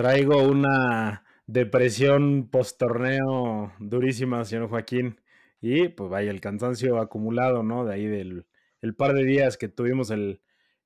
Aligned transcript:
Traigo 0.00 0.42
una 0.42 1.24
depresión 1.46 2.48
post-torneo 2.50 3.74
durísima, 3.78 4.46
señor 4.46 4.70
Joaquín. 4.70 5.20
Y 5.60 5.88
pues 5.88 6.08
vaya, 6.08 6.30
el 6.30 6.40
cansancio 6.40 6.98
acumulado, 6.98 7.62
¿no? 7.62 7.84
De 7.84 7.92
ahí 7.92 8.06
del 8.06 8.46
el 8.80 8.96
par 8.96 9.12
de 9.12 9.24
días 9.24 9.58
que 9.58 9.68
tuvimos 9.68 10.10
el, 10.10 10.40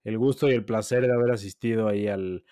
gusto 0.04 0.50
y 0.50 0.54
el 0.54 0.64
placer 0.64 1.06
de 1.06 1.14
haber 1.14 1.30
asistido 1.30 1.87
ahí 1.87 2.08
al, 2.08 2.45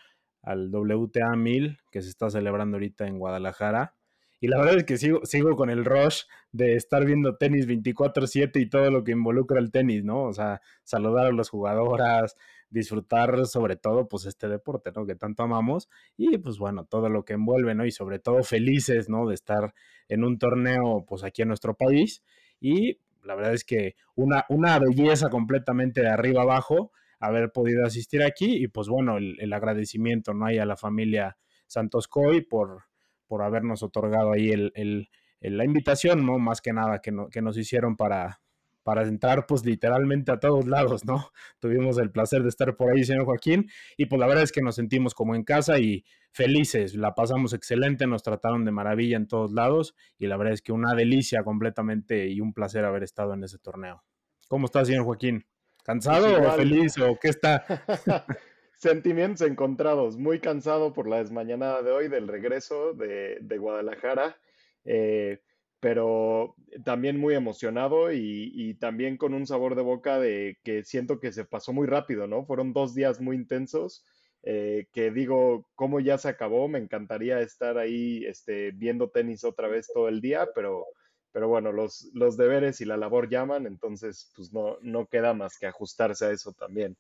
WTA 0.44 1.34
1000 1.34 1.80
que 1.90 2.00
se 2.00 2.10
está 2.10 2.30
celebrando 2.30 2.76
ahorita 2.76 3.08
en 3.08 3.18
Guadalajara. 3.18 3.96
Y 4.38 4.46
la 4.46 4.58
verdad 4.58 4.76
es 4.76 4.84
que 4.84 4.98
sigo, 4.98 5.26
sigo 5.26 5.56
con 5.56 5.68
el 5.68 5.84
rush 5.84 6.22
de 6.52 6.76
estar 6.76 7.04
viendo 7.04 7.38
tenis 7.38 7.66
24/7 7.66 8.60
y 8.60 8.70
todo 8.70 8.88
lo 8.92 9.02
que 9.02 9.10
involucra 9.10 9.58
el 9.58 9.72
tenis, 9.72 10.04
¿no? 10.04 10.22
O 10.22 10.32
sea, 10.32 10.60
saludar 10.84 11.26
a 11.26 11.32
las 11.32 11.48
jugadoras, 11.48 12.36
disfrutar 12.72 13.46
sobre 13.46 13.76
todo 13.76 14.08
pues 14.08 14.26
este 14.26 14.48
deporte, 14.48 14.90
¿no? 14.94 15.06
Que 15.06 15.14
tanto 15.14 15.42
amamos 15.42 15.88
y 16.16 16.38
pues 16.38 16.58
bueno, 16.58 16.84
todo 16.84 17.08
lo 17.08 17.24
que 17.24 17.34
envuelve, 17.34 17.74
¿no? 17.74 17.84
Y 17.84 17.92
sobre 17.92 18.18
todo 18.18 18.42
felices, 18.42 19.08
¿no? 19.08 19.26
De 19.28 19.34
estar 19.34 19.74
en 20.08 20.24
un 20.24 20.38
torneo 20.38 21.04
pues 21.06 21.22
aquí 21.22 21.42
en 21.42 21.48
nuestro 21.48 21.74
país 21.74 22.22
y 22.60 22.98
la 23.22 23.34
verdad 23.34 23.54
es 23.54 23.64
que 23.64 23.94
una, 24.16 24.44
una 24.48 24.78
belleza 24.78 25.28
completamente 25.28 26.00
de 26.00 26.08
arriba 26.08 26.42
abajo 26.42 26.90
haber 27.20 27.52
podido 27.52 27.86
asistir 27.86 28.22
aquí 28.22 28.56
y 28.56 28.68
pues 28.68 28.88
bueno, 28.88 29.18
el, 29.18 29.52
agradecimiento, 29.52 30.34
¿no? 30.34 30.46
Hay 30.46 30.58
a 30.58 30.66
la 30.66 30.76
familia 30.76 31.36
Santos 31.66 32.08
Coy 32.08 32.40
por 32.40 32.84
por 33.26 33.42
habernos 33.42 33.82
otorgado 33.82 34.32
ahí 34.32 34.50
el, 34.50 35.08
la 35.40 35.64
invitación, 35.64 36.26
¿no? 36.26 36.38
Más 36.38 36.60
que 36.60 36.74
nada 36.74 37.00
que, 37.00 37.14
que 37.30 37.40
nos 37.40 37.56
hicieron 37.56 37.96
para, 37.96 38.41
para 38.82 39.02
entrar 39.02 39.46
pues 39.46 39.64
literalmente 39.64 40.32
a 40.32 40.40
todos 40.40 40.66
lados, 40.66 41.04
¿no? 41.04 41.30
Tuvimos 41.60 41.98
el 41.98 42.10
placer 42.10 42.42
de 42.42 42.48
estar 42.48 42.76
por 42.76 42.90
ahí, 42.90 43.04
señor 43.04 43.24
Joaquín, 43.24 43.70
y 43.96 44.06
pues 44.06 44.18
la 44.20 44.26
verdad 44.26 44.44
es 44.44 44.52
que 44.52 44.62
nos 44.62 44.76
sentimos 44.76 45.14
como 45.14 45.34
en 45.34 45.44
casa 45.44 45.78
y 45.78 46.04
felices, 46.32 46.94
la 46.94 47.14
pasamos 47.14 47.52
excelente, 47.52 48.06
nos 48.06 48.22
trataron 48.22 48.64
de 48.64 48.72
maravilla 48.72 49.16
en 49.16 49.28
todos 49.28 49.52
lados 49.52 49.94
y 50.18 50.26
la 50.26 50.36
verdad 50.36 50.54
es 50.54 50.62
que 50.62 50.72
una 50.72 50.94
delicia 50.94 51.44
completamente 51.44 52.28
y 52.28 52.40
un 52.40 52.54
placer 52.54 52.84
haber 52.84 53.02
estado 53.02 53.34
en 53.34 53.44
ese 53.44 53.58
torneo. 53.58 54.02
¿Cómo 54.48 54.66
está, 54.66 54.84
señor 54.84 55.04
Joaquín? 55.04 55.46
¿Cansado 55.84 56.40
o 56.40 56.52
feliz 56.52 56.98
o 56.98 57.18
qué 57.20 57.28
está? 57.28 57.64
Sentimientos 58.76 59.46
encontrados, 59.46 60.16
muy 60.16 60.40
cansado 60.40 60.92
por 60.92 61.08
la 61.08 61.18
desmañanada 61.18 61.82
de 61.82 61.92
hoy 61.92 62.08
del 62.08 62.26
regreso 62.26 62.94
de, 62.94 63.56
Guadalajara, 63.58 64.36
eh, 64.84 65.40
pero 65.82 66.54
también 66.84 67.18
muy 67.18 67.34
emocionado 67.34 68.12
y, 68.12 68.74
también 68.78 69.16
con 69.16 69.34
un 69.34 69.48
sabor 69.48 69.74
de 69.74 69.82
boca 69.82 70.20
de 70.20 70.56
que 70.62 70.84
siento 70.84 71.18
que 71.18 71.32
se 71.32 71.44
pasó 71.44 71.72
muy 71.72 71.88
rápido, 71.88 72.28
¿no? 72.28 72.46
Fueron 72.46 72.72
dos 72.72 72.94
días 72.94 73.20
muy 73.20 73.34
intensos. 73.34 74.04
Eh, 74.44 74.86
que 74.92 75.10
digo, 75.10 75.66
cómo 75.74 75.98
ya 75.98 76.18
se 76.18 76.28
acabó, 76.28 76.68
me 76.68 76.78
encantaría 76.78 77.40
estar 77.40 77.78
ahí 77.78 78.24
este, 78.26 78.70
viendo 78.70 79.10
tenis 79.10 79.42
otra 79.42 79.66
vez 79.66 79.88
todo 79.92 80.08
el 80.08 80.20
día, 80.20 80.48
pero, 80.54 80.86
pero 81.32 81.48
bueno, 81.48 81.72
los, 81.72 82.10
los 82.14 82.36
deberes 82.36 82.80
y 82.80 82.84
la 82.84 82.96
labor 82.96 83.28
llaman, 83.28 83.66
entonces 83.66 84.32
pues 84.36 84.52
no, 84.52 84.78
no 84.82 85.06
queda 85.06 85.34
más 85.34 85.58
que 85.58 85.66
ajustarse 85.66 86.26
a 86.26 86.30
eso 86.30 86.52
también. 86.52 86.96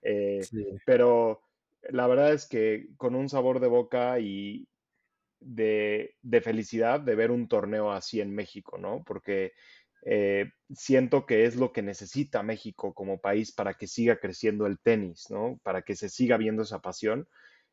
Eh, 0.00 0.40
pero 0.86 1.42
la 1.82 2.06
verdad 2.06 2.32
es 2.32 2.46
que 2.46 2.88
con 2.96 3.14
un 3.14 3.28
sabor 3.28 3.60
de 3.60 3.68
boca 3.68 4.18
y 4.20 4.66
de, 5.44 6.14
felicidad 6.42 7.00
de 7.00 7.14
ver 7.14 7.30
un 7.30 7.48
torneo 7.48 7.92
así 7.92 8.20
en 8.20 8.34
México, 8.34 8.78
¿no? 8.78 9.02
Porque 9.04 9.52
eh, 10.04 10.50
siento 10.74 11.26
que 11.26 11.44
es 11.44 11.56
lo 11.56 11.72
que 11.72 11.82
necesita 11.82 12.42
México 12.42 12.94
como 12.94 13.20
país 13.20 13.52
para 13.52 13.74
que 13.74 13.86
siga 13.86 14.16
creciendo 14.16 14.66
el 14.66 14.78
tenis, 14.80 15.26
¿no? 15.30 15.60
Para 15.62 15.82
que 15.82 15.96
se 15.96 16.08
siga 16.08 16.36
viendo 16.36 16.62
esa 16.62 16.80
pasión. 16.80 17.28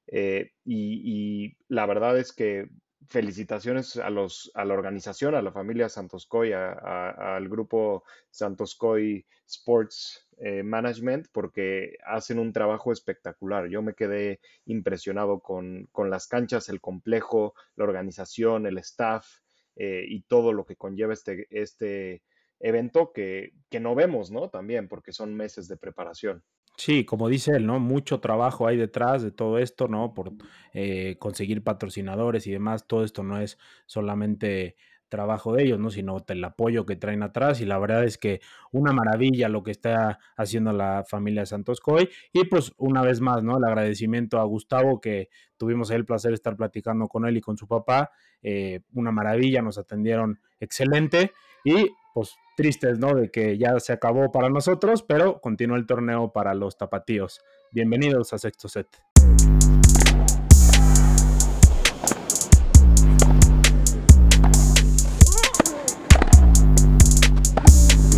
Eh, 0.08 0.52
y, 0.66 1.56
la 1.67 1.86
verdad 1.86 2.17
es 2.17 2.34
que 2.34 2.67
felicitaciones 3.08 3.97
a, 3.97 4.09
los, 4.09 4.52
a 4.53 4.66
la 4.66 4.73
organización, 4.73 5.36
a 5.36 5.42
la 5.42 5.52
familia 5.52 5.89
Santoscoy, 5.89 6.53
al 6.53 7.47
grupo 7.47 8.03
Santoscoy 8.30 9.25
Sports 9.47 10.28
eh, 10.38 10.63
Management, 10.63 11.28
porque 11.31 11.97
hacen 12.06 12.40
un 12.40 12.53
trabajo 12.53 12.91
espectacular. 12.91 13.68
Yo 13.68 13.81
me 13.81 13.94
quedé 13.94 14.40
impresionado 14.66 15.40
con, 15.40 15.90
las 16.09 16.28
canchas, 16.28 16.69
el 16.69 16.81
complejo, 16.81 17.53
la 17.75 17.85
organización, 17.85 18.66
el 18.66 18.78
staff 18.79 19.28
eh, 19.75 20.06
y 20.07 20.22
todo 20.24 20.53
lo 20.53 20.66
que 20.66 20.75
conlleva 20.75 21.13
este, 21.13 21.47
este 21.50 22.24
evento 22.59 23.12
que, 23.13 23.53
que 23.69 23.79
no 23.79 23.95
vemos, 23.95 24.31
¿no? 24.31 24.50
También, 24.50 24.88
porque 24.88 25.13
son 25.13 25.34
meses 25.34 25.68
de 25.68 25.78
preparación. 25.78 26.44
Sí, 26.79 27.03
como 27.03 27.28
dice 27.28 27.51
él, 27.57 27.66
¿no? 27.66 27.78
Mucho 27.81 28.22
trabajo 28.22 28.66
hay 28.66 28.78
detrás 28.78 29.22
de 29.22 29.31
todo 29.31 29.57
esto, 29.57 29.90
¿no? 29.90 30.13
Por 30.13 30.31
eh, 30.73 31.17
conseguir 31.19 31.62
patrocinadores 31.62 32.47
y 32.47 32.51
demás. 32.51 32.88
Todo 32.88 33.03
esto 33.03 33.22
no 33.22 33.41
es 33.41 33.57
solamente 33.85 34.78
trabajo 35.09 35.53
de 35.53 35.63
ellos, 35.63 35.78
¿no? 35.78 35.89
Sino 35.89 36.23
el 36.25 36.41
apoyo 36.41 36.85
que 36.85 36.95
traen 36.95 37.22
atrás. 37.22 37.59
Y 37.59 37.66
la 37.66 37.78
verdad 37.79 38.06
es 38.06 38.18
que 38.18 38.39
una 38.72 38.94
maravilla 38.94 39.50
lo 39.50 39.62
que 39.62 39.72
está 39.72 40.19
haciendo 40.38 40.72
la 40.72 41.03
familia 41.06 41.45
Santos 41.45 41.81
Coy. 41.81 42.07
Y 42.31 42.45
pues 42.45 42.72
una 42.78 43.01
vez 43.01 43.19
más, 43.19 43.44
¿no? 43.44 43.57
El 43.57 43.66
agradecimiento 43.66 44.39
a 44.39 44.45
Gustavo, 44.45 45.01
que 45.01 45.28
tuvimos 45.57 45.91
el 45.91 46.06
placer 46.06 46.31
de 46.31 46.35
estar 46.35 46.56
platicando 46.56 47.09
con 47.09 47.25
él 47.25 47.35
y 47.35 47.41
con 47.41 47.57
su 47.57 47.68
papá. 47.68 48.12
Eh, 48.41 48.79
una 48.94 49.12
maravilla, 49.12 49.62
nos 49.62 49.78
atendieron 49.78 50.39
excelente. 50.62 51.34
Y 51.66 51.91
pues 52.14 52.38
tristes, 52.56 53.00
¿no? 53.00 53.16
De 53.16 53.30
que 53.30 53.58
ya 53.58 53.80
se 53.80 53.94
acabó 53.94 54.31
para 54.31 54.50
nosotros, 54.50 55.03
pero 55.03 55.40
continúa 55.40 55.78
el 55.78 55.86
torneo 55.86 56.31
para 56.31 56.53
los 56.53 56.78
tapatíos. 56.78 57.42
Bienvenidos 57.72 58.34
a 58.34 58.38
Sexto 58.38 58.68
Set. 58.68 58.88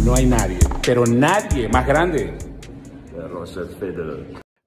No 0.04 0.16
hay 0.16 0.26
nadie, 0.26 0.60
pero 0.86 1.06
nadie 1.06 1.70
más 1.70 1.86
grande. 1.86 2.38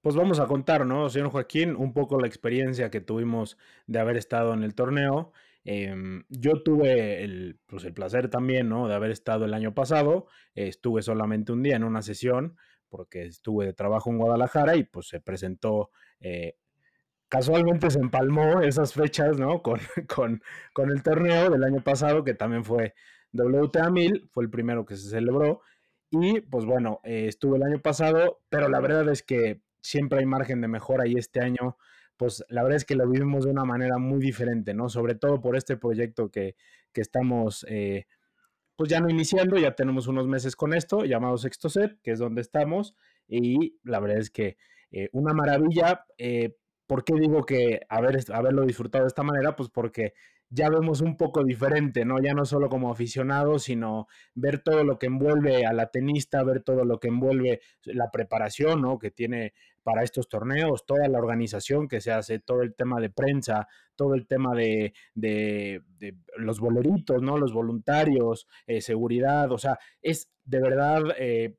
Pues 0.01 0.17
vamos 0.17 0.39
a 0.39 0.47
contar, 0.47 0.87
¿no, 0.87 1.09
señor 1.09 1.31
Joaquín? 1.31 1.75
Un 1.77 1.93
poco 1.93 2.21
la 2.21 2.27
experiencia 2.27 2.91
que 2.91 3.01
tuvimos 3.01 3.57
de 3.87 3.99
haber 3.99 4.17
estado 4.17 4.53
en 4.55 4.63
el 4.63 4.75
torneo 4.75 5.33
Em, 5.65 6.25
yo 6.29 6.63
tuve 6.63 7.25
el, 7.25 7.59
pues 7.67 7.85
el 7.85 7.95
placer 7.95 8.29
también, 8.29 8.69
¿no? 8.69 8.87
De 8.89 8.95
haber 8.95 9.11
estado 9.11 9.45
el 9.45 9.55
año 9.55 9.75
pasado. 9.75 10.27
estuve 10.55 11.03
solamente 11.03 11.53
un 11.53 11.63
día 11.63 11.77
en 11.77 11.85
una 11.85 12.03
sesión 12.03 12.57
porque 12.95 13.25
estuve 13.25 13.67
de 13.67 13.73
trabajo 13.73 14.09
en 14.11 14.19
Guadalajara 14.19 14.77
y 14.77 14.85
pues 14.85 15.09
se 15.09 15.19
presentó, 15.19 15.91
eh, 16.21 16.57
casualmente 17.29 17.91
se 17.91 17.99
empalmó 17.99 18.61
esas 18.61 18.95
fechas, 18.95 19.37
¿no? 19.37 19.63
Con, 19.63 19.81
con, 20.15 20.41
con, 20.73 20.91
el 20.91 21.03
torneo 21.03 21.51
del 21.51 21.65
año 21.65 21.83
pasado, 21.83 22.23
que 22.23 22.35
también 22.35 22.65
fue 22.65 22.95
WTA 23.33 23.91
1000, 23.91 24.29
fue 24.31 24.45
el 24.45 24.51
primero 24.51 24.85
que 24.85 24.95
se 24.95 25.09
celebró. 25.09 25.63
Y 26.11 26.41
pues 26.43 26.67
bueno, 26.67 27.01
eh, 27.03 27.27
estuve 27.27 27.57
el 27.57 27.65
año 27.65 27.81
pasado, 27.81 28.41
pero 28.49 28.69
la 28.69 28.79
verdad 28.79 29.09
es 29.09 29.25
que 29.25 29.61
siempre 29.83 30.21
hay 30.21 30.27
margen 30.27 30.61
de 30.61 30.69
mejora 30.69 31.09
y 31.09 31.15
este 31.15 31.41
año 31.41 31.77
pues 32.17 32.45
la 32.49 32.63
verdad 32.63 32.77
es 32.77 32.85
que 32.85 32.95
lo 32.95 33.09
vivimos 33.09 33.45
de 33.45 33.51
una 33.51 33.65
manera 33.65 33.99
muy 33.99 34.21
diferente, 34.21 34.75
¿no? 34.75 34.89
Sobre 34.89 35.15
todo 35.15 35.41
por 35.41 35.57
este 35.57 35.77
proyecto 35.77 36.31
que, 36.31 36.57
estamos, 36.95 37.67
eh, 37.69 38.07
pues 38.77 38.89
ya 38.91 39.01
no 39.01 39.11
iniciando, 39.11 39.59
ya 39.59 39.75
tenemos 39.75 40.07
unos 40.07 40.29
meses 40.29 40.57
con 40.57 40.75
esto, 40.75 41.05
llamado 41.05 41.37
Sexto 41.39 41.69
Set, 41.69 41.99
que 42.03 42.13
es 42.13 42.19
donde 42.19 42.41
estamos, 42.41 42.95
y 43.27 43.79
la 43.83 44.01
verdad 44.01 44.19
es 44.19 44.31
que 44.31 44.57
eh, 44.95 45.09
una 45.13 45.35
maravilla. 45.35 46.07
Eh, 46.19 46.57
¿Por 46.87 47.03
qué 47.03 47.15
digo 47.19 47.45
que 47.45 47.81
haber, 47.89 48.19
haberlo 48.33 48.63
disfrutado 48.67 49.05
de 49.05 49.09
esta 49.09 49.23
manera? 49.23 49.57
Pues 49.57 49.71
porque 49.71 50.13
ya 50.51 50.69
vemos 50.69 51.01
un 51.01 51.17
poco 51.17 51.43
diferente, 51.43 52.05
¿no? 52.05 52.23
Ya 52.23 52.35
no 52.35 52.45
solo 52.45 52.69
como 52.69 52.93
aficionado, 52.93 53.59
sino 53.59 54.07
ver 54.35 54.61
todo 54.61 54.85
lo 54.85 54.99
que 54.99 55.07
envuelve 55.07 55.67
a 55.67 55.73
la 55.73 55.87
tenista, 55.91 56.45
ver 56.45 56.63
todo 56.63 56.85
lo 56.85 57.01
que 57.01 57.09
envuelve 57.09 57.61
la 57.85 58.11
preparación, 58.13 58.83
¿no? 58.83 58.99
Que 58.99 59.11
tiene 59.11 59.55
para 59.85 60.03
estos 60.03 60.29
torneos, 60.29 60.87
toda 60.87 61.07
la 61.09 61.19
organización 61.19 61.87
que 61.87 62.01
se 62.01 62.11
hace, 62.11 62.41
todo 62.41 62.63
el 62.63 62.75
tema 62.75 63.01
de 63.01 63.11
prensa, 63.11 63.69
todo 63.95 64.15
el 64.15 64.27
tema 64.27 64.55
de, 64.55 64.95
de, 65.15 65.83
los 66.37 66.59
boleritos, 66.59 67.23
¿no? 67.23 67.39
Los 67.39 67.53
voluntarios, 67.53 68.49
eh, 68.67 68.81
seguridad, 68.81 69.53
o 69.53 69.59
sea, 69.59 69.79
es 70.03 70.31
de 70.45 70.61
verdad, 70.61 71.03
eh, 71.19 71.57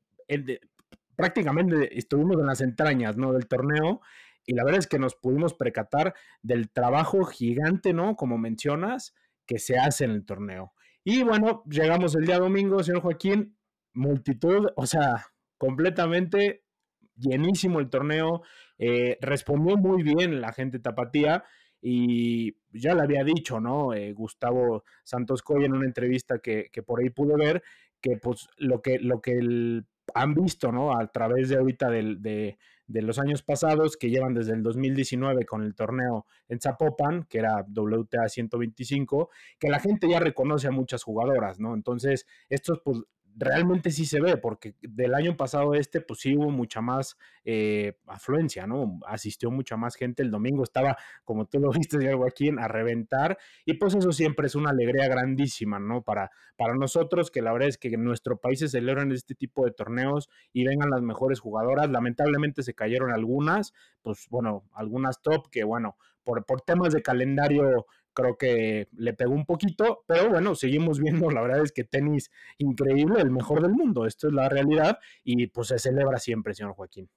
prácticamente 1.14 1.96
estuvimos 1.96 2.38
en 2.38 2.46
las 2.46 2.60
entrañas, 2.60 3.16
¿no? 3.16 3.32
Del 3.32 3.46
torneo 3.46 4.00
y 4.44 4.54
la 4.54 4.64
verdad 4.64 4.80
es 4.80 4.86
que 4.86 4.98
nos 4.98 5.14
pudimos 5.14 5.54
percatar 5.54 6.14
del 6.42 6.70
trabajo 6.70 7.24
gigante, 7.24 7.92
¿no? 7.92 8.16
Como 8.16 8.38
mencionas, 8.38 9.14
que 9.46 9.58
se 9.58 9.78
hace 9.78 10.04
en 10.04 10.10
el 10.10 10.26
torneo. 10.26 10.72
Y 11.04 11.22
bueno, 11.22 11.62
llegamos 11.70 12.16
el 12.16 12.26
día 12.26 12.38
domingo, 12.38 12.82
señor 12.82 13.02
Joaquín, 13.02 13.56
multitud, 13.94 14.68
o 14.74 14.86
sea, 14.86 15.26
completamente 15.56 16.65
llenísimo 17.16 17.80
el 17.80 17.88
torneo, 17.88 18.42
eh, 18.78 19.18
respondió 19.20 19.76
muy 19.76 20.02
bien 20.02 20.40
la 20.40 20.52
gente 20.52 20.78
tapatía 20.78 21.44
y 21.80 22.56
ya 22.72 22.94
le 22.94 23.02
había 23.02 23.24
dicho, 23.24 23.60
¿no? 23.60 23.94
Eh, 23.94 24.12
Gustavo 24.12 24.84
Santos 25.04 25.42
Coy 25.42 25.64
en 25.64 25.72
una 25.72 25.86
entrevista 25.86 26.38
que, 26.38 26.70
por 26.86 27.00
ahí 27.00 27.10
pude 27.10 27.36
ver, 27.36 27.62
que 28.00 28.16
pues 28.16 28.48
lo 28.56 28.82
que, 28.82 28.98
lo 28.98 29.20
que 29.20 29.32
el 29.32 29.86
han 30.14 30.34
visto, 30.34 30.72
¿no? 30.72 30.96
A 30.96 31.06
través 31.08 31.48
de 31.48 31.56
ahorita 31.56 31.90
de, 31.90 32.56
de, 32.86 33.02
los 33.02 33.18
años 33.18 33.42
pasados, 33.42 33.96
que 33.96 34.08
llevan 34.08 34.34
desde 34.34 34.52
el 34.52 34.62
2019 34.62 35.44
con 35.44 35.62
el 35.62 35.74
torneo 35.74 36.26
en 36.48 36.60
Zapopan, 36.60 37.24
que 37.24 37.38
era 37.38 37.64
WTA 37.68 38.28
125, 38.28 39.30
que 39.58 39.68
la 39.68 39.80
gente 39.80 40.08
ya 40.08 40.20
reconoce 40.20 40.68
a 40.68 40.72
muchas 40.72 41.02
jugadoras, 41.02 41.58
¿no? 41.58 41.74
Entonces, 41.74 42.26
estos 42.48 42.80
pues 42.84 43.02
realmente 43.36 43.90
sí 43.90 44.06
se 44.06 44.20
ve, 44.20 44.38
porque 44.38 44.74
del 44.80 45.14
año 45.14 45.36
pasado 45.36 45.74
este, 45.74 46.00
pues 46.00 46.20
sí 46.20 46.36
hubo 46.36 46.50
mucha 46.50 46.80
más 46.80 47.18
eh, 47.44 47.98
afluencia, 48.06 48.66
¿no? 48.66 48.98
Asistió 49.06 49.50
mucha 49.50 49.76
más 49.76 49.94
gente. 49.94 50.22
El 50.22 50.30
domingo 50.30 50.64
estaba, 50.64 50.96
como 51.24 51.44
tú 51.46 51.60
lo 51.60 51.70
viste, 51.72 51.98
aquí 52.26 52.50
a 52.58 52.66
reventar. 52.66 53.38
Y 53.66 53.74
pues 53.74 53.94
eso 53.94 54.10
siempre 54.12 54.46
es 54.46 54.54
una 54.54 54.70
alegría 54.70 55.06
grandísima, 55.08 55.78
¿no? 55.78 56.02
Para, 56.02 56.30
para 56.56 56.74
nosotros, 56.74 57.30
que 57.30 57.42
la 57.42 57.52
verdad 57.52 57.68
es 57.68 57.78
que 57.78 57.88
en 57.88 58.04
nuestro 58.04 58.38
país 58.38 58.60
se 58.60 58.68
celebran 58.68 59.12
este 59.12 59.34
tipo 59.34 59.64
de 59.64 59.72
torneos 59.72 60.30
y 60.52 60.64
vengan 60.64 60.90
las 60.90 61.02
mejores 61.02 61.38
jugadoras. 61.38 61.90
Lamentablemente 61.90 62.62
se 62.62 62.74
cayeron 62.74 63.12
algunas, 63.12 63.74
pues 64.02 64.26
bueno, 64.30 64.64
algunas 64.72 65.20
top 65.20 65.50
que, 65.50 65.62
bueno, 65.62 65.96
por, 66.24 66.44
por 66.46 66.62
temas 66.62 66.92
de 66.92 67.02
calendario 67.02 67.86
creo 68.16 68.36
que 68.36 68.88
le 68.96 69.12
pegó 69.12 69.34
un 69.34 69.44
poquito, 69.44 70.02
pero 70.06 70.30
bueno, 70.30 70.54
seguimos 70.54 70.98
viendo, 70.98 71.30
la 71.30 71.42
verdad 71.42 71.62
es 71.62 71.70
que 71.70 71.84
tenis 71.84 72.30
increíble, 72.58 73.20
el 73.20 73.30
mejor 73.30 73.62
del 73.62 73.72
mundo, 73.72 74.06
esto 74.06 74.26
es 74.28 74.32
la 74.32 74.48
realidad 74.48 74.98
y 75.22 75.48
pues 75.48 75.68
se 75.68 75.78
celebra 75.78 76.18
siempre, 76.18 76.54
señor 76.54 76.72
Joaquín. 76.72 77.08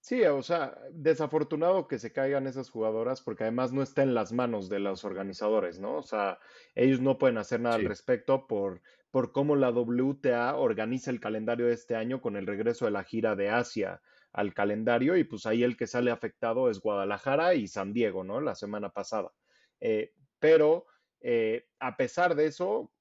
Sí, 0.00 0.22
o 0.24 0.42
sea, 0.42 0.78
desafortunado 0.92 1.88
que 1.88 1.98
se 1.98 2.12
caigan 2.12 2.46
esas 2.46 2.68
jugadoras 2.68 3.22
porque 3.22 3.44
además 3.44 3.72
no 3.72 3.82
está 3.82 4.02
en 4.02 4.12
las 4.12 4.32
manos 4.32 4.68
de 4.68 4.78
los 4.78 5.02
organizadores, 5.02 5.80
¿no? 5.80 5.96
O 5.96 6.02
sea, 6.02 6.38
ellos 6.74 7.00
no 7.00 7.16
pueden 7.16 7.38
hacer 7.38 7.60
nada 7.60 7.76
al 7.76 7.86
respecto 7.86 8.46
por, 8.46 8.82
por 9.10 9.32
cómo 9.32 9.56
la 9.56 9.70
WTA 9.70 10.56
organiza 10.56 11.10
el 11.10 11.20
calendario 11.20 11.68
de 11.68 11.72
este 11.72 11.96
año 11.96 12.20
con 12.20 12.36
el 12.36 12.46
regreso 12.46 12.84
de 12.84 12.90
la 12.90 13.02
gira 13.02 13.34
de 13.34 13.48
Asia 13.48 14.02
al 14.34 14.52
calendario 14.52 15.16
y 15.16 15.24
pues 15.24 15.46
ahí 15.46 15.62
el 15.62 15.78
que 15.78 15.86
sale 15.86 16.10
afectado 16.10 16.68
es 16.68 16.80
Guadalajara 16.80 17.54
y 17.54 17.66
San 17.66 17.94
Diego, 17.94 18.24
¿no? 18.24 18.42
La 18.42 18.54
semana 18.56 18.90
pasada. 18.90 19.32
Eh, 19.80 20.12
pero 20.44 20.84
eh, 21.22 21.64
a 21.78 21.96
pesar 21.96 22.34
de 22.34 22.44
eso, 22.44 22.92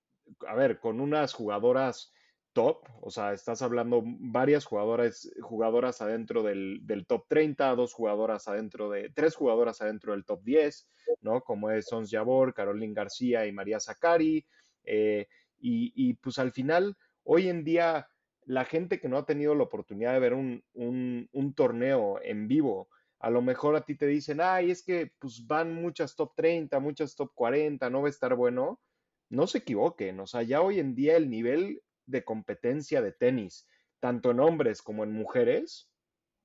a 0.48 0.56
ver, 0.56 0.80
con 0.80 1.02
unas 1.02 1.34
jugadoras 1.34 2.14
top, 2.54 2.88
o 3.02 3.12
sea, 3.12 3.34
estás 3.34 3.62
hablando 3.62 4.02
varias 4.06 4.64
jugadoras, 4.64 5.30
jugadoras 5.42 6.02
adentro 6.02 6.42
del, 6.42 7.06
top 7.06 7.26
30, 7.28 7.76
dos 7.76 7.92
jugadoras 7.92 8.48
adentro 8.48 8.90
de, 8.90 9.10
tres 9.10 9.36
jugadoras 9.36 9.82
adentro 9.82 10.14
del 10.14 10.24
top 10.24 10.42
10, 10.42 10.88
¿no? 11.20 11.42
Como 11.42 11.70
es 11.70 11.88
Sons 11.88 12.10
Jabor, 12.10 12.54
Caroline 12.54 12.94
García 12.94 13.46
y 13.46 13.52
María 13.52 13.82
Zacari, 13.82 14.46
eh, 14.86 15.28
y, 15.60 16.14
pues 16.14 16.40
al 16.40 16.54
final, 16.54 16.96
hoy 17.26 17.50
en 17.50 17.66
día, 17.66 18.08
la 18.46 18.64
gente 18.64 19.02
que 19.02 19.10
no 19.10 19.18
ha 19.18 19.26
tenido 19.26 19.54
la 19.54 19.64
oportunidad 19.64 20.14
de 20.14 20.20
ver 20.20 20.34
un 20.34 21.54
torneo 21.58 22.22
en 22.24 22.48
vivo, 22.48 22.88
a 23.24 23.30
lo 23.30 23.42
mejor 23.42 23.78
a 23.78 23.86
ti 23.86 23.96
te 23.96 24.06
dicen, 24.06 24.42
ay, 24.42 24.70
es 24.70 24.84
que 24.84 25.14
pues 25.18 25.48
van 25.48 25.74
muchas 25.74 26.14
top 26.14 26.34
30, 26.36 26.78
muchas 26.80 27.16
top 27.16 27.32
40, 27.34 27.90
no 27.90 28.02
va 28.02 28.08
a 28.08 28.10
estar 28.10 28.36
bueno. 28.36 28.82
No 29.30 29.48
se 29.48 29.60
equivoquen, 29.60 30.20
o 30.20 30.28
sea, 30.28 30.44
ya 30.44 30.62
hoy 30.62 30.80
en 30.80 30.94
día 30.94 31.16
el 31.16 31.30
nivel 31.30 31.82
de 32.06 32.26
competencia 32.26 33.02
de 33.02 33.14
tenis, 33.14 33.66
tanto 34.02 34.32
en 34.32 34.42
hombres 34.42 34.82
como 34.82 35.06
en 35.06 35.14
mujeres, 35.14 35.90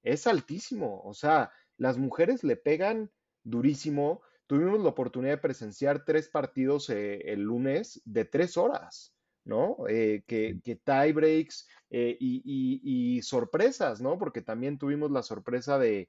es 0.05 0.29
altísimo. 0.29 1.03
O 1.03 1.15
sea, 1.15 1.51
las 1.79 1.99
mujeres 1.99 2.45
le 2.45 2.55
pegan 2.55 3.11
durísimo. 3.43 4.23
Tuvimos 4.47 4.81
la 4.81 4.91
oportunidad 4.91 5.33
de 5.33 5.43
presenciar 5.43 6.05
tres 6.05 6.29
partidos 6.29 6.91
eh, 6.91 7.33
el 7.33 7.41
lunes 7.41 8.01
de 8.05 8.25
tres 8.25 8.57
horas, 8.57 9.17
¿no? 9.45 9.79
Eh, 9.89 10.23
que, 10.29 10.61
que 10.63 10.77
tie 10.77 11.13
breaks 11.13 11.67
eh, 11.91 12.17
y, 12.21 13.21
sorpresas, 13.23 14.01
¿no? 14.01 14.17
Porque 14.17 14.43
también 14.43 14.79
tuvimos 14.79 15.11
la 15.11 15.25
sorpresa 15.25 15.77
de, 15.77 16.09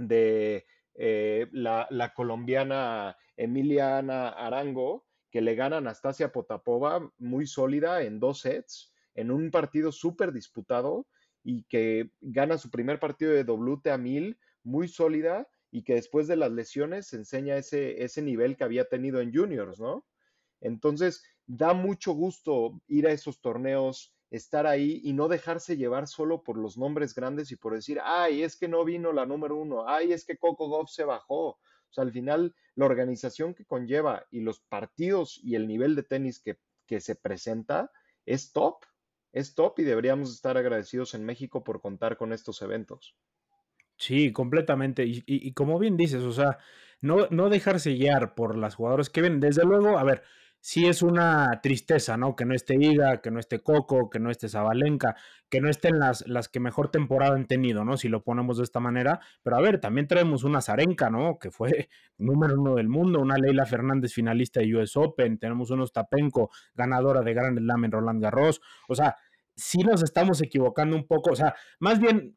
de 0.00 0.66
eh, 0.94 1.46
la, 1.52 2.12
colombiana 2.14 3.16
Emiliana 3.36 4.30
Arango, 4.30 5.06
que 5.30 5.40
le 5.40 5.54
gana 5.54 5.76
a 5.76 5.78
Anastasia 5.78 6.32
Potapova 6.32 7.12
muy 7.18 7.46
sólida 7.46 8.02
en 8.02 8.18
dos 8.18 8.40
sets, 8.40 8.92
en 9.14 9.30
un 9.30 9.50
partido 9.50 9.92
súper 9.92 10.32
disputado 10.32 11.06
y 11.44 11.64
que 11.64 12.10
gana 12.20 12.58
su 12.58 12.70
primer 12.70 12.98
partido 12.98 13.32
de 13.32 13.44
WTA 13.44 13.98
1000 13.98 14.38
muy 14.62 14.88
sólida 14.88 15.48
y 15.70 15.84
que 15.84 15.94
después 15.94 16.26
de 16.26 16.36
las 16.36 16.50
lesiones 16.50 17.12
enseña 17.12 17.56
ese, 17.56 18.02
ese 18.02 18.22
nivel 18.22 18.56
que 18.56 18.64
había 18.64 18.86
tenido 18.86 19.20
en 19.20 19.32
juniors, 19.32 19.78
¿no? 19.78 20.06
Entonces, 20.60 21.22
da 21.46 21.74
mucho 21.74 22.12
gusto 22.12 22.80
ir 22.88 23.06
a 23.06 23.12
esos 23.12 23.40
torneos 23.40 24.14
estar 24.30 24.66
ahí 24.66 25.00
y 25.02 25.12
no 25.12 25.28
dejarse 25.28 25.76
llevar 25.76 26.06
solo 26.06 26.42
por 26.42 26.56
los 26.56 26.78
nombres 26.78 27.14
grandes 27.14 27.50
y 27.50 27.56
por 27.56 27.74
decir, 27.74 28.00
ay, 28.02 28.42
es 28.42 28.56
que 28.56 28.68
no 28.68 28.84
vino 28.84 29.12
la 29.12 29.26
número 29.26 29.56
uno, 29.56 29.88
ay, 29.88 30.12
es 30.12 30.24
que 30.24 30.38
Coco 30.38 30.68
Goff 30.68 30.90
se 30.90 31.04
bajó. 31.04 31.48
O 31.48 31.92
sea, 31.92 32.04
al 32.04 32.12
final, 32.12 32.54
la 32.76 32.86
organización 32.86 33.54
que 33.54 33.64
conlleva 33.64 34.24
y 34.30 34.40
los 34.40 34.60
partidos 34.60 35.40
y 35.42 35.56
el 35.56 35.66
nivel 35.66 35.96
de 35.96 36.04
tenis 36.04 36.40
que, 36.40 36.58
se 37.00 37.14
presenta 37.14 37.92
es 38.26 38.52
top, 38.52 38.84
es 39.32 39.54
top 39.54 39.78
y 39.78 39.84
deberíamos 39.84 40.32
estar 40.32 40.58
agradecidos 40.58 41.14
en 41.14 41.24
México 41.24 41.62
por 41.62 41.80
contar 41.80 42.16
con 42.16 42.32
estos 42.32 42.62
eventos. 42.62 43.14
Sí, 43.96 44.32
completamente. 44.32 45.04
Y, 45.04 45.22
y, 45.24 45.52
como 45.52 45.78
bien 45.78 45.96
dices, 45.96 46.24
o 46.24 46.32
sea, 46.32 46.58
no, 47.00 47.28
no 47.30 47.48
dejarse 47.48 47.94
guiar 47.94 48.34
por 48.34 48.56
las 48.56 48.74
jugadoras 48.74 49.08
que 49.08 49.22
ven. 49.22 49.38
Desde 49.38 49.64
luego, 49.64 49.98
a 49.98 50.02
ver, 50.02 50.24
sí 50.60 50.86
es 50.86 51.02
una 51.02 51.60
tristeza, 51.62 52.16
¿no? 52.16 52.36
Que 52.36 52.44
no 52.44 52.54
esté 52.54 52.76
Iga, 52.76 53.20
que 53.20 53.30
no 53.30 53.40
esté 53.40 53.60
Coco, 53.60 54.10
que 54.10 54.20
no 54.20 54.30
esté 54.30 54.48
Zabalenka, 54.48 55.16
que 55.48 55.60
no 55.60 55.68
estén 55.68 55.98
las, 55.98 56.26
las 56.28 56.48
que 56.48 56.60
mejor 56.60 56.90
temporada 56.90 57.34
han 57.34 57.46
tenido, 57.46 57.84
¿no? 57.84 57.96
Si 57.96 58.08
lo 58.08 58.22
ponemos 58.22 58.58
de 58.58 58.64
esta 58.64 58.80
manera. 58.80 59.20
Pero 59.42 59.56
a 59.56 59.60
ver, 59.60 59.80
también 59.80 60.06
traemos 60.06 60.44
una 60.44 60.60
Zarenka, 60.60 61.10
¿no? 61.10 61.38
Que 61.38 61.50
fue 61.50 61.88
número 62.18 62.60
uno 62.60 62.74
del 62.76 62.88
mundo, 62.88 63.20
una 63.20 63.36
Leila 63.36 63.66
Fernández 63.66 64.12
finalista 64.12 64.60
de 64.60 64.76
US 64.76 64.96
Open, 64.96 65.38
tenemos 65.38 65.70
unos 65.70 65.92
Tapenko, 65.92 66.50
ganadora 66.74 67.22
de 67.22 67.34
Grand 67.34 67.58
Slam 67.58 67.84
en 67.84 67.92
Roland 67.92 68.22
Garros. 68.22 68.60
O 68.88 68.94
sea, 68.94 69.16
sí 69.56 69.78
nos 69.78 70.02
estamos 70.02 70.40
equivocando 70.42 70.96
un 70.96 71.06
poco, 71.06 71.32
o 71.32 71.36
sea, 71.36 71.54
más 71.78 72.00
bien, 72.00 72.34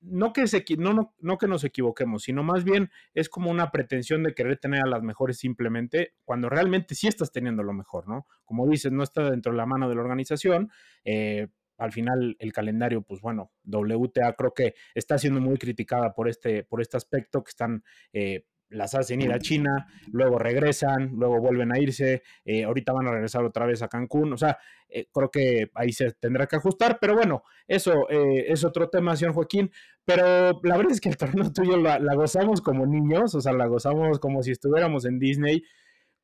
no 0.00 0.32
que, 0.32 0.46
se, 0.46 0.64
no, 0.78 1.14
no, 1.18 1.38
que 1.38 1.48
nos 1.48 1.64
equivoquemos, 1.64 2.22
sino 2.22 2.42
más 2.42 2.64
bien 2.64 2.90
es 3.14 3.28
como 3.28 3.50
una 3.50 3.70
pretensión 3.70 4.22
de 4.22 4.34
querer 4.34 4.58
tener 4.58 4.80
a 4.84 4.88
las 4.88 5.02
mejores 5.02 5.38
simplemente, 5.38 6.14
cuando 6.24 6.48
realmente 6.48 6.94
sí 6.94 7.08
estás 7.08 7.32
teniendo 7.32 7.62
lo 7.62 7.72
mejor, 7.72 8.08
¿no? 8.08 8.26
Como 8.44 8.66
dices, 8.68 8.92
no 8.92 9.02
está 9.02 9.30
dentro 9.30 9.52
de 9.52 9.58
la 9.58 9.66
mano 9.66 9.88
de 9.88 9.94
la 9.94 10.00
organización, 10.00 10.70
eh, 11.04 11.48
al 11.78 11.92
final 11.92 12.36
el 12.38 12.52
calendario, 12.52 13.02
pues 13.02 13.20
bueno, 13.20 13.50
WTA 13.64 14.34
creo 14.34 14.54
que 14.54 14.74
está 14.94 15.18
siendo 15.18 15.40
muy 15.40 15.58
criticada 15.58 16.14
por 16.14 16.28
este, 16.28 16.64
por 16.64 16.80
este 16.80 16.96
aspecto, 16.96 17.42
que 17.42 17.50
están 17.50 17.82
eh, 18.12 18.44
las 18.72 18.94
hacen 18.94 19.20
ir 19.20 19.32
a 19.32 19.38
China, 19.38 19.86
luego 20.10 20.38
regresan, 20.38 21.12
luego 21.14 21.40
vuelven 21.40 21.72
a 21.72 21.78
irse, 21.78 22.22
eh, 22.44 22.64
ahorita 22.64 22.92
van 22.92 23.06
a 23.06 23.12
regresar 23.12 23.44
otra 23.44 23.66
vez 23.66 23.82
a 23.82 23.88
Cancún, 23.88 24.32
o 24.32 24.36
sea, 24.36 24.58
eh, 24.88 25.06
creo 25.12 25.30
que 25.30 25.70
ahí 25.74 25.92
se 25.92 26.12
tendrá 26.12 26.46
que 26.46 26.56
ajustar, 26.56 26.98
pero 27.00 27.14
bueno, 27.14 27.44
eso 27.66 28.08
eh, 28.10 28.46
es 28.48 28.64
otro 28.64 28.88
tema, 28.88 29.16
señor 29.16 29.34
Joaquín, 29.34 29.70
pero 30.04 30.60
la 30.62 30.76
verdad 30.76 30.92
es 30.92 31.00
que 31.00 31.08
el 31.10 31.16
torneo 31.16 31.52
tuyo 31.52 31.76
la, 31.76 31.98
gozamos 32.14 32.60
como 32.60 32.86
niños, 32.86 33.34
o 33.34 33.40
sea, 33.40 33.52
la 33.52 33.66
gozamos 33.66 34.18
como 34.18 34.42
si 34.42 34.50
estuviéramos 34.50 35.04
en 35.04 35.18
Disney. 35.18 35.62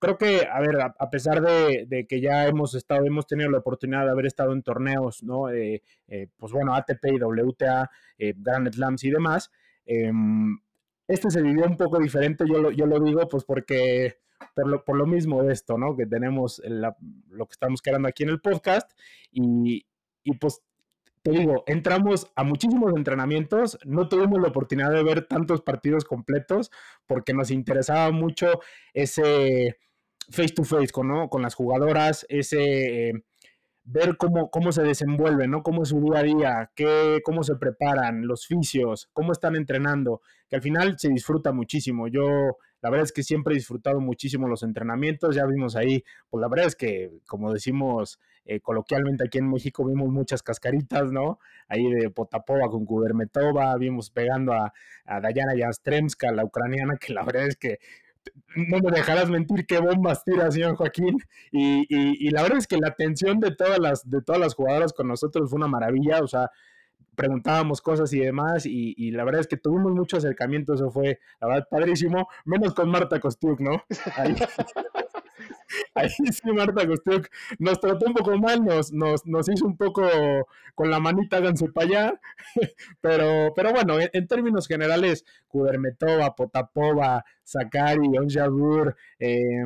Creo 0.00 0.17
que, 0.17 0.47
a 0.47 0.61
ver, 0.61 0.81
a, 0.81 1.11
pesar 1.11 1.40
de, 1.43 2.07
que 2.09 2.21
ya 2.21 2.47
hemos 2.47 2.76
estado, 2.76 3.05
hemos 3.05 3.26
tenido 3.26 3.50
la 3.50 3.59
oportunidad 3.59 4.05
de 4.05 4.12
haber 4.12 4.26
estado 4.26 4.52
en 4.52 4.62
torneos, 4.62 5.25
¿no? 5.25 5.47
pues 6.37 6.52
bueno, 6.52 6.73
ATP 6.76 7.05
y 7.14 7.21
WTA, 7.21 7.90
Grand 8.37 8.73
Slams 8.73 9.02
y 9.02 9.11
demás, 9.11 9.50
em, 9.87 10.57
este 11.09 11.31
se 11.31 11.43
vivió 11.43 11.67
un 11.67 11.77
poco 11.77 11.99
diferente, 11.99 12.45
yo 12.47 12.59
lo, 12.59 12.71
yo 12.71 12.87
lo 12.87 13.00
digo 13.00 13.27
pues 13.29 13.45
porque 13.45 14.19
por 14.55 14.69
lo, 14.69 14.85
por 14.85 14.97
lo 14.97 15.07
mismo 15.07 15.43
de 15.43 15.53
esto, 15.53 15.79
¿no? 15.79 15.97
Que 15.97 16.07
tenemos 16.07 16.62
lo 16.65 17.47
que 17.47 17.53
estamos 17.53 17.83
creando 17.83 18.09
aquí 18.09 18.23
en 18.23 18.29
el 18.29 18.41
podcast 18.41 18.91
y, 19.33 19.87
y 20.23 20.37
pues 20.37 20.62
te 21.23 21.31
digo, 21.33 21.65
entramos 21.67 22.31
a 22.37 22.45
muchísimos 22.45 22.93
entrenamientos, 22.95 23.79
no 23.85 24.09
tuvimos 24.09 24.41
la 24.41 24.49
oportunidad 24.49 24.93
de 24.93 25.03
ver 25.03 25.27
tantos 25.27 25.62
partidos 25.62 26.05
completos 26.05 26.71
porque 27.07 27.35
nos 27.35 27.50
interesaba 27.50 28.11
mucho 28.12 28.61
ese 28.95 29.79
face 30.31 30.55
to 30.55 30.65
face 30.65 30.88
con, 30.93 31.09
¿no? 31.09 31.29
con 31.29 31.43
las 31.43 31.55
jugadoras, 31.55 32.27
ese... 32.29 33.25
Ver 33.90 34.18
cómo, 34.18 34.50
cómo 34.50 34.71
se 34.71 34.83
desenvuelven, 34.83 35.50
¿no? 35.50 35.62
Cómo 35.62 35.83
es 35.83 35.88
su 35.88 36.00
día 36.02 36.18
a 36.18 36.23
día, 36.23 36.71
qué, 36.75 37.21
cómo 37.25 37.42
se 37.42 37.57
preparan, 37.57 38.26
los 38.26 38.47
fisios, 38.47 39.09
cómo 39.14 39.33
están 39.33 39.57
entrenando, 39.57 40.21
que 40.50 40.57
al 40.57 40.62
final 40.62 40.99
se 40.99 41.09
disfruta 41.09 41.52
muchísimo. 41.52 42.07
Yo, 42.07 42.59
la 42.83 42.90
verdad 42.90 43.04
es 43.04 43.12
que 43.12 43.23
siempre 43.23 43.54
he 43.54 43.57
disfrutado 43.57 43.99
muchísimo 44.00 44.47
los 44.47 44.62
entrenamientos, 44.62 45.35
ya 45.35 45.47
vimos 45.47 45.75
ahí, 45.75 46.04
pues 46.28 46.42
la 46.42 46.49
verdad 46.49 46.66
es 46.66 46.76
que, 46.76 47.11
como 47.26 47.50
decimos 47.50 48.21
eh, 48.45 48.61
coloquialmente 48.61 49.25
aquí 49.25 49.38
en 49.38 49.49
México, 49.50 49.87
vimos 49.87 50.09
muchas 50.11 50.42
cascaritas, 50.42 51.11
¿no? 51.11 51.38
Ahí 51.66 51.90
de 51.90 52.11
Potapova 52.11 52.68
con 52.68 52.85
Kubermetova, 52.85 53.75
vimos 53.78 54.11
pegando 54.11 54.52
a, 54.52 54.75
a 55.07 55.21
Dayana 55.21 55.54
Yastremska, 55.54 56.30
la 56.33 56.45
ucraniana, 56.45 56.97
que 57.00 57.14
la 57.14 57.25
verdad 57.25 57.47
es 57.47 57.57
que 57.57 57.78
no 58.54 58.78
me 58.78 58.90
dejarás 58.90 59.28
mentir 59.30 59.66
qué 59.66 59.78
bombas 59.78 60.25
tira, 60.25 60.50
señor 60.50 60.76
Joaquín. 60.76 61.18
Y, 61.52 62.30
la 62.30 62.42
verdad 62.42 62.58
es 62.58 62.66
que 62.66 62.76
la 62.76 62.88
atención 62.88 63.40
de 63.40 63.54
todas 63.54 63.78
las, 63.78 64.08
de 64.08 64.23
todas 64.23 64.40
las 64.40 64.54
jugadoras 64.54 64.92
con 64.92 65.08
nosotros 65.08 65.50
fue 65.50 65.58
una 65.58 65.68
maravilla. 65.68 66.20
O 66.23 66.26
sea, 66.26 66.50
preguntábamos 67.18 67.82
cosas 67.82 68.12
y 68.12 68.20
demás, 68.20 68.64
y, 68.64 69.11
la 69.11 69.25
verdad 69.25 69.40
es 69.40 69.49
que 69.49 69.56
tuvimos 69.56 69.92
mucho 69.92 70.16
acercamiento, 70.16 70.75
eso 70.75 70.88
fue, 70.88 71.18
la 71.40 71.49
verdad, 71.49 71.68
padrísimo, 71.68 72.28
menos 72.44 72.75
con 72.75 72.88
Marta 72.88 73.18
Kostiuk, 73.18 73.58
¿no? 73.58 73.82
Ahí, 74.16 74.37
ahí 75.95 76.09
sí, 76.09 76.52
Marta 76.52 76.87
Kostiuk 76.87 77.28
nos 77.59 77.81
trató 77.81 78.07
un 78.07 78.14
poco 78.14 78.37
mal, 78.38 78.64
nos, 78.64 78.93
nos, 78.93 79.26
nos 79.26 79.49
hizo 79.49 79.67
un 79.67 79.76
poco 79.76 80.02
con 80.75 80.90
la 80.90 81.00
manita, 81.00 81.38
háganse 81.38 81.69
para 81.71 81.87
allá, 81.87 82.21
pero, 83.00 83.52
pero 83.55 83.73
bueno, 83.73 83.97
en, 84.00 84.26
términos 84.26 84.67
generales, 84.67 85.25
Kudermetova, 85.47 86.35
Potapova, 86.35 87.25
Sakari, 87.43 88.17
Onjabur, 88.19 88.97
eh, 89.19 89.64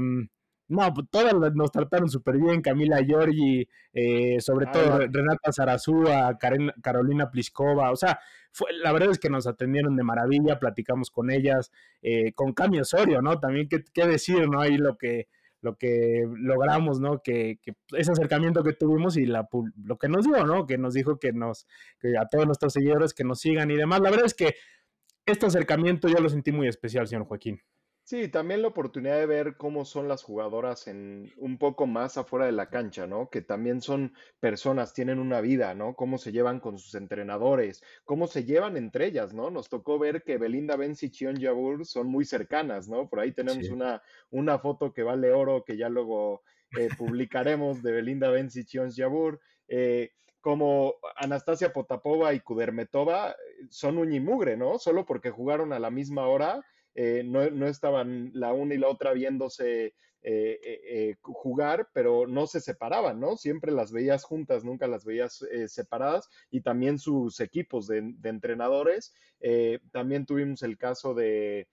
no, 0.73 0.95
pues 0.95 1.07
todas 1.11 1.35
nos 1.55 1.71
trataron 1.71 2.09
súper 2.09 2.39
bien, 2.39 2.63
Camila 2.63 3.03
Giorgi, 3.03 3.69
eh, 3.93 4.41
sobre 4.41 4.67
todo 4.67 5.01
Renata 5.01 5.53
Zarazúa, 5.53 6.39
Carolina 6.39 7.31
Pliskova, 7.31 7.91
o 7.91 7.97
sea, 7.97 8.19
fue, 8.53 8.73
la 8.83 8.93
verdad 8.93 9.11
es 9.11 9.19
que 9.19 9.29
nos 9.29 9.47
atendieron 9.47 9.97
de 9.97 10.03
maravilla, 10.03 10.59
platicamos 10.59 11.11
con 11.11 11.31
ellas, 11.31 11.71
eh, 12.01 12.33
con 12.33 12.55
Cami 12.55 12.81
Osorio, 12.81 13.21
¿no? 13.21 13.39
También 13.39 13.69
qué, 13.69 13.85
qué, 13.93 14.07
decir, 14.07 14.49
¿no? 14.49 14.61
Ahí 14.61 14.79
lo 14.79 14.97
que, 14.97 15.29
lo 15.63 15.77
que 15.77 16.29
logramos, 16.37 17.01
¿no? 17.01 17.23
Que, 17.23 17.59
que, 17.63 17.73
ese 17.97 18.13
acercamiento 18.13 18.63
que 18.63 18.75
tuvimos 18.75 19.17
y 19.17 19.25
la, 19.25 19.49
lo 19.85 19.97
que 19.97 20.09
nos 20.09 20.25
dio, 20.27 20.45
¿no? 20.45 20.67
Que 20.67 20.77
nos 20.77 20.93
dijo 20.93 21.19
que 21.19 21.33
nos, 21.33 21.67
que 22.01 22.19
a 22.19 22.27
todos 22.27 22.47
nuestros 22.47 22.73
seguidores 22.75 23.15
que 23.15 23.25
nos 23.25 23.41
sigan 23.41 23.71
y 23.71 23.77
demás. 23.77 24.01
La 24.01 24.11
verdad 24.11 24.27
es 24.27 24.35
que 24.35 24.57
este 25.25 25.47
acercamiento 25.47 26.09
yo 26.09 26.19
lo 26.19 26.29
sentí 26.29 26.53
muy 26.53 26.67
especial, 26.69 27.07
señor 27.07 27.25
Joaquín. 27.25 27.63
Sí, 28.05 28.29
también 28.29 28.63
la 28.63 28.69
oportunidad 28.69 29.17
de 29.17 29.27
ver 29.27 29.57
cómo 29.57 29.85
son 29.85 30.09
las 30.09 30.25
jugadoras 30.25 30.89
en 30.89 31.33
un 31.37 31.57
poco 31.57 31.87
más 31.87 32.17
afuera 32.19 32.47
de 32.47 32.53
la 32.53 32.69
cancha, 32.69 33.07
¿no? 33.07 33.31
Que 33.31 33.43
también 33.43 33.81
son 33.81 34.13
personas, 34.41 34.93
tienen 34.93 35.21
una 35.21 35.41
vida, 35.41 35.75
¿no? 35.75 35.95
Cómo 35.95 36.19
se 36.19 36.33
llevan 36.33 36.59
con 36.59 36.79
sus 36.79 36.97
entrenadores, 36.97 37.81
cómo 38.05 38.27
se 38.27 38.45
llevan 38.45 38.77
entre 38.77 39.07
ellas, 39.07 39.33
¿no? 39.33 39.51
Nos 39.51 39.69
tocó 39.69 40.01
ver 40.01 40.25
que 40.25 40.37
Belinda 40.37 40.75
Benz 40.77 41.05
y 41.05 41.11
Chion 41.11 41.37
Yabur 41.37 41.87
son 41.87 42.09
muy 42.09 42.25
cercanas, 42.25 42.89
¿no? 42.89 43.09
Por 43.09 43.21
ahí 43.21 43.33
tenemos 43.33 43.69
una, 43.69 44.03
una 44.31 44.59
foto 44.59 44.93
que 44.93 45.05
vale 45.05 45.33
oro 45.33 45.65
que 45.65 45.77
ya 45.77 45.89
luego 45.89 46.43
eh, 46.77 46.89
publicaremos 46.99 47.85
de 47.85 47.93
Belinda 47.93 48.31
Benz 48.31 48.57
y 48.57 48.65
Chion 48.65 48.91
Yabur. 48.91 49.41
Eh, 49.69 50.11
como 50.41 50.97
Anastasia 51.15 51.73
Potapova 51.73 52.35
y 52.35 52.41
Kudermetova 52.41 53.31
eh, 53.31 53.35
son 53.71 53.97
uñimugre, 53.97 54.57
¿no? 54.57 54.81
Solo 54.81 55.07
porque 55.07 55.31
jugaron 55.31 55.73
a 55.73 55.79
la 55.79 55.91
misma 55.91 56.27
hora 56.27 56.65
eh, 56.95 57.23
no, 57.25 57.67
estaban 57.67 58.31
la 58.35 58.53
una 58.53 58.75
y 58.75 58.79
la 58.79 58.89
otra 58.89 59.13
viéndose 59.13 59.95
eh, 60.25 60.61
eh, 60.63 61.17
jugar, 61.23 61.89
pero 61.93 62.27
no 62.27 62.47
se 62.47 62.61
separaban, 62.61 63.19
¿no? 63.19 63.37
Siempre 63.37 63.73
las 63.73 63.93
veías 63.93 64.25
juntas, 64.25 64.65
nunca 64.65 64.87
las 64.87 65.05
veías 65.05 65.45
separadas, 65.67 66.29
y 66.51 66.61
también 66.61 66.99
sus 66.99 67.41
equipos 67.41 67.87
de, 67.87 68.15
entrenadores. 68.23 69.15
también 69.91 70.27
tuvimos 70.27 70.63
el 70.63 70.79
caso 70.79 71.15
de, 71.15 71.69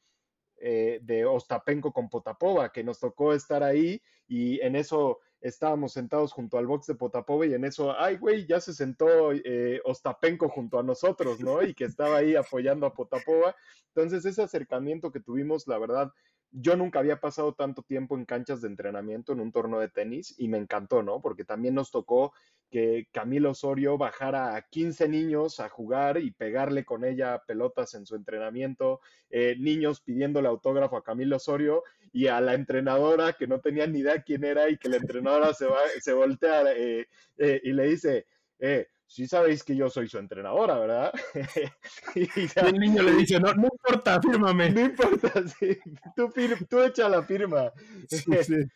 de 0.57 1.25
Ostapenko 1.25 1.93
con 1.93 2.09
Potapova, 2.09 2.71
que 2.71 2.83
nos 2.83 2.99
tocó 2.99 3.33
estar 3.33 3.61
ahí 3.61 4.01
y 4.27 4.59
en 4.61 4.75
eso 4.75 5.19
estábamos 5.41 5.93
sentados 5.93 6.33
junto 6.33 6.57
al 6.57 6.67
box 6.67 6.87
de 6.87 6.95
Potapova 6.95 7.45
y 7.45 7.53
en 7.53 7.65
eso, 7.65 7.97
ay, 7.97 8.17
güey, 8.17 8.45
ya 8.45 8.59
se 8.59 8.73
sentó 8.73 9.31
eh, 9.31 9.81
Ostapenko 9.85 10.49
junto 10.49 10.79
a 10.79 10.83
nosotros, 10.83 11.39
¿no? 11.39 11.61
Y 11.63 11.73
que 11.73 11.85
estaba 11.85 12.17
ahí 12.17 12.35
apoyando 12.35 12.85
a 12.85 12.93
Potapova. 12.93 13.55
Entonces, 13.93 14.25
ese 14.25 14.41
acercamiento 14.41 15.11
que 15.11 15.19
tuvimos, 15.19 15.67
la 15.67 15.77
verdad, 15.77 16.11
yo 16.51 16.75
nunca 16.75 16.99
había 16.99 17.19
pasado 17.19 17.53
tanto 17.53 17.83
tiempo 17.83 18.17
en 18.17 18.25
canchas 18.25 18.61
de 18.61 18.67
entrenamiento 18.67 19.33
en 19.33 19.39
un 19.39 19.51
torneo 19.51 19.79
de 19.79 19.89
tenis 19.89 20.35
y 20.37 20.47
me 20.47 20.57
encantó, 20.57 21.03
¿no? 21.03 21.21
Porque 21.21 21.45
también 21.45 21.75
nos 21.75 21.91
tocó 21.91 22.33
que 22.69 23.07
Camilo 23.11 23.51
Osorio 23.51 23.97
bajara 23.97 24.55
a 24.55 24.61
15 24.61 25.09
niños 25.09 25.59
a 25.59 25.69
jugar 25.69 26.17
y 26.19 26.31
pegarle 26.31 26.85
con 26.85 27.03
ella 27.03 27.41
pelotas 27.47 27.95
en 27.95 28.05
su 28.05 28.15
entrenamiento, 28.15 29.01
eh, 29.29 29.55
niños 29.59 30.01
pidiéndole 30.01 30.47
autógrafo 30.47 30.97
a 30.97 31.03
Camilo 31.03 31.37
Osorio 31.37 31.83
y 32.11 32.27
a 32.27 32.39
la 32.41 32.53
entrenadora 32.53 33.33
que 33.33 33.47
no 33.47 33.59
tenía 33.59 33.87
ni 33.87 33.99
idea 33.99 34.21
quién 34.21 34.43
era 34.43 34.69
y 34.69 34.77
que 34.77 34.89
la 34.89 34.97
entrenadora 34.97 35.53
se, 35.53 35.65
va, 35.65 35.79
se 35.99 36.13
voltea 36.13 36.63
eh, 36.73 37.07
eh, 37.37 37.61
y 37.63 37.73
le 37.73 37.83
dice, 37.85 38.25
eh, 38.59 38.87
sí 39.09 39.27
sabéis 39.27 39.63
que 39.63 39.75
yo 39.75 39.89
soy 39.89 40.07
su 40.07 40.19
entrenadora, 40.19 40.77
¿verdad? 40.77 41.11
y, 42.15 42.27
el 42.55 42.79
niño 42.79 43.01
le 43.01 43.13
dice, 43.13 43.39
no, 43.39 43.53
no 43.55 43.67
importa, 43.67 44.21
fírmame. 44.21 44.69
No 44.69 44.81
importa, 44.81 45.33
sí, 45.59 45.77
tú, 46.15 46.31
tú 46.69 46.81
echa 46.81 47.09
la 47.09 47.23
firma. 47.23 47.73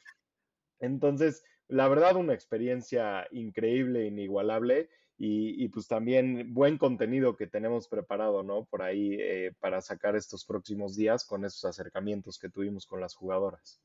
Entonces, 0.79 1.43
la 1.67 1.87
verdad, 1.87 2.15
una 2.15 2.33
experiencia 2.33 3.27
increíble, 3.31 4.07
inigualable. 4.07 4.89
Y, 5.25 5.69
pues 5.69 5.87
también 5.87 6.53
buen 6.53 6.77
contenido 6.77 7.37
que 7.37 7.47
tenemos 7.47 7.87
preparado, 7.87 8.43
¿no? 8.43 8.65
Por 8.65 8.81
ahí 8.81 9.15
eh, 9.17 9.53
para 9.61 9.79
sacar 9.79 10.17
estos 10.17 10.43
próximos 10.43 10.97
días 10.97 11.23
con 11.23 11.45
esos 11.45 11.63
acercamientos 11.63 12.37
que 12.37 12.49
tuvimos 12.49 12.85
con 12.85 12.99
las 12.99 13.15
jugadoras. 13.15 13.79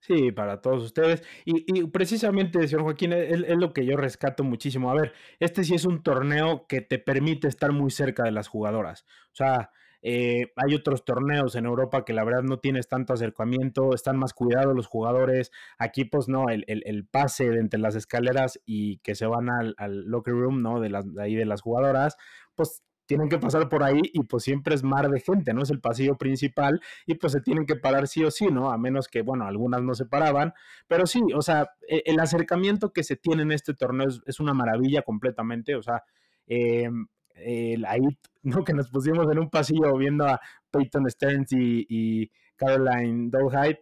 Sí, 0.00 0.30
para 0.32 0.60
todos 0.60 0.84
ustedes. 0.84 1.22
Y, 1.44 1.84
precisamente, 1.88 2.66
señor 2.68 2.84
Joaquín, 2.84 3.12
es, 3.12 3.40
lo 3.56 3.72
que 3.72 3.84
yo 3.84 3.96
rescato 3.96 4.44
muchísimo. 4.44 4.90
A 4.90 4.94
ver, 4.94 5.12
este 5.40 5.64
sí 5.64 5.74
es 5.74 5.84
un 5.84 6.02
torneo 6.02 6.66
que 6.68 6.80
te 6.80 6.98
permite 6.98 7.48
estar 7.48 7.72
muy 7.72 7.90
cerca 7.90 8.22
de 8.24 8.30
las 8.30 8.48
jugadoras. 8.48 9.04
O 9.32 9.34
sea, 9.34 9.70
eh, 10.02 10.52
hay 10.54 10.74
otros 10.74 11.04
torneos 11.04 11.56
en 11.56 11.66
Europa 11.66 12.04
que 12.04 12.12
la 12.12 12.24
verdad 12.24 12.42
no 12.42 12.58
tienes 12.60 12.86
tanto 12.86 13.12
acercamiento, 13.12 13.94
están 13.94 14.16
más 14.16 14.34
cuidados 14.34 14.74
los 14.76 14.86
jugadores. 14.86 15.50
Aquí, 15.78 16.04
pues 16.04 16.28
no, 16.28 16.44
el, 16.48 17.08
pase 17.10 17.50
de 17.50 17.58
entre 17.58 17.80
las 17.80 17.96
escaleras 17.96 18.60
y 18.64 18.98
que 18.98 19.14
se 19.14 19.26
van 19.26 19.48
al, 19.50 19.74
locker 20.06 20.34
room, 20.34 20.62
¿no? 20.62 20.80
De, 20.80 20.90
las, 20.90 21.12
de 21.12 21.22
ahí 21.22 21.34
de 21.34 21.46
las 21.46 21.62
jugadoras, 21.62 22.16
pues 22.54 22.82
tienen 23.06 23.28
que 23.28 23.38
pasar 23.38 23.68
por 23.68 23.82
ahí 23.82 24.00
y 24.12 24.24
pues 24.24 24.42
siempre 24.44 24.74
es 24.74 24.82
mar 24.82 25.08
de 25.08 25.20
gente, 25.20 25.54
¿no? 25.54 25.62
Es 25.62 25.70
el 25.70 25.80
pasillo 25.80 26.16
principal 26.16 26.80
y 27.06 27.14
pues 27.14 27.32
se 27.32 27.40
tienen 27.40 27.66
que 27.66 27.76
parar 27.76 28.08
sí 28.08 28.24
o 28.24 28.30
sí, 28.30 28.46
¿no? 28.48 28.70
A 28.70 28.78
menos 28.78 29.08
que, 29.08 29.22
bueno, 29.22 29.46
algunas 29.46 29.82
no 29.82 29.94
se 29.94 30.06
paraban, 30.06 30.52
pero 30.88 31.06
sí, 31.06 31.22
o 31.34 31.42
sea, 31.42 31.70
e, 31.88 32.02
el 32.06 32.20
acercamiento 32.20 32.92
que 32.92 33.04
se 33.04 33.16
tiene 33.16 33.42
en 33.42 33.52
este 33.52 33.74
torneo 33.74 34.08
es, 34.26 34.40
una 34.40 34.54
maravilla 34.54 35.02
completamente, 35.02 35.76
o 35.76 35.82
sea, 35.82 36.02
em, 36.46 37.06
ahí, 37.86 38.02
¿no? 38.42 38.64
Que 38.64 38.74
nos 38.74 38.90
pusimos 38.90 39.30
en 39.30 39.38
un 39.38 39.50
pasillo 39.50 39.96
viendo 39.96 40.26
a 40.26 40.40
Peyton 40.70 41.08
Stearns 41.10 41.52
y, 41.52 42.30
Caroline 42.56 43.28
Dolhide 43.30 43.80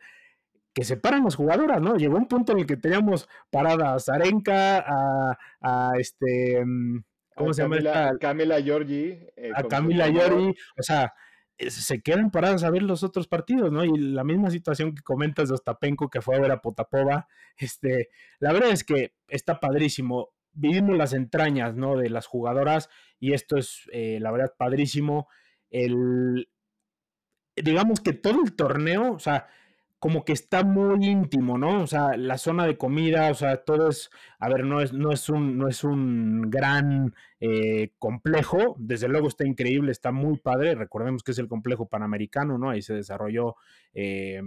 que 0.74 0.84
se 0.84 0.96
paran 0.96 1.24
las 1.24 1.36
jugadoras, 1.36 1.80
¿no? 1.80 1.94
Llegó 1.96 2.16
un 2.16 2.26
punto 2.26 2.52
en 2.52 2.58
el 2.60 2.66
que 2.66 2.76
teníamos 2.76 3.28
parada 3.50 3.94
a 3.94 4.00
Zarenka, 4.00 4.80
a, 4.80 5.38
a 5.60 5.92
este... 5.98 6.58
Em, 6.58 7.04
¿Cómo 7.34 7.52
se 7.52 7.62
llama? 7.62 7.78
Camila 8.20 8.60
Giorgi. 8.60 9.18
Eh, 9.36 9.50
a 9.54 9.62
Camila 9.64 10.08
Giorgi, 10.10 10.54
o 10.78 10.82
sea, 10.82 11.12
se 11.58 12.02
quedan 12.02 12.30
paradas 12.30 12.64
a 12.64 12.70
ver 12.70 12.82
los 12.82 13.02
otros 13.02 13.28
partidos, 13.28 13.70
¿no? 13.70 13.84
Y 13.84 13.96
la 13.96 14.24
misma 14.24 14.50
situación 14.50 14.94
que 14.94 15.02
comentas 15.02 15.48
de 15.48 15.54
Ostapenko 15.54 16.10
que 16.10 16.20
fue 16.20 16.36
a 16.36 16.40
ver 16.40 16.50
a 16.50 16.60
Potapova, 16.60 17.28
este, 17.56 18.10
la 18.38 18.52
verdad 18.52 18.70
es 18.70 18.84
que 18.84 19.14
está 19.28 19.60
padrísimo. 19.60 20.30
Vivimos 20.52 20.96
las 20.96 21.12
entrañas, 21.12 21.74
¿no? 21.74 21.96
De 21.96 22.10
las 22.10 22.26
jugadoras 22.26 22.88
y 23.18 23.32
esto 23.32 23.56
es, 23.56 23.88
eh, 23.92 24.18
la 24.20 24.30
verdad, 24.30 24.54
padrísimo. 24.56 25.28
El, 25.70 26.48
digamos 27.56 28.00
que 28.00 28.12
todo 28.12 28.42
el 28.44 28.54
torneo, 28.54 29.12
o 29.12 29.18
sea, 29.18 29.48
como 30.04 30.22
que 30.22 30.34
está 30.34 30.64
muy 30.64 31.06
íntimo, 31.06 31.56
¿no? 31.56 31.82
O 31.82 31.86
sea, 31.86 32.14
la 32.18 32.36
zona 32.36 32.66
de 32.66 32.76
comida, 32.76 33.30
o 33.30 33.34
sea, 33.34 33.64
todo 33.64 33.88
es, 33.88 34.10
a 34.38 34.50
ver, 34.50 34.66
no 34.66 34.82
es, 34.82 34.92
no 34.92 35.10
es, 35.10 35.30
un, 35.30 35.56
no 35.56 35.66
es 35.66 35.82
un 35.82 36.50
gran 36.50 37.14
eh, 37.40 37.94
complejo, 37.98 38.76
desde 38.78 39.08
luego 39.08 39.28
está 39.28 39.46
increíble, 39.46 39.92
está 39.92 40.12
muy 40.12 40.36
padre, 40.36 40.74
recordemos 40.74 41.22
que 41.22 41.30
es 41.32 41.38
el 41.38 41.48
complejo 41.48 41.86
panamericano, 41.86 42.58
¿no? 42.58 42.68
Ahí 42.68 42.82
se 42.82 42.92
desarrolló 42.92 43.56
eh, 43.94 44.42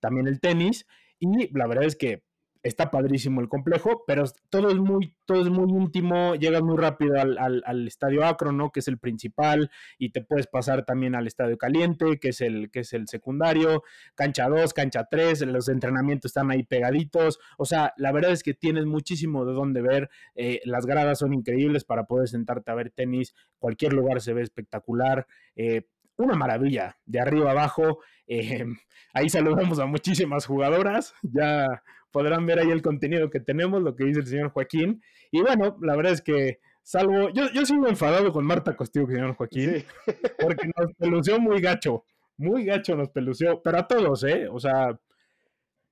también 0.00 0.28
el 0.28 0.40
tenis, 0.40 0.86
y 1.18 1.54
la 1.54 1.66
verdad 1.66 1.84
es 1.84 1.96
que 1.96 2.22
está 2.62 2.90
padrísimo 2.90 3.40
el 3.40 3.48
complejo, 3.48 4.04
pero 4.06 4.24
todo 4.48 4.70
es 4.70 4.76
muy, 4.76 5.14
todo 5.24 5.42
es 5.42 5.48
muy 5.48 5.70
íntimo, 5.70 6.34
llegas 6.36 6.62
muy 6.62 6.76
rápido 6.76 7.14
al, 7.20 7.88
estadio 7.88 8.24
Acro, 8.24 8.52
¿no? 8.52 8.70
Que 8.70 8.80
es 8.80 8.88
el 8.88 8.98
principal, 8.98 9.70
y 9.98 10.10
te 10.10 10.22
puedes 10.22 10.46
pasar 10.46 10.84
también 10.84 11.14
al 11.14 11.26
estadio 11.26 11.58
caliente, 11.58 12.18
que 12.20 12.28
es 12.28 12.40
el, 12.40 12.70
que 12.70 12.80
es 12.80 12.92
el 12.92 13.08
secundario, 13.08 13.82
cancha 14.14 14.48
2, 14.48 14.72
cancha 14.74 15.08
3, 15.10 15.42
los 15.42 15.68
entrenamientos 15.68 16.30
están 16.30 16.50
ahí 16.50 16.62
pegaditos, 16.62 17.40
o 17.58 17.64
sea, 17.64 17.92
la 17.96 18.12
verdad 18.12 18.30
es 18.32 18.42
que 18.42 18.54
tienes 18.54 18.86
muchísimo 18.86 19.44
de 19.44 19.52
dónde 19.52 19.82
ver, 19.82 20.10
eh, 20.34 20.60
las 20.64 20.86
gradas 20.86 21.18
son 21.18 21.34
increíbles 21.34 21.84
para 21.84 22.04
poder 22.04 22.28
sentarte 22.28 22.70
a 22.70 22.74
ver 22.74 22.90
tenis, 22.90 23.34
cualquier 23.58 23.92
lugar 23.92 24.20
se 24.20 24.34
ve 24.34 24.42
espectacular, 24.42 25.26
eh, 25.56 25.86
una 26.16 26.34
maravilla, 26.34 26.98
de 27.06 27.20
arriba 27.20 27.50
abajo. 27.50 27.98
Eh, 28.28 28.64
ahí 29.12 29.28
saludamos 29.28 29.78
a 29.78 29.84
muchísimas 29.84 30.46
jugadoras. 30.46 31.12
Ya 31.22 31.82
podrán 32.12 32.46
ver 32.46 32.58
ahí 32.58 32.70
el 32.70 32.82
contenido 32.82 33.30
que 33.30 33.40
tenemos, 33.40 33.82
lo 33.82 33.96
que 33.96 34.04
dice 34.04 34.20
el 34.20 34.26
señor 34.26 34.50
Joaquín. 34.50 35.02
Y 35.30 35.40
bueno, 35.40 35.76
la 35.80 35.96
verdad 35.96 36.12
es 36.12 36.22
que, 36.22 36.60
salvo, 36.82 37.30
yo, 37.30 37.50
yo 37.52 37.66
sigo 37.66 37.88
enfadado 37.88 38.32
con 38.32 38.44
Marta 38.44 38.76
Costillo, 38.76 39.06
señor 39.06 39.34
Joaquín, 39.34 39.84
porque 40.38 40.70
nos 40.76 40.92
pelució 40.94 41.40
muy 41.40 41.60
gacho, 41.60 42.04
muy 42.36 42.64
gacho 42.64 42.94
nos 42.94 43.08
pelució, 43.08 43.62
pero 43.62 43.78
a 43.78 43.88
todos, 43.88 44.22
¿eh? 44.24 44.46
O 44.48 44.60
sea, 44.60 44.98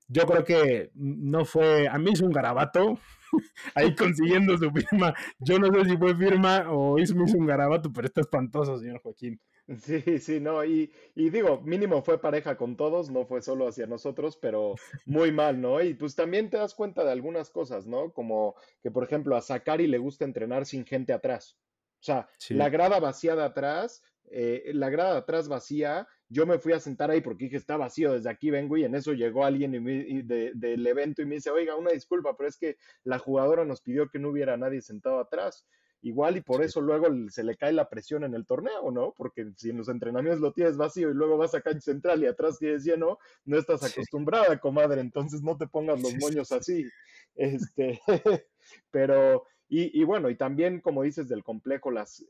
yo 0.09 0.27
creo 0.27 0.45
que 0.45 0.91
no 0.95 1.45
fue, 1.45 1.89
a 1.89 1.99
mí 1.99 2.11
es 2.13 2.21
un 2.21 2.33
garabato, 2.33 2.99
ahí 3.75 3.95
consiguiendo 3.95 4.57
su 4.59 4.71
firma. 4.71 5.15
Yo 5.39 5.59
no 5.59 5.73
sé 5.73 5.91
si 5.91 5.97
fue 5.97 6.17
firma 6.17 6.67
o 6.69 6.99
hizo, 6.99 7.15
un 7.15 7.47
garabato, 7.47 7.93
pero 7.93 8.07
está 8.07 8.21
espantoso, 8.21 8.79
señor 8.79 9.01
Joaquín. 9.03 9.41
Sí, 9.79 10.19
sí, 10.19 10.41
no, 10.41 10.65
y, 10.65 10.93
y, 11.15 11.31
digo, 11.31 11.61
mínimo 11.61 12.03
fue 12.03 12.21
pareja 12.21 12.57
con 12.57 12.77
todos, 12.77 13.09
no 13.11 13.25
fue 13.25 13.41
solo 13.41 13.69
hacia 13.69 13.87
nosotros, 13.87 14.37
pero 14.37 14.75
muy 15.07 15.31
mal, 15.31 15.61
¿no? 15.61 15.81
Y 15.81 15.95
pues 15.95 16.17
también 16.17 16.51
te 16.51 16.57
das 16.57 16.75
cuenta 16.75 17.05
de 17.05 17.13
algunas 17.13 17.51
cosas, 17.51 17.87
¿no? 17.87 18.13
Como 18.13 18.57
que, 18.83 18.91
por 18.91 19.05
ejemplo, 19.05 19.37
a 19.37 19.43
Sakari 19.43 19.87
le 19.87 19.99
gusta 19.99 20.25
entrenar 20.25 20.67
sin 20.67 20.85
gente 20.85 21.13
atrás. 21.13 21.57
O 22.01 22.03
sea, 22.03 22.29
la 22.49 22.69
grada 22.69 22.99
vacía 22.99 23.37
de 23.37 23.45
atrás, 23.45 24.03
eh, 24.31 24.71
la 24.75 24.91
grada 24.91 25.13
de 25.13 25.19
atrás 25.19 25.49
vacía, 25.49 26.09
yo 26.29 26.47
me 26.47 26.59
fui 26.59 26.73
a 26.73 26.81
sentar 26.81 27.11
ahí 27.11 27.21
porque 27.21 27.45
dije, 27.45 27.57
está 27.57 27.77
vacío, 27.77 28.13
desde 28.13 28.31
aquí 28.31 28.51
vengo 28.51 28.77
y 28.77 28.85
en 28.85 28.95
eso 28.95 29.13
llegó 29.13 29.45
alguien 29.45 29.75
y 29.75 30.23
del 30.23 30.87
evento 30.87 31.23
y 31.23 31.27
me 31.27 31.35
dice, 31.37 31.51
oiga, 31.51 31.77
una 31.77 31.91
disculpa, 31.91 32.37
pero 32.37 32.49
es 32.49 32.57
que 32.57 32.77
la 33.05 33.19
jugadora 33.19 33.65
nos 33.65 33.83
pidió 33.83 34.09
que 34.09 34.19
no 34.19 34.31
hubiera 34.31 34.57
nadie 34.57 34.81
sentado 34.81 35.21
atrás. 35.21 35.67
Igual 36.03 36.39
y 36.39 36.41
por 36.41 36.63
eso 36.63 36.81
luego 36.81 37.09
se 37.29 37.45
le 37.45 37.57
cae 37.57 37.73
la 37.73 37.89
presión 37.89 38.25
en 38.25 38.35
el 38.35 38.47
torneo, 38.47 38.91
¿no? 38.91 39.13
Porque 39.15 39.53
si 39.57 39.71
en 39.71 39.77
los 39.77 39.89
entrenamientos 39.89 40.41
lo 40.41 40.53
tienes 40.53 40.77
vacío 40.77 41.11
y 41.11 41.15
luego 41.15 41.37
vas 41.37 41.55
a 41.55 41.61
cancha 41.61 41.81
central 41.81 42.23
y 42.23 42.27
atrás 42.27 42.59
tienes 42.59 42.85
lleno, 42.85 43.19
no 43.45 43.59
estás 43.59 43.85
acostumbrada, 43.85 44.59
comadre, 44.59 45.01
entonces 45.01 45.43
no 45.43 45.59
te 45.59 45.67
pongas 45.67 46.01
los 46.01 46.15
moños 46.17 46.53
así. 46.53 46.87
Este, 47.35 48.01
pero 48.91 49.45
y, 49.73 50.03
bueno, 50.03 50.29
y 50.31 50.35
también, 50.35 50.81
como 50.81 51.05
dices, 51.05 51.29
del 51.29 51.45
complejo, 51.45 51.93
las, 51.93 52.27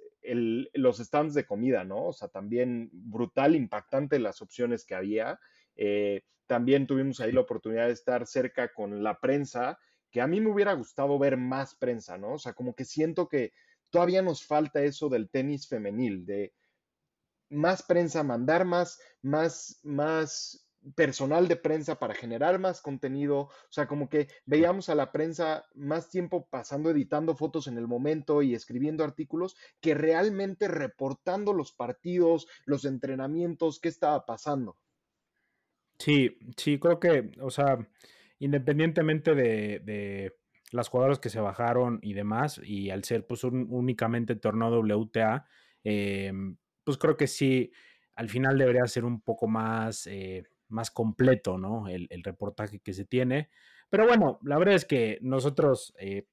los 0.75 0.99
stands 0.99 1.33
de 1.33 1.47
comida, 1.47 1.85
¿no? 1.85 2.09
O 2.09 2.13
sea, 2.13 2.29
también 2.29 2.91
brutal, 2.93 3.57
impactante 3.57 4.19
las 4.19 4.43
opciones 4.43 4.85
que 4.85 4.95
había. 4.95 5.41
Eh, 5.75 6.21
también 6.47 6.87
tuvimos 6.87 7.19
ahí 7.21 7.33
la 7.33 7.41
oportunidad 7.41 7.87
de 7.87 7.95
estar 7.95 8.27
cerca 8.27 8.75
con 8.75 9.03
la 9.03 9.21
prensa, 9.21 9.79
que 10.11 10.21
a 10.21 10.27
mí 10.27 10.41
me 10.41 10.51
hubiera 10.51 10.73
gustado 10.75 11.19
ver 11.19 11.37
más 11.37 11.75
prensa, 11.75 12.19
¿no? 12.19 12.35
O 12.35 12.39
sea, 12.39 12.53
como 12.53 12.75
que 12.75 12.85
siento 12.85 13.29
que 13.29 13.53
todavía 13.91 14.23
nos 14.23 14.45
falta 14.45 14.83
eso 14.83 15.09
del 15.09 15.31
tenis 15.31 15.69
femenil, 15.69 16.25
de 16.27 16.55
más 17.51 17.83
prensa, 17.83 18.23
mandar 18.23 18.65
más, 18.65 19.01
más, 19.23 19.81
más 19.83 20.67
personal 20.95 21.47
de 21.47 21.57
prensa 21.57 21.99
para 21.99 22.15
generar 22.15 22.59
más 22.59 22.81
contenido, 22.81 23.41
o 23.41 23.51
sea, 23.69 23.87
como 23.87 24.09
que 24.09 24.29
veíamos 24.47 24.89
a 24.89 24.95
la 24.95 25.13
prensa 25.13 25.67
más 25.75 26.09
tiempo 26.09 26.47
pasando 26.49 26.91
editando 26.91 27.37
fotos 27.37 27.67
en 27.67 27.77
el 27.77 27.87
momento 27.87 28.43
y 28.43 28.55
escribiendo 28.55 29.05
artículos 29.05 29.57
que 29.81 29.95
realmente 29.95 30.69
reportando 30.69 31.53
los 31.53 31.73
partidos, 31.73 32.47
los 32.65 32.85
entrenamientos, 32.85 33.79
qué 33.79 33.89
estaba 33.89 34.25
pasando. 34.25 34.79
Sí, 35.99 36.39
sí, 36.57 36.79
creo 36.79 36.99
que, 36.99 37.31
o 37.43 37.51
sea, 37.51 37.87
independientemente 38.41 39.35
de, 39.35 40.35
las 40.73 40.89
jugadoras 40.89 41.19
que 41.19 41.31
se 41.31 41.41
bajaron 41.41 41.99
y 42.03 42.15
demás, 42.15 42.61
y 42.65 42.91
al 42.91 43.05
ser 43.05 43.27
pues 43.27 43.45
únicamente 43.45 44.37
torneo 44.37 44.81
WTA, 44.81 45.47
eh, 45.85 46.33
pues 46.85 46.97
creo 46.97 47.17
que 47.17 47.27
sí, 47.27 47.73
al 48.15 48.29
final 48.29 48.59
debería 48.59 48.87
ser 48.87 49.05
un 49.05 49.21
poco 49.21 49.47
más... 49.47 50.07
Eh, 50.09 50.45
más 50.69 50.93
completo, 50.93 51.59
¿no? 51.59 51.89
El, 51.89 52.07
reportaje 52.23 52.79
que 52.79 52.93
se 52.93 53.05
tiene. 53.05 53.51
Pero 53.89 54.07
bueno, 54.07 54.39
la 54.45 54.57
verdad 54.57 54.77
es 54.77 54.85
que 54.85 55.19
nosotros, 55.21 55.93
eh, 55.99 56.29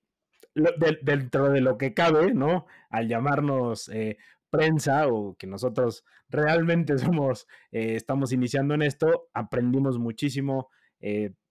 dentro 1.01 1.49
de 1.49 1.59
lo 1.59 1.79
que 1.79 1.95
cabe, 1.95 2.35
¿no? 2.35 2.67
Al 2.91 3.07
llamarnos 3.07 3.89
prensa 4.51 5.07
o 5.07 5.35
que 5.37 5.47
nosotros 5.47 6.05
realmente 6.29 6.97
somos, 6.99 7.47
estamos 7.71 8.31
iniciando 8.31 8.75
en 8.75 8.83
esto, 8.83 9.29
aprendimos 9.33 9.97
muchísimo. 9.97 10.69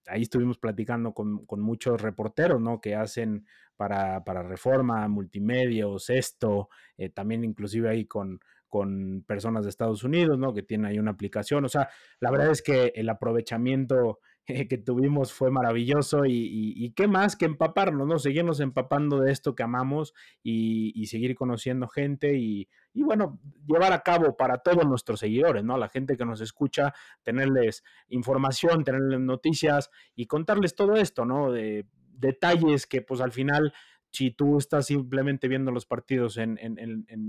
Ahí 0.07 0.23
estuvimos 0.23 0.59
platicando 0.59 1.13
con, 1.13 1.45
muchos 1.61 2.01
reporteros, 2.01 2.61
¿no? 2.61 2.81
Que 2.81 2.95
hacen 2.95 3.47
para, 3.77 4.25
para 4.25 4.43
Reforma, 4.43 5.07
Multimedios, 5.09 6.11
esto, 6.11 6.69
también 7.15 7.45
inclusive 7.45 7.89
ahí 7.89 8.07
con, 8.07 8.41
con 8.69 9.25
personas 9.27 9.65
de 9.65 9.71
Estados 9.71 10.05
Unidos, 10.05 10.39
¿no? 10.39 10.53
Que 10.53 10.63
tienen 10.63 10.87
ahí 10.87 10.99
una 10.99 11.13
aplicación. 11.13 11.65
O 11.65 11.69
sea, 11.69 11.89
la 12.21 12.31
verdad 12.31 12.51
es 12.51 12.63
que 12.63 12.93
el 12.95 13.09
aprovechamiento 13.09 14.21
que 14.69 14.79
tuvimos 14.79 15.33
fue 15.33 15.51
maravilloso 15.51 16.25
y, 16.25 16.93
qué 16.95 17.09
más 17.09 17.37
que 17.37 17.47
empaparnos, 17.47 18.07
¿no? 18.07 18.19
Seguirnos 18.19 18.61
empapando 18.61 19.21
de 19.21 19.33
esto 19.33 19.55
que 19.55 19.63
amamos 19.63 20.15
y, 20.43 21.07
seguir 21.07 21.35
conociendo 21.35 21.89
gente 21.89 22.37
y, 22.37 22.69
bueno, 22.95 23.41
llevar 23.67 23.93
a 23.93 24.03
cabo 24.03 24.37
para 24.37 24.59
todos 24.59 24.87
nuestros 24.87 25.21
seguidores, 25.21 25.65
¿no? 25.65 25.77
La 25.79 25.89
gente 25.89 26.17
que 26.17 26.25
nos 26.25 26.41
escucha, 26.41 26.95
tenerles 27.23 27.83
información, 28.09 28.85
tenerles 28.85 29.21
noticias 29.21 29.91
y 30.15 30.27
contarles 30.27 30.75
todo 30.75 30.95
esto, 30.95 31.25
¿no? 31.25 31.51
De 31.51 31.87
detalles 32.13 32.87
que 32.87 33.03
pues 33.03 33.21
al 33.21 33.33
final 33.33 33.75
si 34.11 34.31
tú 34.31 34.57
estás 34.57 34.87
simplemente 34.87 35.47
viendo 35.47 35.71
los 35.71 35.85
partidos 35.85 36.39
en, 36.39 36.57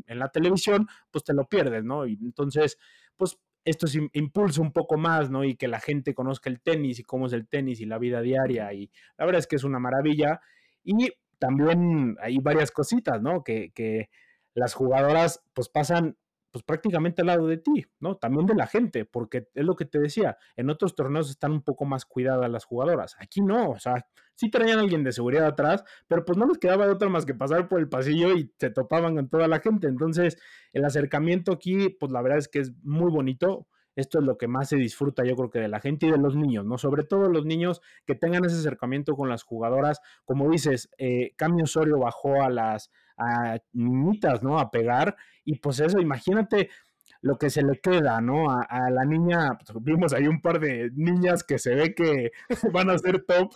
la 0.08 0.30
televisión, 0.30 0.88
pues 1.12 1.26
te 1.26 1.34
lo 1.34 1.50
pierdes, 1.50 1.84
¿no? 1.84 2.06
Y 2.06 2.14
entonces, 2.14 2.78
pues 3.18 3.38
esto 3.66 3.86
es 3.86 3.98
impulsa 4.14 4.62
un 4.62 4.72
poco 4.72 4.98
más, 4.98 5.30
¿no? 5.30 5.44
Y 5.44 5.56
que 5.56 5.68
la 5.68 5.80
gente 5.80 6.14
conozca 6.14 6.50
el 6.50 6.62
tenis 6.62 7.00
y 7.00 7.04
cómo 7.04 7.28
es 7.28 7.34
el 7.34 7.48
tenis 7.48 7.82
y 7.82 7.86
la 7.86 7.98
vida 7.98 8.22
diaria. 8.22 8.74
Y 8.74 8.90
la 9.18 9.26
verdad 9.26 9.40
es 9.40 9.48
que 9.48 9.58
es 9.58 9.64
una 9.64 9.80
maravilla. 9.80 10.40
Y 10.84 11.10
también 11.40 12.16
hay 12.22 12.38
varias 12.40 12.72
cositas, 12.72 13.22
¿no? 13.22 13.44
Que, 13.44 13.72
que 13.72 14.10
las 14.54 14.74
jugadoras 14.74 15.44
pues 15.54 15.70
pasan 15.70 16.18
pues 16.52 16.64
prácticamente 16.64 17.22
al 17.22 17.28
lado 17.28 17.48
de 17.48 17.58
ti, 17.58 17.86
¿no? 18.00 18.16
También 18.18 18.46
de 18.46 18.56
la 18.56 18.68
gente, 18.68 19.06
porque 19.06 19.48
es 19.54 19.66
lo 19.66 19.76
que 19.76 19.86
te 19.86 20.00
decía, 20.00 20.38
en 20.56 20.70
otros 20.70 20.96
torneos 20.96 21.30
están 21.30 21.52
un 21.52 21.62
poco 21.62 21.86
más 21.86 22.06
cuidadas 22.06 22.50
las 22.50 22.66
jugadoras, 22.66 23.16
aquí 23.20 23.42
no, 23.42 23.72
o 23.72 23.80
sea, 23.80 24.06
sí 24.36 24.50
traían 24.50 24.80
a 24.80 24.82
alguien 24.82 25.04
de 25.04 25.12
seguridad 25.12 25.46
atrás, 25.46 25.84
pero 26.08 26.26
pues 26.26 26.38
no 26.38 26.46
les 26.46 26.58
quedaba 26.58 26.86
de 26.86 26.94
otra 26.94 27.10
más 27.10 27.26
que 27.26 27.34
pasar 27.34 27.68
por 27.68 27.80
el 27.80 27.90
pasillo 27.90 28.36
y 28.36 28.54
se 28.60 28.70
topaban 28.70 29.16
con 29.16 29.30
toda 29.30 29.48
la 29.48 29.60
gente, 29.60 29.88
entonces 29.88 30.38
el 30.74 30.86
acercamiento 30.86 31.52
aquí, 31.52 31.90
pues 31.90 32.12
la 32.12 32.22
verdad 32.22 32.40
es 32.40 32.48
que 32.48 32.60
es 32.60 32.74
muy 32.84 33.12
bonito, 33.12 33.68
esto 33.96 34.20
es 34.20 34.26
lo 34.26 34.38
que 34.38 34.48
más 34.48 34.70
se 34.70 34.78
disfruta 34.78 35.26
yo 35.26 35.36
creo 35.36 35.50
que 35.50 35.60
de 35.60 35.68
la 35.68 35.80
gente 35.80 36.06
y 36.06 36.12
de 36.12 36.20
los 36.20 36.36
niños, 36.36 36.66
¿no? 36.66 36.78
Sobre 36.78 37.04
todo 37.04 37.30
los 37.30 37.46
niños 37.46 37.82
que 38.06 38.14
tengan 38.14 38.46
ese 38.46 38.56
acercamiento 38.56 39.16
con 39.16 39.28
las 39.28 39.42
jugadoras, 39.44 40.02
como 40.24 40.50
dices, 40.52 40.92
eh, 41.00 41.32
Cami 41.36 41.64
Osorio 41.64 41.98
bajó 41.98 42.42
a 42.44 42.50
las 42.50 42.92
a 43.18 43.58
niñitas, 43.74 44.44
¿no? 44.44 44.60
A 44.60 44.70
pegar. 44.70 45.16
Y 45.48 45.60
pues 45.60 45.80
eso, 45.80 46.00
imagínate 46.00 46.70
lo 47.22 47.38
que 47.38 47.50
se 47.50 47.64
le 47.64 47.80
queda, 47.80 48.20
¿no? 48.20 48.52
A, 48.52 48.90
la 48.90 49.06
niña, 49.06 49.58
pues, 49.58 49.82
vimos 49.82 50.12
ahí 50.12 50.28
un 50.28 50.42
par 50.42 50.60
de 50.60 50.92
niñas 50.94 51.42
que 51.46 51.58
se 51.58 51.74
ve 51.74 51.96
que 51.96 52.32
van 52.74 52.90
a 52.90 52.98
ser 52.98 53.24
top 53.24 53.54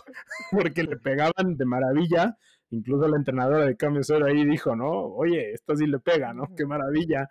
porque 0.52 0.84
le 0.84 0.96
pegaban 0.96 1.58
de 1.58 1.66
maravilla. 1.66 2.38
Incluso 2.70 3.10
la 3.10 3.18
entrenadora 3.18 3.66
de 3.66 3.76
cambio 3.76 4.02
ahí 4.26 4.46
dijo, 4.46 4.74
¿no? 4.74 4.90
Oye, 4.90 5.52
esto 5.52 5.76
sí 5.76 5.86
le 5.86 6.00
pega, 6.00 6.34
¿no? 6.34 6.48
Qué 6.56 6.66
maravilla. 6.66 7.30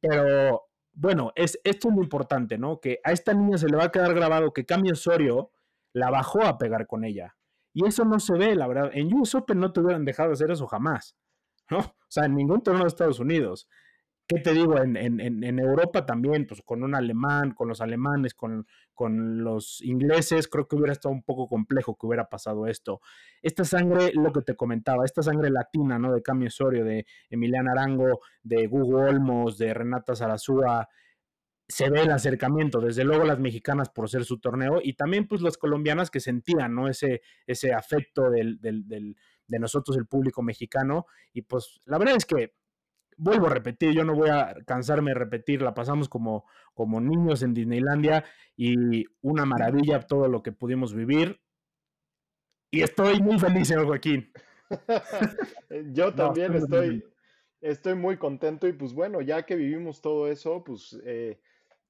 Pero 0.00 0.64
bueno, 0.94 1.30
es, 1.36 1.60
esto 1.62 1.88
es 1.88 1.94
lo 1.94 2.02
importante, 2.02 2.58
¿no? 2.58 2.80
Que 2.80 2.98
a 3.04 3.12
esta 3.12 3.34
niña 3.34 3.56
se 3.56 3.68
le 3.68 3.76
va 3.76 3.84
a 3.84 3.92
quedar 3.92 4.14
grabado 4.14 4.52
que 4.52 4.66
Cami 4.66 4.90
Osorio 4.90 5.52
la 5.92 6.10
bajó 6.10 6.42
a 6.42 6.58
pegar 6.58 6.88
con 6.88 7.04
ella. 7.04 7.36
Y 7.72 7.86
eso 7.86 8.04
no 8.04 8.18
se 8.18 8.34
ve, 8.36 8.56
la 8.56 8.66
verdad. 8.66 8.90
En 8.94 9.14
US 9.14 9.36
Open 9.36 9.60
no 9.60 9.72
te 9.72 9.80
hubieran 9.80 10.04
dejado 10.04 10.32
hacer 10.32 10.50
eso 10.50 10.66
jamás. 10.66 11.16
¿no? 11.70 11.78
O 11.78 11.94
sea, 12.08 12.26
en 12.26 12.34
ningún 12.34 12.62
torneo 12.62 12.82
de 12.82 12.88
Estados 12.88 13.20
Unidos. 13.20 13.68
¿Qué 14.26 14.38
te 14.40 14.54
digo? 14.54 14.78
En, 14.78 14.96
en, 14.96 15.58
Europa 15.58 16.06
también, 16.06 16.46
pues 16.46 16.62
con 16.62 16.82
un 16.82 16.94
alemán, 16.94 17.52
con 17.52 17.68
los 17.68 17.80
alemanes, 17.80 18.34
con, 18.34 18.66
con, 18.94 19.44
los 19.44 19.82
ingleses, 19.82 20.48
creo 20.48 20.66
que 20.66 20.76
hubiera 20.76 20.92
estado 20.92 21.14
un 21.14 21.22
poco 21.22 21.48
complejo 21.48 21.96
que 21.98 22.06
hubiera 22.06 22.28
pasado 22.28 22.66
esto. 22.66 23.00
Esta 23.42 23.64
sangre, 23.64 24.12
lo 24.14 24.32
que 24.32 24.42
te 24.42 24.56
comentaba, 24.56 25.04
esta 25.04 25.22
sangre 25.22 25.50
latina, 25.50 25.98
¿no? 25.98 26.14
De 26.14 26.22
Cami 26.22 26.46
Osorio, 26.46 26.84
de 26.84 27.04
Emiliana 27.28 27.72
Arango, 27.72 28.20
de 28.42 28.68
Hugo 28.70 29.00
Olmos, 29.02 29.58
de 29.58 29.74
Renata 29.74 30.14
Zarazúa, 30.16 30.88
se 31.68 31.88
ve 31.88 32.02
el 32.02 32.10
acercamiento, 32.10 32.80
desde 32.80 33.04
luego 33.04 33.24
las 33.24 33.38
mexicanas 33.38 33.88
por 33.88 34.08
ser 34.08 34.24
su 34.24 34.38
torneo 34.40 34.80
y 34.82 34.94
también 34.94 35.26
pues 35.26 35.40
las 35.40 35.56
colombianas 35.56 36.10
que 36.10 36.20
sentían, 36.20 36.74
¿no? 36.74 36.88
Ese, 36.88 37.22
ese 37.46 37.72
afecto 37.72 38.30
del, 38.30 38.60
del, 38.60 39.16
de 39.46 39.58
nosotros, 39.58 39.96
el 39.96 40.06
público 40.06 40.42
mexicano. 40.42 41.06
Y 41.32 41.42
pues 41.42 41.80
la 41.86 41.98
verdad 41.98 42.16
es 42.16 42.26
que, 42.26 42.54
vuelvo 43.16 43.46
a 43.46 43.50
repetir, 43.50 43.92
yo 43.92 44.04
no 44.04 44.14
voy 44.14 44.30
a 44.30 44.54
cansarme 44.66 45.10
de 45.10 45.18
repetir, 45.18 45.62
la 45.62 45.74
pasamos 45.74 46.08
como, 46.08 46.46
como 46.74 47.00
niños 47.00 47.42
en 47.42 47.54
Disneylandia 47.54 48.24
y 48.56 49.04
una 49.20 49.44
maravilla 49.44 50.00
todo 50.00 50.28
lo 50.28 50.42
que 50.42 50.52
pudimos 50.52 50.94
vivir. 50.94 51.40
Y 52.70 52.82
estoy 52.82 53.20
muy 53.20 53.38
feliz, 53.38 53.68
señor 53.68 53.86
Joaquín. 53.86 54.32
yo 55.92 56.14
también 56.14 56.54
estoy, 56.54 57.04
estoy 57.60 57.94
muy 57.94 58.16
contento 58.16 58.66
y 58.66 58.72
pues 58.72 58.94
bueno, 58.94 59.20
ya 59.20 59.42
que 59.44 59.56
vivimos 59.56 60.00
todo 60.00 60.28
eso, 60.28 60.62
pues... 60.64 60.98
Eh, 61.04 61.40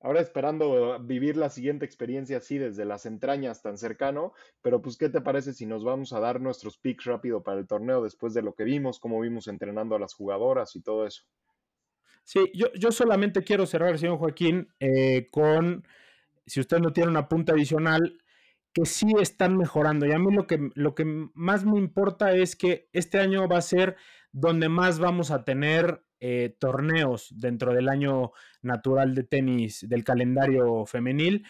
Ahora 0.02 0.20
esperando 0.20 0.98
vivir 1.00 1.36
la 1.36 1.48
siguiente 1.48 1.84
experiencia 1.84 2.38
así 2.38 2.58
desde 2.58 2.84
las 2.84 3.06
entrañas 3.06 3.62
tan 3.62 3.78
cercano, 3.78 4.32
pero 4.60 4.82
pues 4.82 4.96
¿qué 4.96 5.08
te 5.08 5.20
parece 5.20 5.52
si 5.54 5.64
nos 5.64 5.84
vamos 5.84 6.12
a 6.12 6.18
dar 6.18 6.40
nuestros 6.40 6.76
picks 6.76 7.04
rápido 7.04 7.42
para 7.42 7.60
el 7.60 7.68
torneo 7.68 8.02
después 8.02 8.34
de 8.34 8.42
lo 8.42 8.54
que 8.54 8.64
vimos, 8.64 8.98
cómo 8.98 9.20
vimos 9.20 9.46
entrenando 9.46 9.94
a 9.94 10.00
las 10.00 10.14
jugadoras 10.14 10.74
y 10.74 10.82
todo 10.82 11.06
eso? 11.06 11.22
Sí, 12.24 12.50
yo, 12.52 12.72
yo 12.74 12.90
solamente 12.90 13.44
quiero 13.44 13.64
cerrar, 13.64 13.98
señor 13.98 14.18
Joaquín, 14.18 14.68
eh, 14.80 15.28
con, 15.30 15.86
si 16.46 16.60
usted 16.60 16.78
no 16.78 16.92
tiene 16.92 17.10
una 17.10 17.28
punta 17.28 17.52
adicional, 17.52 18.18
que 18.72 18.86
sí 18.86 19.06
están 19.20 19.56
mejorando. 19.56 20.06
Y 20.06 20.12
a 20.12 20.18
mí 20.18 20.34
lo 20.34 20.46
que, 20.46 20.70
lo 20.74 20.94
que 20.94 21.04
más 21.34 21.64
me 21.64 21.78
importa 21.78 22.32
es 22.32 22.56
que 22.56 22.88
este 22.92 23.18
año 23.18 23.46
va 23.48 23.58
a 23.58 23.62
ser 23.62 23.96
donde 24.32 24.68
más 24.68 24.98
vamos 24.98 25.30
a 25.30 25.44
tener 25.44 26.02
eh, 26.24 26.54
torneos 26.60 27.34
dentro 27.36 27.74
del 27.74 27.88
año 27.88 28.30
natural 28.62 29.12
de 29.12 29.24
tenis 29.24 29.84
del 29.88 30.04
calendario 30.04 30.86
femenil. 30.86 31.44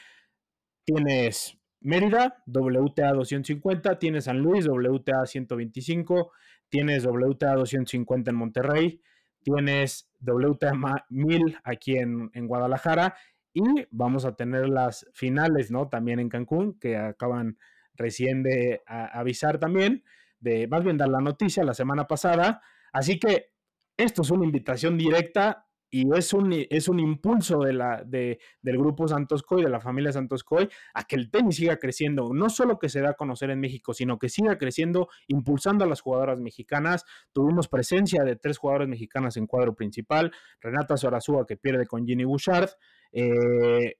Tienes 0.87 1.59
Mérida, 1.83 2.43
WTA 2.47 3.13
250, 3.13 3.99
tienes 3.99 4.25
San 4.25 4.39
Luis, 4.39 4.67
WTA 4.67 5.27
125, 5.27 6.33
tienes 6.71 7.05
WTA 7.05 7.55
250 7.55 8.31
en 8.31 8.37
Monterrey, 8.37 9.03
tienes 9.43 10.11
WTA 10.21 10.73
1000 11.11 11.59
aquí 11.65 11.99
en, 11.99 12.31
en 12.33 12.47
Guadalajara 12.47 13.15
y 13.53 13.63
vamos 13.91 14.25
a 14.25 14.37
tener 14.37 14.71
las 14.71 15.07
finales, 15.13 15.71
¿no? 15.71 15.91
También 15.91 16.19
en 16.19 16.31
Cancún, 16.31 16.79
que 16.79 16.97
acaban 16.97 17.59
recién 17.95 18.43
de 18.43 18.81
avisar 18.87 19.59
también, 19.59 20.03
de 20.41 20.67
más 20.67 20.83
bien 20.83 20.97
dar 20.97 21.11
la 21.11 21.21
noticia 21.21 21.63
la 21.63 21.75
semana 21.75 22.07
pasada. 22.07 22.63
Así 22.91 23.19
que 23.19 23.52
esto 23.97 24.23
es 24.23 24.31
una 24.31 24.45
invitación 24.45 24.97
directa 24.97 25.67
y 25.95 26.07
es 26.17 26.33
un, 26.33 26.55
es 26.71 26.89
un 26.89 27.01
impulso 27.01 27.61
de 27.61 27.75
la, 27.75 28.03
de, 28.03 28.41
del 28.63 28.79
grupo 28.79 29.07
Santos 29.07 29.43
Coy, 29.43 29.63
de 29.63 29.69
la 29.69 29.79
familia 29.79 30.11
Santos 30.11 30.43
Coy, 30.43 30.67
a 30.95 31.05
que 31.05 31.17
el 31.17 31.31
tenis 31.31 31.57
siga 31.57 31.77
creciendo. 31.77 32.33
No 32.33 32.49
solo 32.49 32.79
que 32.79 32.89
se 32.89 33.03
da 33.03 33.11
a 33.11 33.15
conocer 33.15 33.51
en 33.51 33.61
México, 33.61 33.93
sino 33.93 34.19
que 34.19 34.31
siga 34.31 34.57
creciendo, 34.57 35.09
impulsando 35.29 35.85
a 35.85 35.87
las 35.87 36.01
jugadoras 36.01 36.41
mexicanas. 36.41 37.05
Tuvimos 37.35 37.69
presencia 37.69 38.25
de 38.25 38.37
tres 38.37 38.57
jugadoras 38.57 38.89
mexicanas 38.89 39.37
en 39.37 39.47
cuadro 39.47 39.75
principal: 39.75 40.33
Renata 40.63 40.97
Sorazúa, 40.97 41.47
que 41.47 41.59
pierde 41.59 41.87
con 41.87 42.07
Ginny 42.07 42.25
Bouchard, 42.25 42.71
eh, 43.13 43.97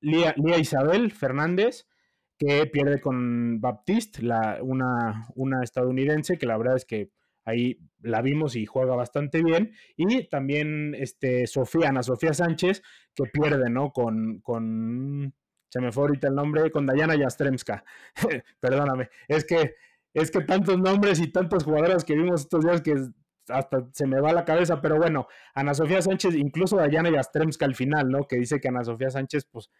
Lía, 0.00 0.36
Isabel 0.60 1.10
Fernández, 1.10 1.88
que 2.38 2.66
pierde 2.66 3.00
con 3.00 3.60
Baptiste, 3.60 4.22
una, 4.62 5.26
una 5.34 5.64
estadounidense, 5.64 6.38
que 6.38 6.46
la 6.46 6.56
verdad 6.56 6.76
es 6.76 6.84
que 6.84 7.10
ahí 7.44 7.78
la 8.00 8.22
vimos 8.22 8.56
y 8.56 8.66
juega 8.66 8.94
bastante 8.94 9.42
bien. 9.42 9.72
Y 9.96 10.28
también 10.28 10.94
este, 10.94 11.46
Sofía, 11.46 11.88
Ana 11.88 12.02
Sofía 12.02 12.34
Sánchez, 12.34 12.82
que 13.14 13.24
pierde, 13.24 13.70
¿no? 13.70 13.92
Con, 13.92 14.40
con, 14.40 15.34
se 15.68 15.80
me 15.80 15.92
fue 15.92 16.04
ahorita 16.04 16.28
el 16.28 16.34
nombre, 16.34 16.70
con 16.70 16.86
Dayana 16.86 17.16
Yastremska. 17.16 17.84
Perdóname, 18.60 19.10
es 19.28 19.44
que, 19.44 19.74
es 20.14 20.30
que 20.30 20.42
tantos 20.42 20.78
nombres 20.78 21.20
y 21.20 21.32
tantas 21.32 21.64
jugadoras 21.64 22.04
que 22.04 22.14
vimos 22.14 22.42
estos 22.42 22.64
días 22.64 22.80
que 22.82 22.94
hasta 23.48 23.88
se 23.92 24.06
me 24.06 24.20
va 24.20 24.32
la 24.32 24.44
cabeza, 24.44 24.80
pero 24.80 24.96
bueno, 24.96 25.26
Ana 25.54 25.74
Sofía 25.74 26.00
Sánchez, 26.00 26.34
incluso 26.36 26.76
Dayana 26.76 27.10
Yastremska 27.10 27.64
al 27.64 27.74
final, 27.74 28.08
¿no? 28.08 28.26
Que 28.28 28.36
dice 28.36 28.60
que 28.60 28.68
Ana 28.68 28.84
Sofía 28.84 29.10
Sánchez, 29.10 29.46
pues, 29.50 29.70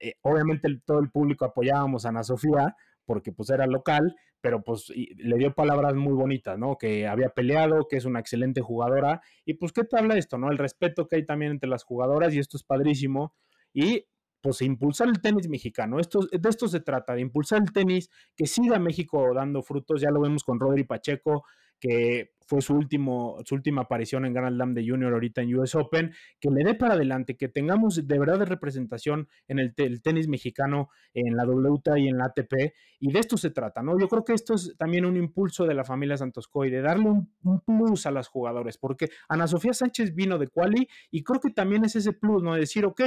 eh, 0.00 0.14
obviamente 0.22 0.68
todo 0.84 0.98
el 0.98 1.10
público 1.10 1.44
apoyábamos 1.44 2.04
a 2.04 2.08
Ana 2.08 2.24
Sofía, 2.24 2.76
porque 3.04 3.32
pues 3.32 3.50
era 3.50 3.66
local, 3.66 4.14
pero 4.40 4.62
pues 4.62 4.90
le 4.90 5.36
dio 5.36 5.54
palabras 5.54 5.94
muy 5.94 6.12
bonitas, 6.12 6.58
¿no? 6.58 6.76
Que 6.76 7.06
había 7.06 7.30
peleado, 7.30 7.86
que 7.88 7.96
es 7.96 8.04
una 8.04 8.20
excelente 8.20 8.60
jugadora, 8.60 9.22
y 9.44 9.54
pues 9.54 9.72
qué 9.72 9.84
te 9.84 9.98
habla 9.98 10.18
esto, 10.18 10.36
¿no? 10.36 10.50
El 10.50 10.58
respeto 10.58 11.08
que 11.08 11.16
hay 11.16 11.24
también 11.24 11.52
entre 11.52 11.70
las 11.70 11.84
jugadoras, 11.84 12.34
y 12.34 12.38
esto 12.38 12.56
es 12.56 12.62
padrísimo, 12.62 13.34
y 13.72 14.06
pues 14.42 14.60
impulsar 14.60 15.08
el 15.08 15.22
tenis 15.22 15.48
mexicano, 15.48 15.98
esto, 15.98 16.20
de 16.30 16.48
esto 16.50 16.68
se 16.68 16.80
trata, 16.80 17.14
de 17.14 17.22
impulsar 17.22 17.62
el 17.62 17.72
tenis, 17.72 18.10
que 18.36 18.46
siga 18.46 18.78
México 18.78 19.32
dando 19.34 19.62
frutos, 19.62 20.02
ya 20.02 20.10
lo 20.10 20.20
vemos 20.20 20.44
con 20.44 20.60
Rodri 20.60 20.84
Pacheco, 20.84 21.44
que 21.80 22.33
fue 22.46 22.60
su, 22.60 22.74
último, 22.74 23.38
su 23.44 23.54
última 23.54 23.82
aparición 23.82 24.24
en 24.24 24.32
Grand 24.32 24.54
Slam 24.54 24.74
de 24.74 24.86
Junior 24.86 25.12
ahorita 25.12 25.42
en 25.42 25.54
US 25.56 25.74
Open, 25.74 26.12
que 26.40 26.50
le 26.50 26.64
dé 26.64 26.74
para 26.74 26.94
adelante, 26.94 27.36
que 27.36 27.48
tengamos 27.48 28.06
de 28.06 28.18
verdad 28.18 28.38
de 28.38 28.44
representación 28.44 29.28
en 29.48 29.58
el, 29.58 29.74
tenis 29.74 30.28
mexicano, 30.28 30.88
en 31.12 31.36
la 31.36 31.44
WTA 31.44 31.98
y 31.98 32.08
en 32.08 32.18
la 32.18 32.26
ATP, 32.26 32.74
y 33.00 33.12
de 33.12 33.18
esto 33.18 33.36
se 33.36 33.50
trata, 33.50 33.82
¿no? 33.82 33.98
Yo 33.98 34.08
creo 34.08 34.24
que 34.24 34.32
esto 34.32 34.54
es 34.54 34.74
también 34.78 35.04
un 35.04 35.16
impulso 35.16 35.66
de 35.66 35.74
la 35.74 35.84
familia 35.84 36.16
Santos 36.16 36.48
Coy, 36.48 36.70
de 36.70 36.80
darle 36.80 37.08
un, 37.08 37.60
plus 37.66 38.06
a 38.06 38.10
las 38.10 38.28
jugadores, 38.28 38.78
porque 38.78 39.08
Ana 39.28 39.46
Sofía 39.46 39.72
Sánchez 39.72 40.14
vino 40.14 40.38
de 40.38 40.48
Quali 40.48 40.88
y 41.10 41.22
creo 41.22 41.40
que 41.40 41.50
también 41.50 41.84
es 41.84 41.96
ese 41.96 42.12
plus, 42.12 42.42
¿no? 42.42 42.54
De 42.54 42.60
decir, 42.60 42.84
ok, 42.84 43.02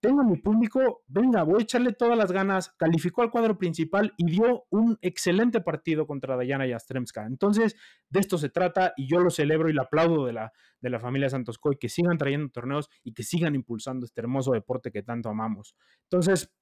tengo 0.00 0.22
mi 0.22 0.36
público, 0.36 1.02
venga, 1.08 1.42
voy 1.42 1.60
a 1.60 1.62
echarle 1.62 1.92
todas 1.92 2.16
las 2.16 2.30
ganas, 2.30 2.70
calificó 2.78 3.22
al 3.22 3.30
cuadro 3.30 3.58
principal 3.58 4.14
y 4.16 4.30
dio 4.30 4.64
un 4.70 4.96
excelente 5.02 5.60
partido 5.60 6.06
contra 6.06 6.36
Dayana 6.36 6.66
Yastremska. 6.66 7.26
Entonces, 7.26 7.76
de 8.08 8.20
esto 8.20 8.38
se 8.38 8.48
trata 8.48 8.92
y 8.96 9.08
yo 9.08 9.18
lo 9.18 9.30
celebro 9.30 9.68
y 9.68 9.72
lo 9.72 9.82
aplaudo 9.82 10.24
de 10.26 10.32
la, 10.32 10.52
de 10.80 10.90
la 10.90 11.00
familia 11.00 11.28
Santos 11.28 11.58
Coy, 11.58 11.76
que 11.78 11.88
sigan 11.88 12.16
trayendo 12.16 12.50
torneos 12.50 12.88
y 13.02 13.12
que 13.12 13.24
sigan 13.24 13.54
impulsando 13.54 14.06
este 14.06 14.20
hermoso 14.20 14.52
deporte 14.52 14.92
que 14.92 15.02
tanto 15.02 15.30
amamos. 15.30 15.74
Entonces, 16.04 16.54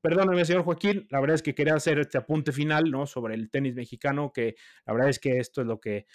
perdóname, 0.00 0.44
señor 0.44 0.64
Joaquín, 0.64 1.06
la 1.10 1.20
verdad 1.20 1.36
es 1.36 1.42
que 1.42 1.54
quería 1.54 1.74
hacer 1.74 2.00
este 2.00 2.18
apunte 2.18 2.50
final, 2.50 2.90
¿no? 2.90 3.06
Sobre 3.06 3.34
el 3.34 3.50
tenis 3.50 3.74
mexicano, 3.74 4.32
que 4.32 4.56
la 4.84 4.94
verdad 4.94 5.10
es 5.10 5.20
que 5.20 5.38
esto 5.38 5.60
es 5.60 5.66
lo 5.68 5.78
que, 5.78 6.06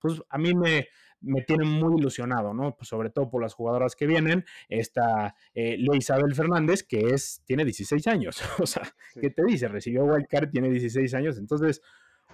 pues 0.00 0.20
a 0.28 0.38
mí 0.38 0.52
me, 0.54 0.88
me 1.24 1.42
tiene 1.42 1.64
muy 1.64 1.98
ilusionado, 1.98 2.54
¿no? 2.54 2.76
Pues 2.76 2.88
sobre 2.88 3.10
todo 3.10 3.30
por 3.30 3.42
las 3.42 3.54
jugadoras 3.54 3.96
que 3.96 4.06
vienen. 4.06 4.44
Esta 4.68 5.34
eh, 5.54 5.76
Isabel 5.94 6.34
Fernández, 6.34 6.82
que 6.82 7.08
es, 7.14 7.42
tiene 7.44 7.64
16 7.64 8.06
años. 8.06 8.42
o 8.60 8.66
sea, 8.66 8.82
¿qué 9.20 9.30
te 9.30 9.44
dice? 9.44 9.68
Recibió 9.68 10.04
Wildcard, 10.04 10.50
tiene 10.50 10.70
16 10.70 11.14
años. 11.14 11.38
Entonces, 11.38 11.82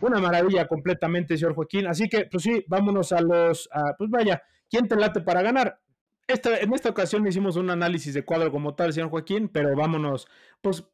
una 0.01 0.19
maravilla 0.21 0.67
completamente, 0.67 1.37
señor 1.37 1.55
Joaquín. 1.55 1.87
Así 1.87 2.09
que, 2.09 2.27
pues 2.27 2.43
sí, 2.43 2.65
vámonos 2.69 3.13
a 3.13 3.21
los, 3.21 3.69
pues 3.99 4.11
vaya, 4.11 4.43
¿quién 4.69 4.89
te 4.89 4.97
late 4.97 5.21
para 5.21 5.43
ganar? 5.43 5.81
Esta, 6.27 6.59
en 6.59 6.73
esta 6.73 6.91
ocasión 6.91 7.27
hicimos 7.27 7.57
un 7.57 7.71
análisis 7.71 8.15
de 8.15 8.25
cuadro 8.25 8.51
como 8.53 8.75
tal, 8.75 8.93
señor 8.93 9.11
Joaquín, 9.11 9.49
pero 9.49 9.75
vámonos, 9.75 10.29
pues, 10.61 10.85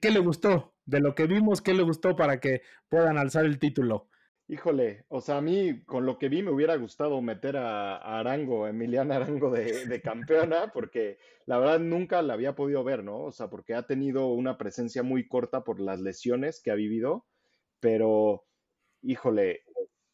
¿qué 0.00 0.10
le 0.10 0.20
gustó? 0.20 0.74
De 0.84 1.00
lo 1.00 1.14
que 1.14 1.26
vimos, 1.26 1.60
¿qué 1.60 1.74
le 1.74 1.82
gustó 1.82 2.14
para 2.14 2.38
que 2.38 2.62
puedan 2.88 3.18
alzar 3.18 3.44
el 3.44 3.58
título? 3.58 4.08
Híjole, 4.48 5.04
o 5.08 5.20
sea, 5.20 5.38
a 5.38 5.40
mí 5.40 5.82
con 5.84 6.06
lo 6.06 6.18
que 6.18 6.28
vi 6.28 6.40
me 6.40 6.52
hubiera 6.52 6.76
gustado 6.76 7.20
meter 7.20 7.56
a, 7.56 7.96
Arango, 7.96 8.68
Emiliana 8.68 9.16
Arango 9.16 9.50
de, 9.50 10.00
campeona, 10.04 10.70
porque 10.72 11.18
la 11.46 11.58
verdad 11.58 11.80
nunca 11.80 12.22
la 12.22 12.34
había 12.34 12.54
podido 12.54 12.84
ver, 12.84 13.02
¿no? 13.02 13.24
O 13.24 13.32
sea, 13.32 13.50
porque 13.50 13.74
ha 13.74 13.86
tenido 13.86 14.28
una 14.28 14.56
presencia 14.56 15.02
muy 15.02 15.26
corta 15.26 15.64
por 15.64 15.80
las 15.80 16.00
lesiones 16.00 16.60
que 16.62 16.70
ha 16.70 16.76
vivido, 16.76 17.26
pero, 17.80 18.44
híjole, 19.02 19.64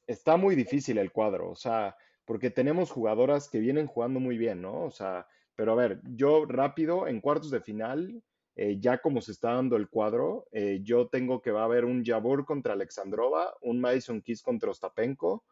está 0.07 0.39
muy 0.39 0.55
difícil 0.55 0.97
el 0.97 1.13
cuadro, 1.13 1.51
o 1.51 1.55
sea, 1.55 1.95
porque 2.25 2.51
tenemos 2.51 2.91
jugadoras 2.91 3.51
que 3.51 3.61
vienen 3.61 3.87
jugando 3.87 4.19
muy 4.19 4.39
bien, 4.39 4.63
¿no? 4.63 4.85
O 4.85 4.91
sea, 4.91 5.27
pero 5.55 5.73
a 5.73 5.77
ver, 5.77 6.01
yo 6.05 6.47
rápido, 6.47 7.07
en 7.07 7.21
cuartos 7.21 7.51
de 7.51 7.61
final, 7.61 8.23
eh, 8.55 8.77
ya 8.79 8.99
como 8.99 9.23
se 9.23 9.33
está 9.33 9.55
dando 9.55 9.77
el 9.77 9.89
cuadro, 9.89 10.47
eh, 10.53 10.81
yo 10.83 11.09
tengo 11.09 11.41
que 11.41 11.51
va 11.51 11.63
a 11.63 11.65
haber 11.65 11.87
un 11.87 12.05
Jabur 12.05 12.45
contra 12.45 12.75
Alexandrova, 12.75 13.55
un 13.63 13.81
Madison 13.81 14.21
Kiss 14.21 14.43
contra 14.43 14.71
Ostapenko, 14.71 15.45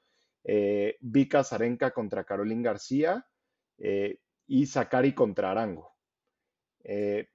eh, 0.45 0.97
Vika 1.01 1.43
Zarenka 1.43 1.93
contra 1.93 2.25
Caroline 2.25 2.63
García 2.63 3.27
y 4.47 4.67
Sakari 4.67 5.15
contra 5.15 5.53
Arango. 5.53 5.97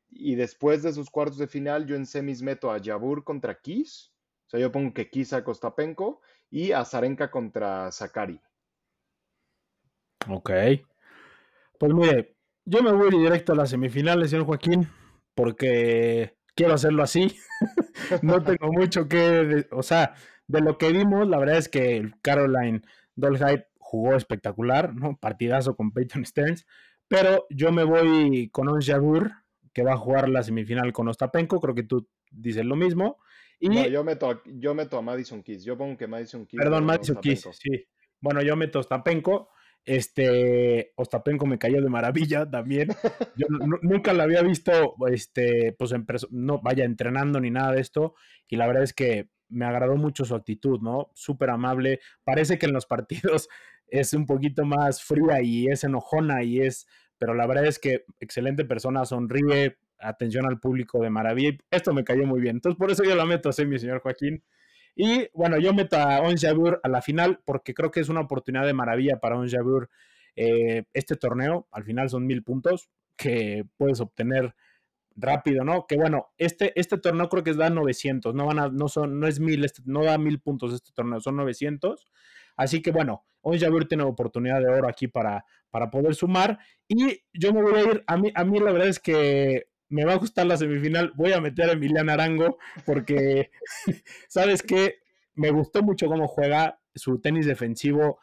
y 0.09 0.35
después 0.35 0.83
de 0.83 0.89
esos 0.89 1.09
cuartos 1.09 1.39
de 1.39 1.47
final, 1.47 1.87
yo 1.87 1.95
en 1.95 2.05
semis 2.05 2.43
meto 2.43 2.71
a 2.71 2.79
Jabur 2.79 3.23
contra 3.23 3.59
Kiss, 3.59 4.13
o 4.45 4.49
sea, 4.51 4.59
yo 4.59 4.71
pongo 4.71 4.93
que 4.93 5.09
Kiss 5.09 5.33
a 5.33 5.43
Kostapenko 5.43 6.21
y 6.51 6.71
a 6.71 6.85
Zarenka 6.85 7.31
contra 7.31 7.91
Sakari. 7.91 8.39
Ok. 10.29 10.51
Pues 11.79 11.93
mire, 11.93 12.35
yo 12.65 12.83
me 12.83 12.91
voy 12.91 13.09
directo 13.09 13.53
a 13.53 13.55
las 13.55 13.71
semifinales, 13.71 14.29
señor 14.29 14.45
Joaquín 14.45 14.87
porque 15.35 16.35
quiero 16.55 16.73
hacerlo 16.73 17.03
así. 17.03 17.35
no 18.23 18.41
tengo 18.43 18.71
mucho 18.71 19.07
que, 19.07 19.67
o 19.71 19.83
sea, 19.83 20.15
de 20.47 20.61
lo 20.61 20.77
que 20.77 20.91
vimos, 20.91 21.27
la 21.27 21.37
verdad 21.37 21.57
es 21.57 21.69
que 21.69 22.11
Caroline 22.21 22.81
Dolhide 23.15 23.67
jugó 23.77 24.15
espectacular, 24.15 24.93
¿no? 24.95 25.17
Partidazo 25.17 25.75
con 25.75 25.91
Peyton 25.91 26.25
Stearns, 26.25 26.65
pero 27.07 27.45
yo 27.49 27.71
me 27.71 27.83
voy 27.83 28.49
con 28.49 28.67
Ons 28.67 28.87
Jagur, 28.87 29.31
que 29.73 29.83
va 29.83 29.93
a 29.93 29.97
jugar 29.97 30.29
la 30.29 30.43
semifinal 30.43 30.91
con 30.93 31.07
Ostapenko, 31.07 31.59
creo 31.59 31.75
que 31.75 31.83
tú 31.83 32.07
dices 32.31 32.65
lo 32.65 32.75
mismo. 32.75 33.17
Y... 33.59 33.89
yo 33.89 34.03
meto, 34.03 34.29
a, 34.29 34.41
yo 34.45 34.73
meto 34.73 34.97
a 34.97 35.01
Madison 35.01 35.41
Keys, 35.41 35.63
yo 35.63 35.77
pongo 35.77 35.97
que 35.97 36.07
Madison 36.07 36.45
Keys. 36.45 36.61
Perdón, 36.61 36.85
Madison 36.85 37.17
Keys, 37.21 37.47
sí. 37.51 37.87
Bueno, 38.19 38.41
yo 38.41 38.55
meto 38.55 38.79
a 38.79 38.81
Ostapenko, 38.81 39.49
este, 39.85 40.93
Ostapenko 40.95 41.45
me 41.45 41.59
cayó 41.59 41.81
de 41.81 41.89
maravilla 41.89 42.49
también. 42.49 42.89
Yo 43.37 43.47
nunca 43.81 44.13
la 44.13 44.23
había 44.23 44.41
visto, 44.41 44.95
este, 45.07 45.75
pues 45.77 45.91
en 45.91 46.05
no 46.31 46.61
vaya 46.61 46.85
entrenando 46.85 47.39
ni 47.39 47.51
nada 47.51 47.71
de 47.73 47.81
esto. 47.81 48.15
Y 48.47 48.55
la 48.55 48.67
verdad 48.67 48.83
es 48.83 48.93
que 48.93 49.29
me 49.49 49.65
agradó 49.65 49.95
mucho 49.95 50.25
su 50.25 50.35
actitud, 50.35 50.81
¿no? 50.81 51.11
Súper 51.13 51.51
amable. 51.51 51.99
Parece 52.23 52.57
que 52.57 52.65
en 52.65 52.73
los 52.73 52.85
partidos 52.85 53.47
es 53.87 54.13
un 54.13 54.25
poquito 54.25 54.65
más 54.65 55.03
fría 55.03 55.41
y 55.41 55.67
es 55.67 55.83
enojona 55.83 56.43
y 56.43 56.61
es, 56.61 56.87
pero 57.17 57.33
la 57.33 57.45
verdad 57.45 57.65
es 57.65 57.79
que 57.79 58.05
excelente 58.19 58.65
persona, 58.65 59.05
sonríe, 59.05 59.77
atención 59.99 60.45
al 60.45 60.59
público 60.59 61.01
de 61.01 61.09
maravilla. 61.09 61.57
Esto 61.71 61.93
me 61.93 62.03
cayó 62.03 62.25
muy 62.25 62.41
bien. 62.41 62.57
Entonces, 62.57 62.77
por 62.77 62.91
eso 62.91 63.03
yo 63.03 63.15
la 63.15 63.25
meto 63.25 63.49
así, 63.49 63.65
mi 63.65 63.79
señor 63.79 64.01
Joaquín. 64.01 64.43
Y 64.95 65.27
bueno, 65.33 65.59
yo 65.59 65.73
meto 65.73 65.97
a 65.97 66.21
Ons 66.21 66.45
a 66.45 66.87
la 66.87 67.01
final 67.01 67.41
porque 67.45 67.73
creo 67.73 67.91
que 67.91 67.99
es 67.99 68.09
una 68.09 68.21
oportunidad 68.21 68.65
de 68.65 68.73
maravilla 68.73 69.19
para 69.19 69.37
Ons 69.37 69.53
eh, 70.35 70.83
este 70.93 71.15
torneo. 71.15 71.67
Al 71.71 71.83
final 71.83 72.09
son 72.09 72.25
mil 72.25 72.43
puntos 72.43 72.89
que 73.17 73.65
puedes 73.77 73.99
obtener 73.99 74.55
rápido, 75.15 75.63
¿no? 75.63 75.85
Que 75.87 75.95
bueno, 75.95 76.27
este, 76.37 76.77
este 76.79 76.97
torneo 76.97 77.29
creo 77.29 77.43
que 77.43 77.53
da 77.53 77.69
900, 77.69 78.35
no 78.35 78.45
van 78.45 78.59
a, 78.59 78.67
no 78.69 78.87
son, 78.87 79.19
no 79.19 79.27
es 79.27 79.39
mil, 79.39 79.63
este, 79.63 79.81
no 79.85 80.03
da 80.03 80.17
mil 80.17 80.39
puntos 80.39 80.73
este 80.73 80.91
torneo, 80.93 81.19
son 81.19 81.37
900. 81.37 82.07
Así 82.57 82.81
que 82.81 82.91
bueno, 82.91 83.25
hoy 83.41 83.57
ya 83.59 83.69
tiene 83.87 84.03
oportunidad 84.03 84.59
de 84.59 84.67
oro 84.67 84.87
aquí 84.87 85.07
para, 85.07 85.45
para 85.69 85.89
poder 85.89 86.15
sumar. 86.15 86.59
Y 86.87 87.23
yo 87.33 87.53
me 87.53 87.61
voy 87.61 87.75
a 87.75 87.83
ir, 87.83 88.03
a 88.07 88.17
mí, 88.17 88.31
a 88.33 88.43
mí 88.43 88.59
la 88.59 88.71
verdad 88.71 88.87
es 88.87 88.99
que 88.99 89.67
me 89.89 90.05
va 90.05 90.13
a 90.13 90.17
gustar 90.17 90.45
la 90.45 90.57
semifinal, 90.57 91.13
voy 91.15 91.33
a 91.33 91.41
meter 91.41 91.69
a 91.69 91.73
Emiliano 91.73 92.11
Arango 92.11 92.57
porque, 92.85 93.51
¿sabes 94.27 94.63
qué? 94.63 94.95
Me 95.33 95.51
gustó 95.51 95.83
mucho 95.83 96.07
cómo 96.07 96.27
juega 96.27 96.79
su 96.95 97.19
tenis 97.19 97.45
defensivo, 97.45 98.19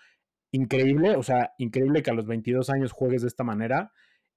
increíble, 0.51 1.17
o 1.17 1.23
sea, 1.23 1.53
increíble 1.59 2.03
que 2.03 2.11
a 2.11 2.15
los 2.15 2.27
22 2.27 2.71
años 2.71 2.93
juegues 2.93 3.23
de 3.23 3.29
esta 3.29 3.45
manera. 3.45 3.93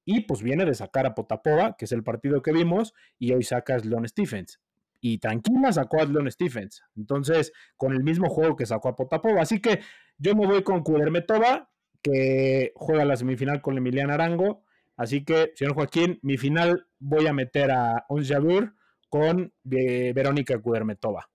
Y 0.05 0.21
pues 0.21 0.43
viene 0.43 0.65
de 0.65 0.75
sacar 0.75 1.05
a 1.07 1.15
Potapova, 1.15 1.75
que 1.77 1.85
es 1.85 1.91
el 1.91 2.03
partido 2.03 2.41
que 2.41 2.51
vimos, 2.51 2.93
y 3.17 3.33
hoy 3.33 3.43
saca 3.43 3.75
a 3.75 3.79
Sloan 3.79 4.07
Stephens. 4.07 4.61
Y 5.01 5.17
tranquila 5.17 5.71
sacó 5.71 6.01
a 6.01 6.05
Sloan 6.05 6.31
Stephens. 6.31 6.83
Entonces, 6.95 7.53
con 7.75 7.93
el 7.93 8.03
mismo 8.03 8.29
juego 8.29 8.55
que 8.55 8.65
sacó 8.65 8.89
a 8.89 8.95
Potapova. 8.95 9.41
Así 9.41 9.59
que 9.61 9.79
yo 10.17 10.35
me 10.35 10.45
voy 10.45 10.63
con 10.63 10.83
Kudermetova, 10.83 11.69
que 12.01 12.71
juega 12.75 13.03
la 13.03 13.15
semifinal 13.15 13.61
con 13.61 13.77
Emiliano 13.77 14.13
Arango. 14.13 14.63
Así 14.97 15.23
que, 15.23 15.51
señor 15.55 15.75
Joaquín, 15.75 16.19
mi 16.21 16.37
final 16.37 16.87
voy 16.99 17.27
a 17.27 17.33
meter 17.33 17.71
a 17.71 18.05
Ons 18.07 18.31
con 19.09 19.53
eh, 19.71 20.13
Verónica 20.13 20.59
Kudermetova. 20.59 21.29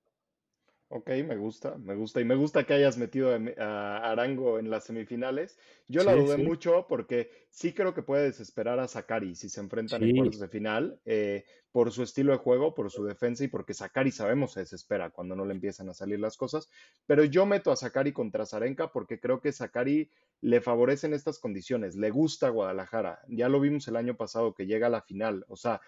Ok, 0.92 1.08
me 1.24 1.36
gusta, 1.36 1.78
me 1.78 1.94
gusta. 1.94 2.20
Y 2.20 2.24
me 2.24 2.34
gusta 2.34 2.64
que 2.64 2.74
hayas 2.74 2.98
metido 2.98 3.30
a 3.58 4.10
Arango 4.10 4.58
en 4.58 4.70
las 4.70 4.84
semifinales. 4.84 5.56
Yo 5.86 6.02
la 6.02 6.16
dudé 6.16 6.36
mucho 6.36 6.86
porque 6.88 7.30
sí 7.48 7.72
creo 7.72 7.94
que 7.94 8.02
puede 8.02 8.24
desesperar 8.24 8.80
a 8.80 8.88
Sakari 8.88 9.36
si 9.36 9.48
se 9.48 9.60
enfrentan 9.60 10.02
en 10.02 10.16
cuartos 10.16 10.40
de 10.40 10.48
final, 10.48 11.00
eh, 11.04 11.44
por 11.70 11.92
su 11.92 12.02
estilo 12.02 12.32
de 12.32 12.38
juego, 12.38 12.74
por 12.74 12.90
su 12.90 13.04
defensa 13.04 13.44
y 13.44 13.48
porque 13.48 13.72
Sakari 13.72 14.10
sabemos 14.10 14.54
se 14.54 14.60
desespera 14.60 15.10
cuando 15.10 15.36
no 15.36 15.44
le 15.44 15.54
empiezan 15.54 15.88
a 15.88 15.94
salir 15.94 16.18
las 16.18 16.36
cosas. 16.36 16.68
Pero 17.06 17.22
yo 17.22 17.46
meto 17.46 17.70
a 17.70 17.76
Sakari 17.76 18.12
contra 18.12 18.44
Zarenka 18.44 18.90
porque 18.90 19.20
creo 19.20 19.40
que 19.40 19.52
Sakari 19.52 20.10
le 20.40 20.60
favorecen 20.60 21.14
estas 21.14 21.38
condiciones. 21.38 21.96
Le 21.96 22.10
gusta 22.10 22.48
Guadalajara. 22.48 23.20
Ya 23.28 23.48
lo 23.48 23.60
vimos 23.60 23.86
el 23.88 23.96
año 23.96 24.16
pasado 24.16 24.54
que 24.54 24.66
llega 24.66 24.86
a 24.86 24.90
la 24.90 25.02
final. 25.02 25.44
O 25.48 25.56
sea, 25.56 25.80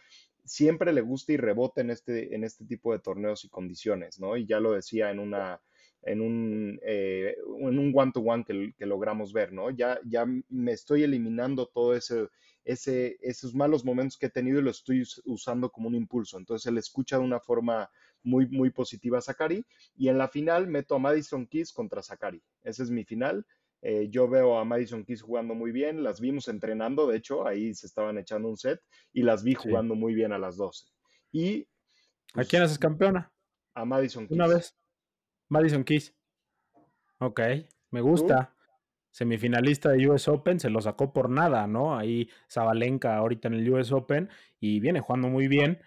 siempre 0.45 0.93
le 0.93 1.01
gusta 1.01 1.33
y 1.33 1.37
rebota 1.37 1.81
en 1.81 1.91
este, 1.91 2.35
en 2.35 2.45
este 2.45 2.65
tipo 2.65 2.93
de 2.93 2.99
torneos 2.99 3.45
y 3.45 3.49
condiciones, 3.49 4.21
¿no? 4.21 4.37
Y 4.37 4.47
ya 4.47 4.61
lo 4.61 4.73
decía 4.73 5.11
en 5.11 5.19
una 5.19 5.61
en 6.05 6.21
un, 6.21 6.81
eh, 6.83 7.37
en 7.61 7.79
un 7.79 7.93
one-to-one 7.95 8.45
que, 8.45 8.75
que, 8.77 8.87
logramos 8.87 9.33
ver, 9.33 9.53
¿no? 9.53 9.71
Ya, 9.71 10.01
ya 10.05 10.27
me 10.49 10.73
estoy 10.73 11.05
eliminando 11.05 11.67
todo 11.67 11.95
ese, 11.95 12.29
esos 12.65 13.55
malos 13.55 13.85
momentos 13.85 14.19
que 14.19 14.27
he 14.27 14.31
tenido 14.31 14.59
y 14.59 14.63
lo 14.63 14.71
estoy 14.71 15.05
usando 15.25 15.71
como 15.71 15.89
un 15.89 15.95
impulso. 15.95 16.39
Entonces 16.39 16.67
él 16.67 16.79
escucha 16.79 17.19
de 17.19 17.25
una 17.25 17.41
forma 17.41 17.89
muy, 18.25 18.49
muy 18.49 18.71
positiva 18.71 19.19
a 19.19 19.23
Sakari. 19.23 19.65
Y 19.97 20.09
en 20.09 20.19
la 20.19 20.29
final 20.29 20.67
meto 20.67 20.97
a 20.97 20.99
Madison 20.99 21.47
Keys 21.47 21.73
contra 21.73 22.03
Sakari. 22.03 22.43
Ese 22.65 22.83
es 22.83 22.91
mi 22.91 23.05
final. 23.05 23.47
Eh, 23.85 24.09
yo 24.11 24.29
veo 24.29 24.59
a 24.59 24.65
Madison 24.65 25.05
Keys 25.05 25.23
jugando 25.23 25.55
muy 25.55 25.73
bien, 25.73 26.05
las 26.05 26.21
vimos 26.21 26.47
entrenando, 26.47 27.09
de 27.09 27.17
hecho, 27.17 27.47
ahí 27.47 27.75
se 27.75 27.89
estaban 27.89 28.17
echando 28.17 28.49
un 28.49 28.57
set 28.57 28.81
y 29.13 29.23
las 29.23 29.43
vi 29.43 29.55
jugando 29.55 29.97
muy 29.97 30.15
bien 30.15 30.33
a 30.33 30.39
las 30.39 30.57
12. 30.57 30.87
Y, 31.33 31.63
¿A 31.63 32.35
pues, 32.35 32.49
quién 32.49 32.63
haces 32.63 32.79
campeona? 32.79 33.33
A 33.75 33.85
Madison 33.85 34.29
Keys. 34.29 34.39
Una 34.39 34.47
vez. 34.47 34.77
Madison 35.49 35.83
Keys. 35.83 36.15
Ok, 37.19 37.41
me 37.91 38.01
gusta. 38.01 38.55
Semifinalista 39.11 39.91
de 39.91 40.09
US 40.09 40.29
Open, 40.29 40.59
se 40.59 40.71
lo 40.71 40.81
sacó 40.81 41.13
por 41.13 41.29
nada, 41.29 41.67
¿no? 41.67 41.99
Ahí 41.99 42.31
Zabalenka 42.51 43.17
ahorita 43.17 43.49
en 43.49 43.55
el 43.55 43.71
US 43.71 43.93
Open 43.93 44.31
y 44.59 44.81
viene 44.81 45.01
jugando 45.01 45.29
muy 45.29 45.49
bien. 45.49 45.83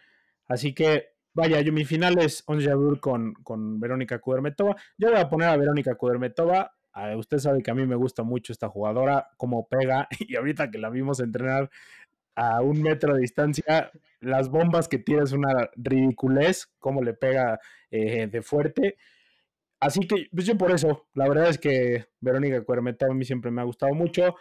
Así 0.48 0.76
que, 0.76 1.16
vaya, 1.34 1.60
yo 1.62 1.74
mi 1.74 1.86
final 1.86 2.20
es 2.20 2.44
Onjadur 2.46 3.00
con, 3.00 3.34
con 3.36 3.80
Verónica 3.80 4.20
Kudermetova. 4.20 4.76
Yo 4.98 5.10
voy 5.10 5.20
a 5.20 5.28
poner 5.28 5.48
a 5.50 5.58
Verónica 5.58 5.96
Kudermetova 5.96 6.75
usted 7.18 7.40
sabe 7.40 7.62
que 7.62 7.72
a 7.72 7.76
mí 7.76 7.86
me 7.86 7.96
gusta 7.96 8.24
mucho 8.24 8.54
esta 8.54 8.70
jugadora, 8.70 9.30
cómo 9.38 9.68
pega, 9.68 10.08
y 10.20 10.36
ahorita 10.36 10.72
que 10.72 10.78
la 10.78 10.90
vimos 10.90 11.20
entrenar 11.20 11.70
a 12.36 12.62
un 12.62 12.82
metro 12.82 13.14
de 13.14 13.22
distancia, 13.22 13.92
las 14.20 14.50
bombas 14.50 14.88
que 14.88 15.00
tira 15.00 15.24
es 15.24 15.32
una 15.32 15.70
ridiculez, 15.76 16.68
cómo 16.80 17.02
le 17.02 17.14
pega 17.14 17.60
eh, 17.92 18.28
de 18.28 18.42
fuerte. 18.42 18.98
Así 19.80 20.02
que, 20.02 20.28
pues 20.34 20.46
yo 20.46 20.58
por 20.58 20.72
eso, 20.72 21.08
la 21.14 21.28
verdad 21.28 21.50
es 21.50 21.58
que 21.58 22.08
Verónica 22.20 22.64
Cuermeta 22.64 23.08
a 23.10 23.14
mí 23.14 23.24
siempre 23.26 23.52
me 23.52 23.62
ha 23.62 23.66
gustado 23.66 23.94
mucho. 23.94 24.36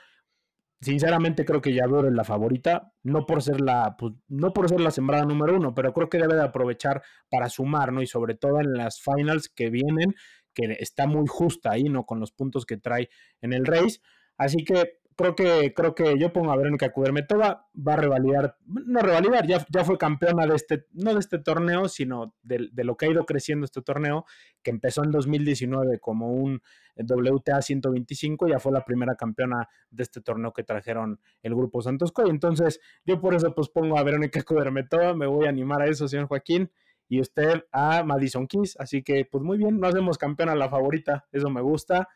Sinceramente 0.80 1.44
creo 1.44 1.60
que 1.60 1.72
Yador 1.72 2.06
es 2.06 2.12
la 2.12 2.24
favorita, 2.24 2.92
no 3.02 3.26
por 3.26 3.42
ser 3.42 3.60
la, 3.60 3.96
pues, 3.96 4.14
no 4.28 4.52
por 4.52 4.68
ser 4.68 4.80
la 4.80 4.90
sembrada 4.90 5.24
número 5.24 5.56
uno, 5.56 5.74
pero 5.74 5.92
creo 5.92 6.08
que 6.10 6.18
debe 6.18 6.34
de 6.34 6.42
aprovechar 6.42 7.02
para 7.30 7.48
sumar, 7.48 7.92
¿no? 7.92 8.02
Y 8.02 8.06
sobre 8.06 8.34
todo 8.34 8.60
en 8.60 8.74
las 8.74 9.00
finals 9.00 9.48
que 9.48 9.70
vienen, 9.70 10.14
que 10.54 10.76
está 10.80 11.06
muy 11.06 11.26
justa 11.26 11.72
ahí, 11.72 11.84
¿no? 11.84 12.06
Con 12.06 12.20
los 12.20 12.32
puntos 12.32 12.64
que 12.64 12.76
trae 12.76 13.10
en 13.40 13.52
el 13.52 13.66
race. 13.66 14.00
Así 14.36 14.64
que 14.64 15.00
creo 15.16 15.34
que, 15.34 15.72
creo 15.74 15.94
que 15.94 16.18
yo 16.18 16.32
pongo 16.32 16.52
a 16.52 16.56
Verónica 16.56 16.90
Kudermetova, 16.90 17.68
va 17.76 17.92
a 17.92 17.96
revalidar, 17.96 18.56
no 18.66 19.00
revalidar, 19.00 19.46
ya, 19.46 19.64
ya 19.70 19.84
fue 19.84 19.98
campeona 19.98 20.46
de 20.46 20.56
este, 20.56 20.86
no 20.92 21.14
de 21.14 21.20
este 21.20 21.38
torneo, 21.38 21.88
sino 21.88 22.34
de, 22.42 22.70
lo 22.84 22.96
que 22.96 23.06
ha 23.06 23.10
ido 23.10 23.24
creciendo 23.24 23.64
este 23.64 23.82
torneo, 23.82 24.24
que 24.62 24.70
empezó 24.70 25.04
en 25.04 25.10
2019 25.10 25.98
como 26.00 26.32
un 26.32 26.62
WTA 26.96 27.62
125, 27.62 28.48
ya 28.48 28.58
fue 28.58 28.72
la 28.72 28.84
primera 28.84 29.14
campeona 29.16 29.68
de 29.90 30.02
este 30.02 30.20
torneo 30.20 30.52
que 30.52 30.64
trajeron 30.64 31.20
el 31.42 31.54
grupo 31.54 31.82
Santos 31.82 32.12
Coy. 32.12 32.30
Entonces, 32.30 32.80
yo 33.04 33.20
por 33.20 33.34
eso 33.34 33.54
pues 33.54 33.68
pongo 33.68 33.98
a 33.98 34.02
Verónica 34.02 34.42
Kudermetova, 34.42 35.14
me 35.14 35.26
voy 35.26 35.46
a 35.46 35.50
animar 35.50 35.82
a 35.82 35.86
eso, 35.86 36.08
señor 36.08 36.26
Joaquín 36.26 36.70
y 37.08 37.20
usted 37.20 37.64
a 37.72 38.02
Madison 38.02 38.46
Keys. 38.46 38.76
Así 38.78 39.02
que, 39.02 39.24
pues 39.24 39.42
muy 39.44 39.58
bien, 39.58 39.80
no 39.80 39.86
hacemos 39.88 40.18
campeona 40.18 40.54
la 40.54 40.68
favorita, 40.68 41.26
eso 41.32 41.50
me 41.50 41.60
gusta. 41.60 42.08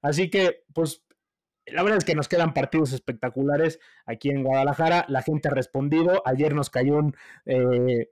Así 0.00 0.30
que, 0.30 0.64
pues, 0.72 1.02
la 1.66 1.82
verdad 1.82 1.98
es 1.98 2.04
que 2.04 2.14
nos 2.14 2.28
quedan 2.28 2.54
partidos 2.54 2.92
espectaculares 2.92 3.78
aquí 4.04 4.30
en 4.30 4.42
Guadalajara. 4.42 5.04
La 5.08 5.22
gente 5.22 5.48
ha 5.48 5.52
respondido. 5.52 6.22
Ayer 6.26 6.54
nos 6.54 6.70
cayó 6.70 7.00
eh, 7.46 8.10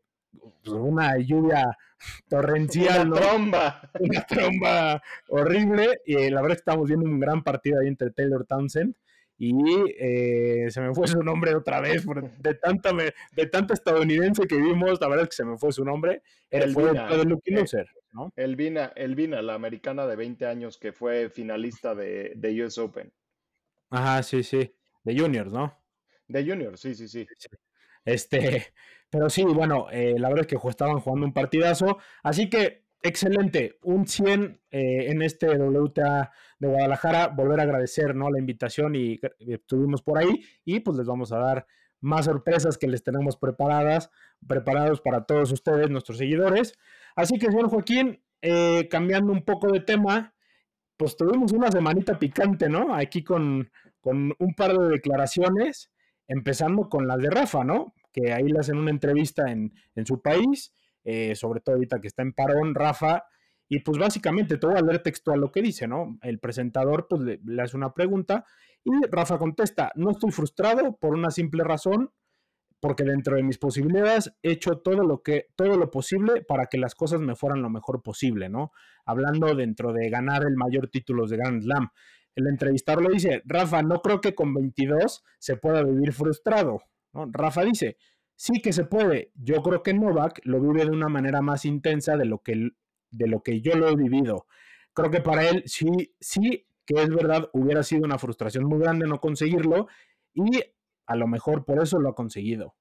pues, 0.62 0.72
una 0.72 1.18
lluvia 1.18 1.76
torrencial. 2.28 3.08
Una 3.08 3.20
tromba. 3.20 3.90
Una 3.98 4.26
tromba 4.26 5.02
horrible. 5.28 6.00
Y 6.06 6.30
la 6.30 6.42
verdad 6.42 6.58
es 6.58 6.62
que 6.62 6.70
estamos 6.70 6.88
viendo 6.88 7.06
un 7.06 7.18
gran 7.18 7.42
partido 7.42 7.80
ahí 7.80 7.88
entre 7.88 8.10
Taylor 8.12 8.46
Townsend 8.46 8.94
y 9.42 9.54
eh, 9.98 10.70
se 10.70 10.82
me 10.82 10.92
fue 10.94 11.08
su 11.08 11.22
nombre 11.22 11.54
otra 11.54 11.80
vez, 11.80 12.04
de 12.40 12.54
tanta, 12.56 12.92
de 12.92 13.46
tanta 13.46 13.72
estadounidense 13.72 14.46
que 14.46 14.56
vimos, 14.56 15.00
la 15.00 15.08
verdad 15.08 15.22
es 15.22 15.30
que 15.30 15.36
se 15.36 15.46
me 15.46 15.56
fue 15.56 15.72
su 15.72 15.82
nombre, 15.82 16.22
era 16.50 16.66
el 16.66 16.74
de 16.74 17.24
Lucky 17.24 17.54
eh, 17.54 17.56
Loser, 17.56 17.88
¿no? 18.12 18.30
Elvina, 18.36 18.92
Elvina, 18.94 19.40
la 19.40 19.54
americana 19.54 20.06
de 20.06 20.14
20 20.14 20.44
años 20.44 20.76
que 20.76 20.92
fue 20.92 21.30
finalista 21.30 21.94
de, 21.94 22.34
de 22.36 22.62
US 22.62 22.76
Open. 22.76 23.10
Ajá, 23.88 24.22
sí, 24.22 24.42
sí, 24.42 24.74
de 25.04 25.18
Juniors, 25.18 25.50
¿no? 25.50 25.74
De 26.28 26.44
Juniors, 26.44 26.78
sí, 26.78 26.94
sí, 26.94 27.08
sí. 27.08 27.26
Este, 28.04 28.74
pero 29.08 29.30
sí, 29.30 29.44
bueno, 29.44 29.86
eh, 29.90 30.16
la 30.18 30.28
verdad 30.28 30.46
es 30.50 30.60
que 30.60 30.68
estaban 30.68 31.00
jugando 31.00 31.24
un 31.24 31.32
partidazo, 31.32 31.96
así 32.22 32.50
que 32.50 32.84
Excelente, 33.02 33.78
un 33.82 34.06
100 34.06 34.60
eh, 34.70 35.06
en 35.10 35.22
este 35.22 35.48
WTA 35.48 36.30
de 36.58 36.68
Guadalajara. 36.68 37.28
Volver 37.28 37.60
a 37.60 37.62
agradecer 37.62 38.14
¿no? 38.14 38.30
la 38.30 38.38
invitación 38.38 38.94
y 38.94 39.18
estuvimos 39.38 40.02
por 40.02 40.18
ahí 40.18 40.44
y 40.66 40.80
pues 40.80 40.98
les 40.98 41.06
vamos 41.06 41.32
a 41.32 41.38
dar 41.38 41.66
más 42.00 42.26
sorpresas 42.26 42.76
que 42.78 42.88
les 42.88 43.02
tenemos 43.02 43.36
preparadas, 43.36 44.10
preparados 44.46 45.00
para 45.00 45.24
todos 45.24 45.50
ustedes, 45.52 45.88
nuestros 45.90 46.18
seguidores. 46.18 46.74
Así 47.14 47.38
que, 47.38 47.46
señor 47.46 47.68
Joaquín, 47.68 48.22
eh, 48.42 48.88
cambiando 48.90 49.32
un 49.32 49.44
poco 49.44 49.70
de 49.72 49.80
tema, 49.80 50.34
pues 50.96 51.16
tuvimos 51.16 51.52
una 51.52 51.70
semanita 51.70 52.18
picante, 52.18 52.68
¿no? 52.68 52.94
Aquí 52.94 53.22
con, 53.24 53.70
con 54.00 54.34
un 54.38 54.54
par 54.54 54.76
de 54.76 54.88
declaraciones, 54.88 55.90
empezando 56.28 56.88
con 56.88 57.06
las 57.06 57.18
de 57.18 57.30
Rafa, 57.30 57.64
¿no? 57.64 57.94
Que 58.12 58.32
ahí 58.32 58.48
le 58.48 58.58
hacen 58.58 58.76
una 58.76 58.90
entrevista 58.90 59.50
en, 59.50 59.72
en 59.94 60.06
su 60.06 60.20
país 60.20 60.74
eh, 61.04 61.34
sobre 61.34 61.60
todo 61.60 61.76
ahorita 61.76 62.00
que 62.00 62.08
está 62.08 62.22
en 62.22 62.32
parón, 62.32 62.74
Rafa, 62.74 63.24
y 63.72 63.78
pues 63.80 63.98
básicamente 63.98 64.58
te 64.58 64.66
voy 64.66 64.76
a 64.76 64.82
leer 64.82 65.00
textual 65.00 65.40
lo 65.40 65.52
que 65.52 65.62
dice, 65.62 65.86
¿no? 65.86 66.18
El 66.22 66.40
presentador 66.40 67.06
pues 67.08 67.22
le, 67.22 67.62
hace 67.62 67.76
una 67.76 67.94
pregunta 67.94 68.44
y 68.82 68.90
Rafa 69.08 69.38
contesta, 69.38 69.92
no 69.94 70.10
estoy 70.10 70.32
frustrado 70.32 70.96
por 70.96 71.14
una 71.14 71.30
simple 71.30 71.62
razón, 71.62 72.10
porque 72.80 73.04
dentro 73.04 73.36
de 73.36 73.44
mis 73.44 73.58
posibilidades 73.58 74.32
he 74.42 74.52
hecho 74.52 74.78
todo 74.78 75.04
lo 75.04 75.22
que 75.22 75.48
todo 75.54 75.76
lo 75.76 75.88
posible 75.90 76.42
para 76.42 76.66
que 76.66 76.78
las 76.78 76.96
cosas 76.96 77.20
me 77.20 77.36
fueran 77.36 77.62
lo 77.62 77.70
mejor 77.70 78.02
posible, 78.02 78.48
¿no? 78.48 78.72
Hablando 79.04 79.54
dentro 79.54 79.92
de 79.92 80.10
ganar 80.10 80.42
el 80.42 80.56
mayor 80.56 80.88
título 80.88 81.28
de 81.28 81.36
Grand 81.36 81.62
Slam. 81.62 81.90
El 82.34 82.48
entrevistador 82.48 83.04
le 83.04 83.14
dice, 83.14 83.42
Rafa, 83.44 83.82
no 83.82 84.00
creo 84.02 84.20
que 84.20 84.34
con 84.34 84.52
22 84.52 85.22
se 85.38 85.56
pueda 85.56 85.84
vivir 85.84 86.12
frustrado, 86.12 86.80
¿no? 87.12 87.26
Rafa 87.30 87.62
dice, 87.62 87.98
Sí 88.40 88.62
que 88.62 88.72
se 88.72 88.86
puede. 88.86 89.32
Yo 89.34 89.62
creo 89.62 89.82
que 89.82 89.92
Novak 89.92 90.40
lo 90.44 90.62
vive 90.62 90.86
de 90.86 90.92
una 90.92 91.10
manera 91.10 91.42
más 91.42 91.66
intensa 91.66 92.16
de 92.16 92.24
lo 92.24 92.38
que, 92.38 92.70
de 93.10 93.26
lo 93.26 93.42
que 93.42 93.60
yo 93.60 93.74
lo 93.74 93.86
he 93.86 93.94
vivido. 93.94 94.46
Creo 94.94 95.10
que 95.10 95.20
para 95.20 95.46
él 95.46 95.62
sí, 95.66 96.14
sí 96.20 96.66
que 96.86 97.02
es 97.02 97.10
verdad, 97.10 97.50
hubiera 97.52 97.82
sido 97.82 98.06
una 98.06 98.16
frustración 98.16 98.64
muy 98.64 98.78
grande 98.78 99.06
no 99.06 99.20
conseguirlo 99.20 99.88
y 100.32 100.58
a 101.04 101.16
lo 101.16 101.26
mejor 101.26 101.66
por 101.66 101.82
eso 101.82 102.00
lo 102.00 102.08
ha 102.08 102.14
conseguido. 102.14 102.74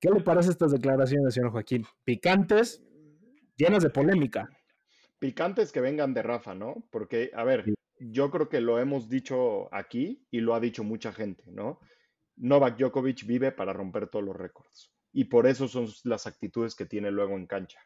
¿Qué 0.00 0.08
le 0.08 0.22
parece 0.22 0.48
estas 0.48 0.72
declaraciones, 0.72 1.34
señor 1.34 1.50
Joaquín? 1.50 1.84
Picantes, 2.04 2.82
llenas 3.56 3.82
de 3.82 3.90
polémica. 3.90 4.48
Picantes 5.18 5.70
que 5.70 5.82
vengan 5.82 6.14
de 6.14 6.22
Rafa, 6.22 6.54
¿no? 6.54 6.82
Porque, 6.90 7.30
a 7.34 7.44
ver, 7.44 7.74
yo 7.98 8.30
creo 8.30 8.48
que 8.48 8.62
lo 8.62 8.78
hemos 8.78 9.10
dicho 9.10 9.68
aquí 9.70 10.26
y 10.30 10.40
lo 10.40 10.54
ha 10.54 10.60
dicho 10.60 10.82
mucha 10.82 11.12
gente, 11.12 11.44
¿no? 11.48 11.78
Novak 12.42 12.76
Djokovic 12.76 13.24
vive 13.24 13.52
para 13.52 13.72
romper 13.72 14.08
todos 14.08 14.24
los 14.24 14.34
récords. 14.34 14.92
Y 15.12 15.24
por 15.24 15.46
eso 15.46 15.68
son 15.68 15.86
las 16.02 16.26
actitudes 16.26 16.74
que 16.74 16.86
tiene 16.86 17.12
luego 17.12 17.36
en 17.36 17.46
cancha. 17.46 17.78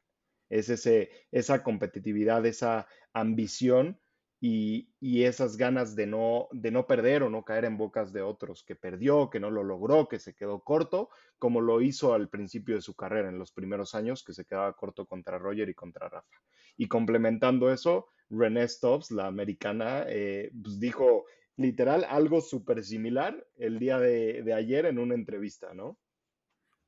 Es 0.48 0.70
ese, 0.70 1.10
esa 1.30 1.62
competitividad, 1.62 2.46
esa 2.46 2.86
ambición 3.12 4.00
y, 4.40 4.88
esas 5.24 5.58
ganas 5.58 5.94
de 5.94 6.06
no, 6.06 6.48
de 6.52 6.70
no 6.70 6.86
perder 6.86 7.22
o 7.22 7.28
no 7.28 7.44
caer 7.44 7.66
en 7.66 7.76
bocas 7.76 8.14
de 8.14 8.22
otros, 8.22 8.64
que 8.64 8.76
perdió, 8.76 9.28
que 9.28 9.40
no 9.40 9.50
lo 9.50 9.62
logró, 9.62 10.08
que 10.08 10.18
se 10.18 10.34
quedó 10.34 10.60
corto, 10.60 11.10
como 11.38 11.60
lo 11.60 11.82
hizo 11.82 12.14
al 12.14 12.30
principio 12.30 12.76
de 12.76 12.80
su 12.80 12.94
carrera, 12.94 13.28
en 13.28 13.38
los 13.38 13.52
primeros 13.52 13.94
años, 13.94 14.24
que 14.24 14.32
se 14.32 14.46
quedaba 14.46 14.72
corto 14.72 15.04
contra 15.04 15.38
Roger 15.38 15.68
y 15.68 15.74
contra 15.74 16.08
Rafa. 16.08 16.42
Y 16.78 16.88
complementando 16.88 17.70
eso, 17.70 18.08
René 18.30 18.66
Stobbs, 18.66 19.10
la 19.10 19.26
americana, 19.26 20.04
eh, 20.06 20.50
pues 20.62 20.80
dijo 20.80 21.26
literal 21.56 22.04
algo 22.08 22.40
súper 22.40 22.84
similar 22.84 23.46
el 23.56 23.78
día 23.78 23.98
de, 23.98 24.42
de 24.42 24.54
ayer 24.54 24.86
en 24.86 24.98
una 24.98 25.14
entrevista, 25.14 25.74
¿no? 25.74 25.98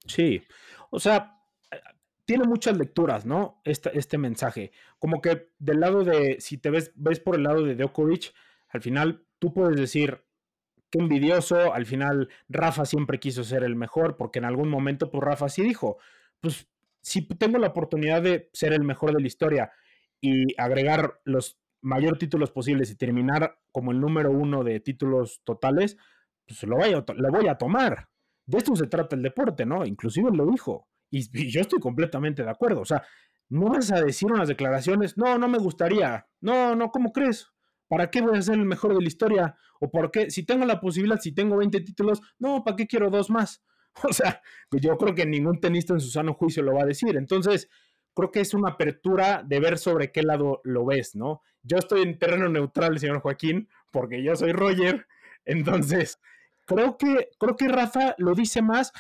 Sí, 0.07 0.43
o 0.91 1.01
sea, 1.01 1.39
tiene 2.25 2.45
muchas 2.45 2.77
lecturas, 2.77 3.25
¿no? 3.25 3.61
Este, 3.65 3.97
este 3.99 4.19
mensaje. 4.19 4.71
Como 4.99 5.21
que 5.21 5.51
del 5.59 5.81
lado 5.81 6.05
de, 6.05 6.37
si 6.41 6.59
te 6.59 6.69
ves, 6.69 6.93
ves 6.95 7.21
por 7.21 7.37
el 7.37 7.45
lado 7.45 7.63
de 7.63 7.75
Djokovic, 7.75 8.35
al 8.69 8.83
final 8.83 9.25
tú 9.39 9.53
puedes 9.55 9.77
decir, 9.77 10.25
qué 10.91 10.99
envidioso, 10.99 11.73
al 11.73 11.87
final 11.87 12.29
Rafa 12.49 12.85
siempre 12.85 13.19
quiso 13.19 13.45
ser 13.45 13.65
el 13.65 13.77
mejor, 13.77 14.17
porque 14.17 14.39
en 14.41 14.45
algún 14.45 14.69
momento, 14.69 15.11
pues 15.11 15.25
Rafa 15.25 15.49
sí 15.49 15.63
dijo, 15.63 15.99
pues 16.41 16.69
si 17.01 17.27
tengo 17.27 17.59
la 17.59 17.69
oportunidad 17.69 18.21
de 18.21 18.51
ser 18.53 18.75
el 18.75 18.83
mejor 18.83 19.15
de 19.15 19.21
la 19.21 19.27
historia 19.27 19.73
y 20.21 20.61
agregar 20.61 21.21
los 21.25 21.59
mayor 21.81 22.19
títulos 22.19 22.51
posibles 22.51 22.91
y 22.91 22.97
terminar 22.97 23.59
como 23.73 23.93
el 23.93 24.01
número 24.01 24.31
uno 24.31 24.65
de 24.65 24.81
títulos 24.81 25.41
totales, 25.45 25.97
pues 26.47 26.63
lo 26.65 26.77
voy 26.77 26.93
a, 26.93 27.05
lo 27.15 27.31
voy 27.31 27.49
a 27.49 27.57
tomar. 27.57 28.09
De 28.47 28.59
esto 28.59 28.75
se 28.77 28.87
trata 28.87 29.15
el 29.15 29.23
deporte, 29.23 29.67
¿no? 29.67 29.85
Inclusive 29.85 30.31
lo 30.33 30.47
dijo. 30.47 30.89
Y, 31.11 31.51
yo 31.51 31.61
estoy 31.61 31.81
completamente 31.81 32.43
de 32.43 32.51
acuerdo. 32.51 32.81
O 32.81 32.85
sea, 32.85 33.03
no 33.49 33.67
vas 33.67 33.93
a 33.93 34.03
decir 34.03 34.31
unas 34.31 34.49
declaraciones, 34.49 35.17
no, 35.17 35.39
no 35.39 35.49
me 35.49 35.59
gustaría, 35.59 36.27
no, 36.41 36.75
no, 36.75 36.91
¿cómo 36.91 37.13
crees? 37.13 37.49
¿Para 37.89 38.11
qué 38.11 38.21
voy 38.21 38.37
a 38.37 38.43
ser 38.43 38.57
el 38.57 38.67
mejor 38.67 38.95
de 38.95 39.01
la 39.01 39.09
historia? 39.09 39.57
¿O 39.81 39.91
por 39.91 40.11
qué? 40.11 40.31
Si 40.31 40.45
tengo 40.45 40.67
la 40.67 40.81
posibilidad, 40.81 41.21
si 41.21 41.33
tengo 41.33 41.57
20 41.57 41.81
títulos, 41.81 42.21
no, 42.39 42.63
¿para 42.63 42.77
qué 42.77 42.87
quiero 42.87 43.11
dos 43.11 43.31
más? 43.31 43.63
O 44.09 44.13
sea, 44.13 44.41
yo 44.71 44.97
creo 44.97 45.13
que 45.13 45.27
ningún 45.27 45.61
tenista 45.61 45.93
en 45.93 45.99
su 45.99 46.09
sano 46.09 46.35
juicio 46.35 46.63
lo 46.63 46.73
va 46.73 46.83
a 46.83 46.87
decir. 46.87 47.17
Entonces, 47.17 47.69
creo 48.19 48.33
que 48.33 48.41
es 48.41 48.53
una 48.53 48.71
apertura 48.71 49.45
de 49.47 49.61
ver 49.61 49.79
sobre 49.79 50.11
qué 50.11 50.25
lado 50.25 50.61
lo 50.65 50.85
ves, 50.85 51.15
¿no? 51.15 51.41
Yo 51.63 51.79
estoy 51.79 52.03
en 52.03 52.19
terreno 52.19 52.49
neutral, 52.49 52.99
señor 52.99 53.21
Joaquín, 53.21 53.69
porque 53.93 54.25
yo 54.25 54.35
soy 54.35 54.51
Roger. 54.51 55.07
Entonces, 55.45 56.19
creo 56.67 56.99
que, 56.99 57.31
creo 57.39 57.55
que 57.55 57.69
Rafa 57.69 58.17
lo 58.19 58.35
dice 58.35 58.61
más 58.61 58.93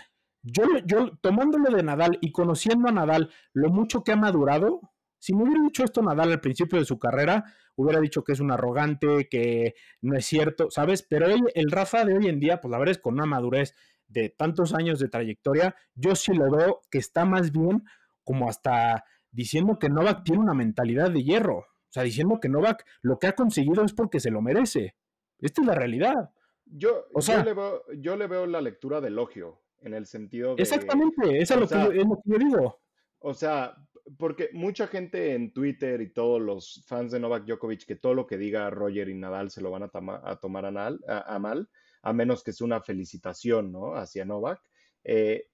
yo, 0.43 0.63
yo, 0.87 1.17
tomándolo 1.21 1.77
de 1.77 1.83
Nadal 1.83 2.19
y 2.21 2.31
conociendo 2.31 2.89
a 2.89 2.93
Nadal 2.93 3.31
lo 3.53 3.71
mucho 3.71 4.05
que 4.05 4.13
ha 4.13 4.17
madurado, 4.17 4.93
si 5.19 5.35
me 5.35 5.43
hubiera 5.43 5.63
dicho 5.65 5.83
esto 5.83 6.01
Nadal 6.01 6.31
al 6.31 6.41
principio 6.41 6.79
de 6.79 6.85
su 6.85 7.01
carrera, 7.01 7.45
hubiera 7.75 8.01
dicho 8.01 8.23
que 8.23 8.35
es 8.35 8.39
un 8.39 8.53
arrogante, 8.53 9.29
que 9.29 9.75
no 10.01 10.17
es 10.17 10.27
cierto, 10.27 10.71
¿sabes? 10.71 11.03
Pero 11.03 11.27
el 11.27 11.71
Rafa 11.73 12.05
de 12.05 12.17
hoy 12.17 12.29
en 12.29 12.39
día, 12.39 12.61
pues 12.61 12.71
la 12.71 12.79
verdad 12.79 12.93
es 12.93 12.99
con 12.99 13.15
una 13.15 13.27
madurez 13.27 13.75
de 14.07 14.31
tantos 14.31 14.75
años 14.75 15.01
de 15.01 15.09
trayectoria, 15.09 15.75
yo 15.97 16.15
sí 16.15 16.35
lo 16.35 16.49
veo 16.53 16.83
que 16.89 16.99
está 16.99 17.25
más 17.25 17.51
bien 17.51 17.83
como 18.29 18.47
hasta 18.47 19.07
diciendo 19.31 19.79
que 19.79 19.89
Novak 19.89 20.23
tiene 20.23 20.43
una 20.43 20.53
mentalidad 20.53 21.11
de 21.11 21.25
hierro. 21.25 21.61
O 21.61 21.89
sea, 21.89 22.03
diciendo 22.03 22.39
que 22.39 22.51
Novak 22.51 22.85
lo 23.01 23.19
que 23.19 23.27
ha 23.27 23.33
conseguido 23.33 23.83
es 23.83 23.95
porque 23.95 24.21
se 24.21 24.31
lo 24.31 24.43
merece. 24.43 24.97
Esta 25.39 25.63
es 25.63 25.67
la 25.67 25.75
realidad. 25.75 26.31
Yo, 26.67 27.07
o 27.15 27.23
sea, 27.23 27.43
le, 27.43 27.55
veo, 27.55 27.85
yo 27.97 28.17
le 28.17 28.27
veo 28.27 28.45
la 28.45 28.61
lectura 28.61 29.01
de 29.01 29.09
elogio 29.09 29.63
en 29.81 29.95
el 29.95 30.05
sentido 30.05 30.55
de... 30.55 30.63
Exactamente, 30.63 31.39
eso 31.39 31.55
es 31.55 31.61
lo, 31.61 31.69
que 31.69 31.75
yo, 31.75 32.03
es 32.03 32.07
lo 32.07 32.17
que 32.17 32.31
yo 32.31 32.39
digo. 32.39 32.83
O 33.21 33.33
sea, 33.33 33.75
porque 34.19 34.51
mucha 34.53 34.87
gente 34.89 35.33
en 35.33 35.55
Twitter 35.55 36.03
y 36.03 36.13
todos 36.13 36.39
los 36.39 36.85
fans 36.87 37.13
de 37.13 37.21
Novak 37.21 37.47
Djokovic, 37.47 37.87
que 37.87 37.97
todo 37.97 38.13
lo 38.13 38.27
que 38.27 38.37
diga 38.37 38.69
Roger 38.69 39.09
y 39.09 39.15
Nadal 39.15 39.51
se 39.51 39.63
lo 39.63 39.71
van 39.71 39.85
a, 39.85 39.91
a 40.23 40.37
tomar 40.37 40.67
a, 40.67 41.39
mal, 41.39 41.71
a 42.03 42.13
menos 42.13 42.45
que 42.45 42.53
sea 42.53 42.67
una 42.67 42.83
felicitación, 42.83 43.73
¿no? 43.73 43.95
Hacia 43.95 44.27
Novak. 44.27 44.61
Eh, 45.03 45.47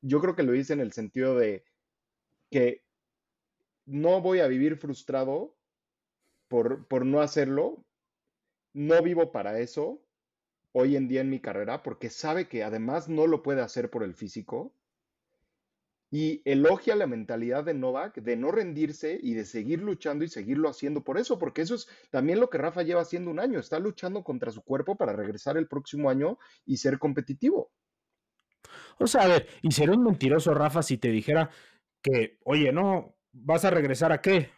yo 0.00 0.18
creo 0.22 0.34
que 0.34 0.44
lo 0.44 0.52
dice 0.52 0.72
en 0.72 0.80
el 0.80 0.92
sentido 0.92 1.36
de 1.36 1.64
que 2.52 2.84
no 3.84 4.20
voy 4.20 4.38
a 4.38 4.46
vivir 4.46 4.76
frustrado 4.76 5.56
por, 6.46 6.86
por 6.86 7.04
no 7.04 7.20
hacerlo, 7.20 7.84
no 8.74 9.02
vivo 9.02 9.32
para 9.32 9.58
eso, 9.58 10.00
hoy 10.72 10.96
en 10.96 11.08
día 11.08 11.22
en 11.22 11.30
mi 11.30 11.40
carrera 11.40 11.82
porque 11.82 12.10
sabe 12.10 12.48
que 12.48 12.62
además 12.62 13.08
no 13.08 13.26
lo 13.26 13.42
puede 13.42 13.62
hacer 13.62 13.90
por 13.90 14.02
el 14.04 14.14
físico 14.14 14.72
y 16.10 16.42
elogia 16.44 16.94
la 16.94 17.06
mentalidad 17.06 17.64
de 17.64 17.72
Novak 17.72 18.16
de 18.16 18.36
no 18.36 18.50
rendirse 18.52 19.18
y 19.22 19.32
de 19.32 19.46
seguir 19.46 19.80
luchando 19.80 20.24
y 20.24 20.28
seguirlo 20.28 20.68
haciendo 20.68 21.02
por 21.02 21.16
eso, 21.16 21.38
porque 21.38 21.62
eso 21.62 21.74
es 21.74 21.88
también 22.10 22.38
lo 22.38 22.50
que 22.50 22.58
Rafa 22.58 22.82
lleva 22.82 23.00
haciendo 23.00 23.30
un 23.30 23.40
año, 23.40 23.58
está 23.58 23.78
luchando 23.78 24.22
contra 24.22 24.50
su 24.50 24.62
cuerpo 24.62 24.96
para 24.96 25.14
regresar 25.14 25.56
el 25.56 25.68
próximo 25.68 26.10
año 26.10 26.38
y 26.66 26.76
ser 26.76 26.98
competitivo. 26.98 27.72
O 28.98 29.06
sea, 29.06 29.22
a 29.22 29.28
ver, 29.28 29.48
y 29.62 29.72
sería 29.72 29.94
un 29.94 30.04
mentiroso 30.04 30.52
Rafa 30.52 30.82
si 30.82 30.98
te 30.98 31.08
dijera 31.08 31.50
que, 32.02 32.38
oye, 32.44 32.72
no, 32.72 33.16
vas 33.32 33.64
a 33.64 33.70
regresar 33.70 34.12
a 34.12 34.20
qué? 34.20 34.50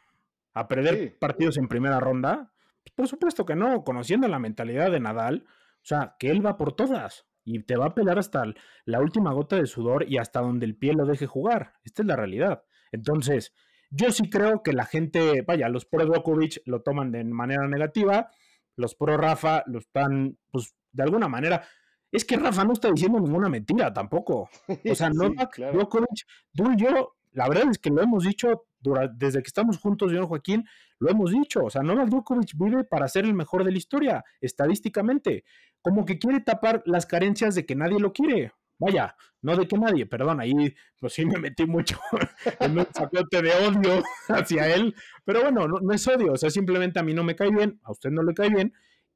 ¿A 0.52 0.68
perder 0.68 1.18
partidos 1.18 1.56
en 1.56 1.68
primera 1.68 2.00
ronda? 2.00 2.52
Pues 2.82 2.94
por 2.94 3.08
supuesto 3.08 3.44
que 3.44 3.56
no, 3.56 3.84
conociendo 3.84 4.28
la 4.28 4.38
mentalidad 4.38 4.90
de 4.90 5.00
Nadal, 5.00 5.44
o 5.46 5.86
sea, 5.86 6.16
que 6.18 6.30
él 6.30 6.44
va 6.44 6.56
por 6.56 6.74
todas 6.74 7.26
y 7.44 7.62
te 7.62 7.76
va 7.76 7.86
a 7.86 7.94
pelar 7.94 8.18
hasta 8.18 8.44
la 8.84 9.00
última 9.00 9.32
gota 9.32 9.56
de 9.56 9.66
sudor 9.66 10.06
y 10.08 10.18
hasta 10.18 10.40
donde 10.40 10.66
el 10.66 10.76
pie 10.76 10.94
lo 10.94 11.06
deje 11.06 11.26
jugar. 11.26 11.74
Esta 11.84 12.02
es 12.02 12.08
la 12.08 12.16
realidad. 12.16 12.64
Entonces, 12.90 13.52
yo 13.90 14.10
sí 14.10 14.30
creo 14.30 14.62
que 14.62 14.72
la 14.72 14.86
gente, 14.86 15.42
vaya, 15.42 15.68
los 15.68 15.84
pro 15.84 16.04
Djokovic 16.06 16.62
lo 16.64 16.82
toman 16.82 17.12
de 17.12 17.24
manera 17.24 17.68
negativa, 17.68 18.30
los 18.76 18.94
pro 18.94 19.16
Rafa 19.16 19.62
lo 19.66 19.78
están, 19.78 20.38
pues, 20.50 20.74
de 20.92 21.02
alguna 21.02 21.28
manera. 21.28 21.66
Es 22.10 22.24
que 22.24 22.36
Rafa 22.36 22.64
no 22.64 22.72
está 22.72 22.90
diciendo 22.90 23.20
ninguna 23.20 23.48
mentira 23.48 23.92
tampoco. 23.92 24.48
O 24.90 24.94
sea, 24.94 25.10
no, 25.10 25.28
Djokovic, 25.28 26.26
yo, 26.52 27.16
la 27.34 27.48
verdad 27.48 27.68
es 27.70 27.78
que 27.78 27.90
lo 27.90 28.02
hemos 28.02 28.24
dicho 28.24 28.66
desde 29.14 29.42
que 29.42 29.46
estamos 29.46 29.78
juntos, 29.78 30.10
señor 30.10 30.26
Joaquín, 30.26 30.64
lo 30.98 31.10
hemos 31.10 31.30
dicho. 31.30 31.64
O 31.64 31.70
sea, 31.70 31.82
Novak 31.82 32.08
Djokovic 32.08 32.52
vive 32.56 32.84
para 32.84 33.08
ser 33.08 33.24
el 33.24 33.34
mejor 33.34 33.64
de 33.64 33.72
la 33.72 33.78
historia, 33.78 34.24
estadísticamente 34.40 35.44
como 35.82 36.04
que 36.06 36.18
quiere 36.18 36.40
tapar 36.40 36.82
las 36.86 37.04
carencias 37.04 37.54
de 37.54 37.66
que 37.66 37.76
nadie 37.76 38.00
lo 38.00 38.12
quiere. 38.12 38.52
Vaya, 38.78 39.14
no 39.42 39.56
de 39.56 39.68
que 39.68 39.78
nadie, 39.78 40.06
perdón, 40.06 40.40
ahí 40.40 40.74
pues 40.98 41.12
sí 41.12 41.24
me 41.24 41.38
metí 41.38 41.66
mucho 41.66 41.98
en 42.60 42.78
un 42.78 42.86
sacote 42.92 43.42
de 43.42 43.52
odio 43.52 44.02
hacia 44.28 44.74
él, 44.74 44.94
pero 45.24 45.42
bueno, 45.42 45.68
no, 45.68 45.92
es 45.92 46.08
odio, 46.08 46.32
o 46.32 46.36
sea, 46.36 46.50
simplemente 46.50 46.98
a 46.98 47.04
mí 47.04 47.14
no 47.14 47.22
me 47.22 47.36
cae 47.36 47.50
bien, 47.50 47.78
a 47.84 47.92
usted 47.92 48.10
no 48.10 48.22
le 48.22 48.34
cae 48.34 48.48
bien, 48.48 48.72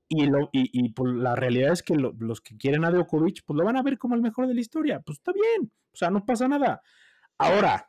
y, 0.08 0.26
lo, 0.26 0.48
y, 0.52 0.70
y 0.72 0.90
pues, 0.90 1.12
la 1.14 1.34
realidad 1.34 1.72
es 1.72 1.82
que 1.82 1.96
los 1.96 2.40
que 2.40 2.56
quieren 2.56 2.84
a 2.84 2.90
Djokovic, 2.90 3.42
pues 3.44 3.56
lo 3.56 3.64
van 3.64 3.76
a 3.76 3.82
ver 3.82 3.98
como 3.98 4.14
el 4.14 4.22
mejor 4.22 4.46
de 4.46 4.54
la 4.54 4.60
historia, 4.60 5.00
pues 5.00 5.18
está 5.18 5.32
bien, 5.32 5.72
o 5.92 5.96
sea, 5.96 6.10
no 6.10 6.24
pasa 6.24 6.46
nada. 6.46 6.80
Ahora, 7.36 7.87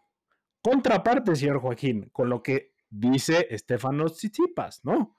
contraparte, 0.61 1.35
señor 1.35 1.59
Joaquín, 1.59 2.09
con 2.11 2.29
lo 2.29 2.43
que 2.43 2.73
dice 2.89 3.47
Estefano 3.49 4.05
Tsitsipas, 4.07 4.83
¿no? 4.83 5.15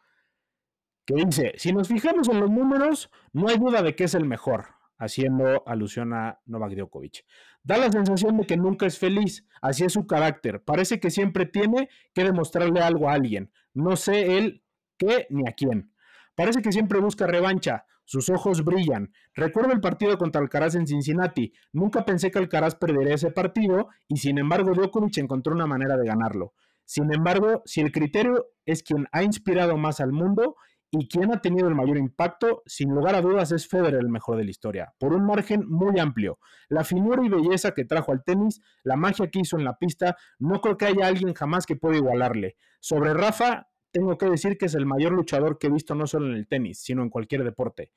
que 1.10 1.24
dice, 1.24 1.52
si 1.56 1.72
nos 1.72 1.88
fijamos 1.88 2.28
en 2.28 2.40
los 2.40 2.50
números, 2.50 3.10
no 3.32 3.48
hay 3.48 3.58
duda 3.58 3.82
de 3.82 3.94
que 3.96 4.04
es 4.04 4.14
el 4.14 4.24
mejor, 4.24 4.66
haciendo 4.98 5.66
alusión 5.66 6.12
a 6.12 6.40
Novak 6.46 6.74
Djokovic. 6.74 7.24
Da 7.62 7.76
la 7.76 7.90
sensación 7.90 8.36
de 8.36 8.46
que 8.46 8.56
nunca 8.56 8.86
es 8.86 8.98
feliz, 8.98 9.46
así 9.60 9.84
es 9.84 9.92
su 9.92 10.06
carácter, 10.06 10.62
parece 10.62 11.00
que 11.00 11.10
siempre 11.10 11.46
tiene 11.46 11.88
que 12.14 12.24
demostrarle 12.24 12.80
algo 12.80 13.08
a 13.08 13.14
alguien, 13.14 13.52
no 13.74 13.96
sé 13.96 14.38
él 14.38 14.62
qué 14.96 15.26
ni 15.30 15.48
a 15.48 15.52
quién. 15.52 15.92
Parece 16.40 16.62
que 16.62 16.72
siempre 16.72 17.00
busca 17.00 17.26
revancha, 17.26 17.84
sus 18.06 18.30
ojos 18.30 18.64
brillan. 18.64 19.12
Recuerdo 19.34 19.74
el 19.74 19.82
partido 19.82 20.16
contra 20.16 20.40
Alcaraz 20.40 20.74
en 20.74 20.86
Cincinnati. 20.86 21.52
Nunca 21.70 22.06
pensé 22.06 22.30
que 22.30 22.38
Alcaraz 22.38 22.76
perdería 22.76 23.16
ese 23.16 23.30
partido 23.30 23.88
y 24.08 24.16
sin 24.16 24.38
embargo 24.38 24.72
Djokovic 24.72 25.18
encontró 25.18 25.52
una 25.52 25.66
manera 25.66 25.98
de 25.98 26.06
ganarlo. 26.06 26.54
Sin 26.86 27.12
embargo, 27.12 27.60
si 27.66 27.82
el 27.82 27.92
criterio 27.92 28.46
es 28.64 28.82
quien 28.82 29.06
ha 29.12 29.22
inspirado 29.22 29.76
más 29.76 30.00
al 30.00 30.12
mundo, 30.12 30.56
y 30.92 31.08
quien 31.08 31.32
ha 31.32 31.40
tenido 31.40 31.68
el 31.68 31.74
mayor 31.74 31.96
impacto, 31.98 32.62
sin 32.66 32.90
lugar 32.90 33.14
a 33.14 33.20
dudas, 33.20 33.52
es 33.52 33.68
Federer 33.68 34.00
el 34.00 34.08
mejor 34.08 34.36
de 34.36 34.44
la 34.44 34.50
historia, 34.50 34.92
por 34.98 35.12
un 35.14 35.24
margen 35.24 35.64
muy 35.68 36.00
amplio. 36.00 36.38
La 36.68 36.82
finura 36.84 37.24
y 37.24 37.28
belleza 37.28 37.72
que 37.72 37.84
trajo 37.84 38.10
al 38.10 38.24
tenis, 38.24 38.60
la 38.82 38.96
magia 38.96 39.30
que 39.30 39.38
hizo 39.38 39.56
en 39.56 39.64
la 39.64 39.78
pista, 39.78 40.16
no 40.38 40.60
creo 40.60 40.76
que 40.76 40.86
haya 40.86 41.06
alguien 41.06 41.32
jamás 41.34 41.64
que 41.64 41.76
pueda 41.76 41.96
igualarle. 41.96 42.56
Sobre 42.80 43.14
Rafa, 43.14 43.68
tengo 43.92 44.16
que 44.18 44.26
decir 44.26 44.56
que 44.58 44.66
es 44.66 44.74
el 44.74 44.86
mayor 44.86 45.12
luchador 45.12 45.58
que 45.58 45.66
he 45.66 45.70
visto 45.70 45.94
no 45.94 46.06
solo 46.06 46.26
en 46.26 46.34
el 46.34 46.46
tenis, 46.46 46.78
sino 46.78 47.02
en 47.02 47.10
cualquier 47.10 47.44
deporte. 47.44 47.92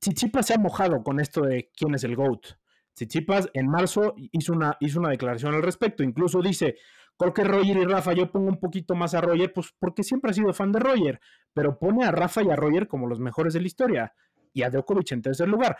Tsitsipas 0.00 0.46
se 0.46 0.54
ha 0.54 0.58
mojado 0.58 1.02
con 1.02 1.20
esto 1.20 1.42
de 1.42 1.70
quién 1.76 1.94
es 1.94 2.04
el 2.04 2.16
GOAT. 2.16 2.46
Tsitsipas 2.94 3.50
en 3.54 3.68
marzo 3.68 4.14
hizo 4.16 4.52
una, 4.52 4.76
hizo 4.80 4.98
una 5.00 5.10
declaración 5.10 5.54
al 5.54 5.62
respecto. 5.62 6.02
Incluso 6.02 6.40
dice, 6.42 6.76
creo 7.16 7.32
que 7.32 7.44
Roger 7.44 7.76
y 7.76 7.84
Rafa, 7.84 8.12
yo 8.12 8.30
pongo 8.30 8.48
un 8.48 8.60
poquito 8.60 8.94
más 8.94 9.14
a 9.14 9.20
Roger, 9.20 9.52
pues 9.52 9.74
porque 9.78 10.02
siempre 10.02 10.30
ha 10.30 10.34
sido 10.34 10.52
fan 10.52 10.72
de 10.72 10.80
Roger, 10.80 11.20
pero 11.52 11.78
pone 11.78 12.04
a 12.04 12.10
Rafa 12.10 12.42
y 12.42 12.50
a 12.50 12.56
Roger 12.56 12.88
como 12.88 13.06
los 13.06 13.20
mejores 13.20 13.54
de 13.54 13.60
la 13.60 13.66
historia 13.66 14.14
y 14.52 14.62
a 14.62 14.70
Djokovic 14.70 15.12
en 15.12 15.22
tercer 15.22 15.48
lugar. 15.48 15.76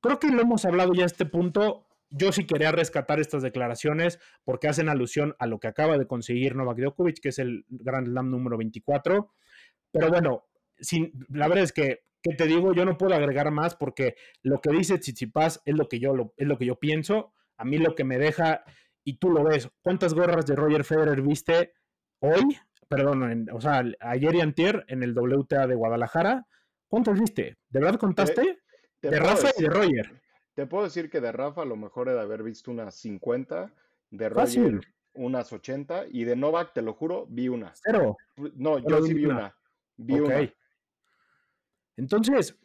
Creo 0.00 0.18
que 0.18 0.28
lo 0.28 0.42
hemos 0.42 0.64
hablado 0.64 0.92
ya 0.94 1.04
a 1.04 1.06
este 1.06 1.26
punto. 1.26 1.86
Yo 2.10 2.32
sí 2.32 2.46
quería 2.46 2.72
rescatar 2.72 3.20
estas 3.20 3.42
declaraciones 3.42 4.20
porque 4.44 4.68
hacen 4.68 4.88
alusión 4.88 5.34
a 5.38 5.46
lo 5.46 5.58
que 5.58 5.68
acaba 5.68 5.98
de 5.98 6.06
conseguir 6.06 6.54
Novak 6.54 6.78
Djokovic, 6.78 7.20
que 7.20 7.30
es 7.30 7.38
el 7.38 7.64
Grand 7.68 8.06
Slam 8.06 8.30
número 8.30 8.56
24. 8.56 9.32
Pero 9.90 10.08
bueno, 10.08 10.44
sin, 10.78 11.12
la 11.28 11.48
verdad 11.48 11.64
es 11.64 11.72
que, 11.72 12.04
¿qué 12.22 12.34
te 12.34 12.46
digo? 12.46 12.72
Yo 12.72 12.84
no 12.84 12.96
puedo 12.96 13.14
agregar 13.14 13.50
más 13.50 13.74
porque 13.74 14.16
lo 14.42 14.60
que 14.60 14.70
dice 14.70 14.98
Tsitsipas 14.98 15.62
es 15.64 15.74
lo 15.74 15.88
que 15.88 15.98
yo, 15.98 16.14
lo, 16.14 16.34
es 16.36 16.46
lo 16.46 16.58
que 16.58 16.66
yo 16.66 16.78
pienso. 16.78 17.32
A 17.56 17.64
mí 17.64 17.78
lo 17.78 17.94
que 17.94 18.04
me 18.04 18.18
deja, 18.18 18.64
y 19.04 19.18
tú 19.18 19.30
lo 19.30 19.44
ves, 19.44 19.70
¿cuántas 19.82 20.14
gorras 20.14 20.46
de 20.46 20.56
Roger 20.56 20.84
Federer 20.84 21.22
viste 21.22 21.72
hoy? 22.20 22.58
Perdón, 22.88 23.48
o 23.52 23.60
sea, 23.60 23.84
ayer 24.00 24.34
y 24.34 24.40
antier 24.40 24.84
en 24.88 25.02
el 25.02 25.16
WTA 25.16 25.66
de 25.66 25.74
Guadalajara. 25.74 26.46
¿Cuántas 26.88 27.18
viste? 27.18 27.56
¿De 27.68 27.80
verdad 27.80 27.98
contaste? 27.98 28.58
de 29.10 29.20
Rafa 29.20 29.50
y 29.56 29.62
de 29.62 29.68
Roger. 29.68 30.23
Te 30.54 30.66
puedo 30.66 30.84
decir 30.84 31.10
que 31.10 31.20
de 31.20 31.32
Rafa 31.32 31.62
a 31.62 31.66
lo 31.66 31.76
mejor 31.76 32.08
he 32.08 32.12
de 32.12 32.20
haber 32.20 32.42
visto 32.42 32.70
unas 32.70 32.94
50, 32.94 33.72
de 34.10 34.28
Roger 34.28 34.80
unas 35.14 35.52
80 35.52 36.06
y 36.10 36.24
de 36.24 36.36
Novak, 36.36 36.72
te 36.72 36.82
lo 36.82 36.92
juro, 36.92 37.26
vi 37.28 37.48
una. 37.48 37.72
Cero. 37.74 38.16
No, 38.56 38.78
yo 38.78 39.02
sí 39.02 39.14
vi 39.14 39.26
una. 39.26 39.56
Vi 39.96 40.20
una. 40.20 40.52
Entonces, 41.96 42.58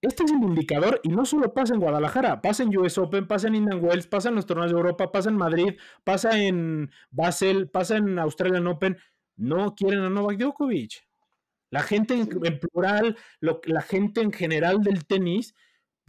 este 0.00 0.24
es 0.24 0.30
el 0.30 0.42
indicador 0.42 1.00
y 1.02 1.08
no 1.08 1.24
solo 1.24 1.52
pasa 1.52 1.74
en 1.74 1.80
Guadalajara, 1.80 2.40
pasa 2.40 2.62
en 2.62 2.76
US 2.76 2.96
Open, 2.98 3.26
pasa 3.26 3.48
en 3.48 3.56
Indian 3.56 3.84
Wells, 3.84 4.06
pasa 4.06 4.28
en 4.28 4.36
los 4.36 4.46
torneos 4.46 4.70
de 4.70 4.76
Europa, 4.76 5.10
pasa 5.10 5.28
en 5.28 5.36
Madrid, 5.36 5.74
pasa 6.04 6.40
en 6.40 6.90
Basel, 7.10 7.68
pasa 7.68 7.96
en 7.96 8.18
Australian 8.18 8.66
Open. 8.68 8.96
No 9.36 9.74
quieren 9.74 10.00
a 10.00 10.10
Novak 10.10 10.38
Djokovic. 10.38 11.06
La 11.70 11.82
gente 11.82 12.14
en, 12.14 12.58
plural, 12.58 13.16
la 13.40 13.82
gente 13.82 14.20
en 14.20 14.32
general 14.32 14.82
del 14.82 15.06
tenis 15.06 15.54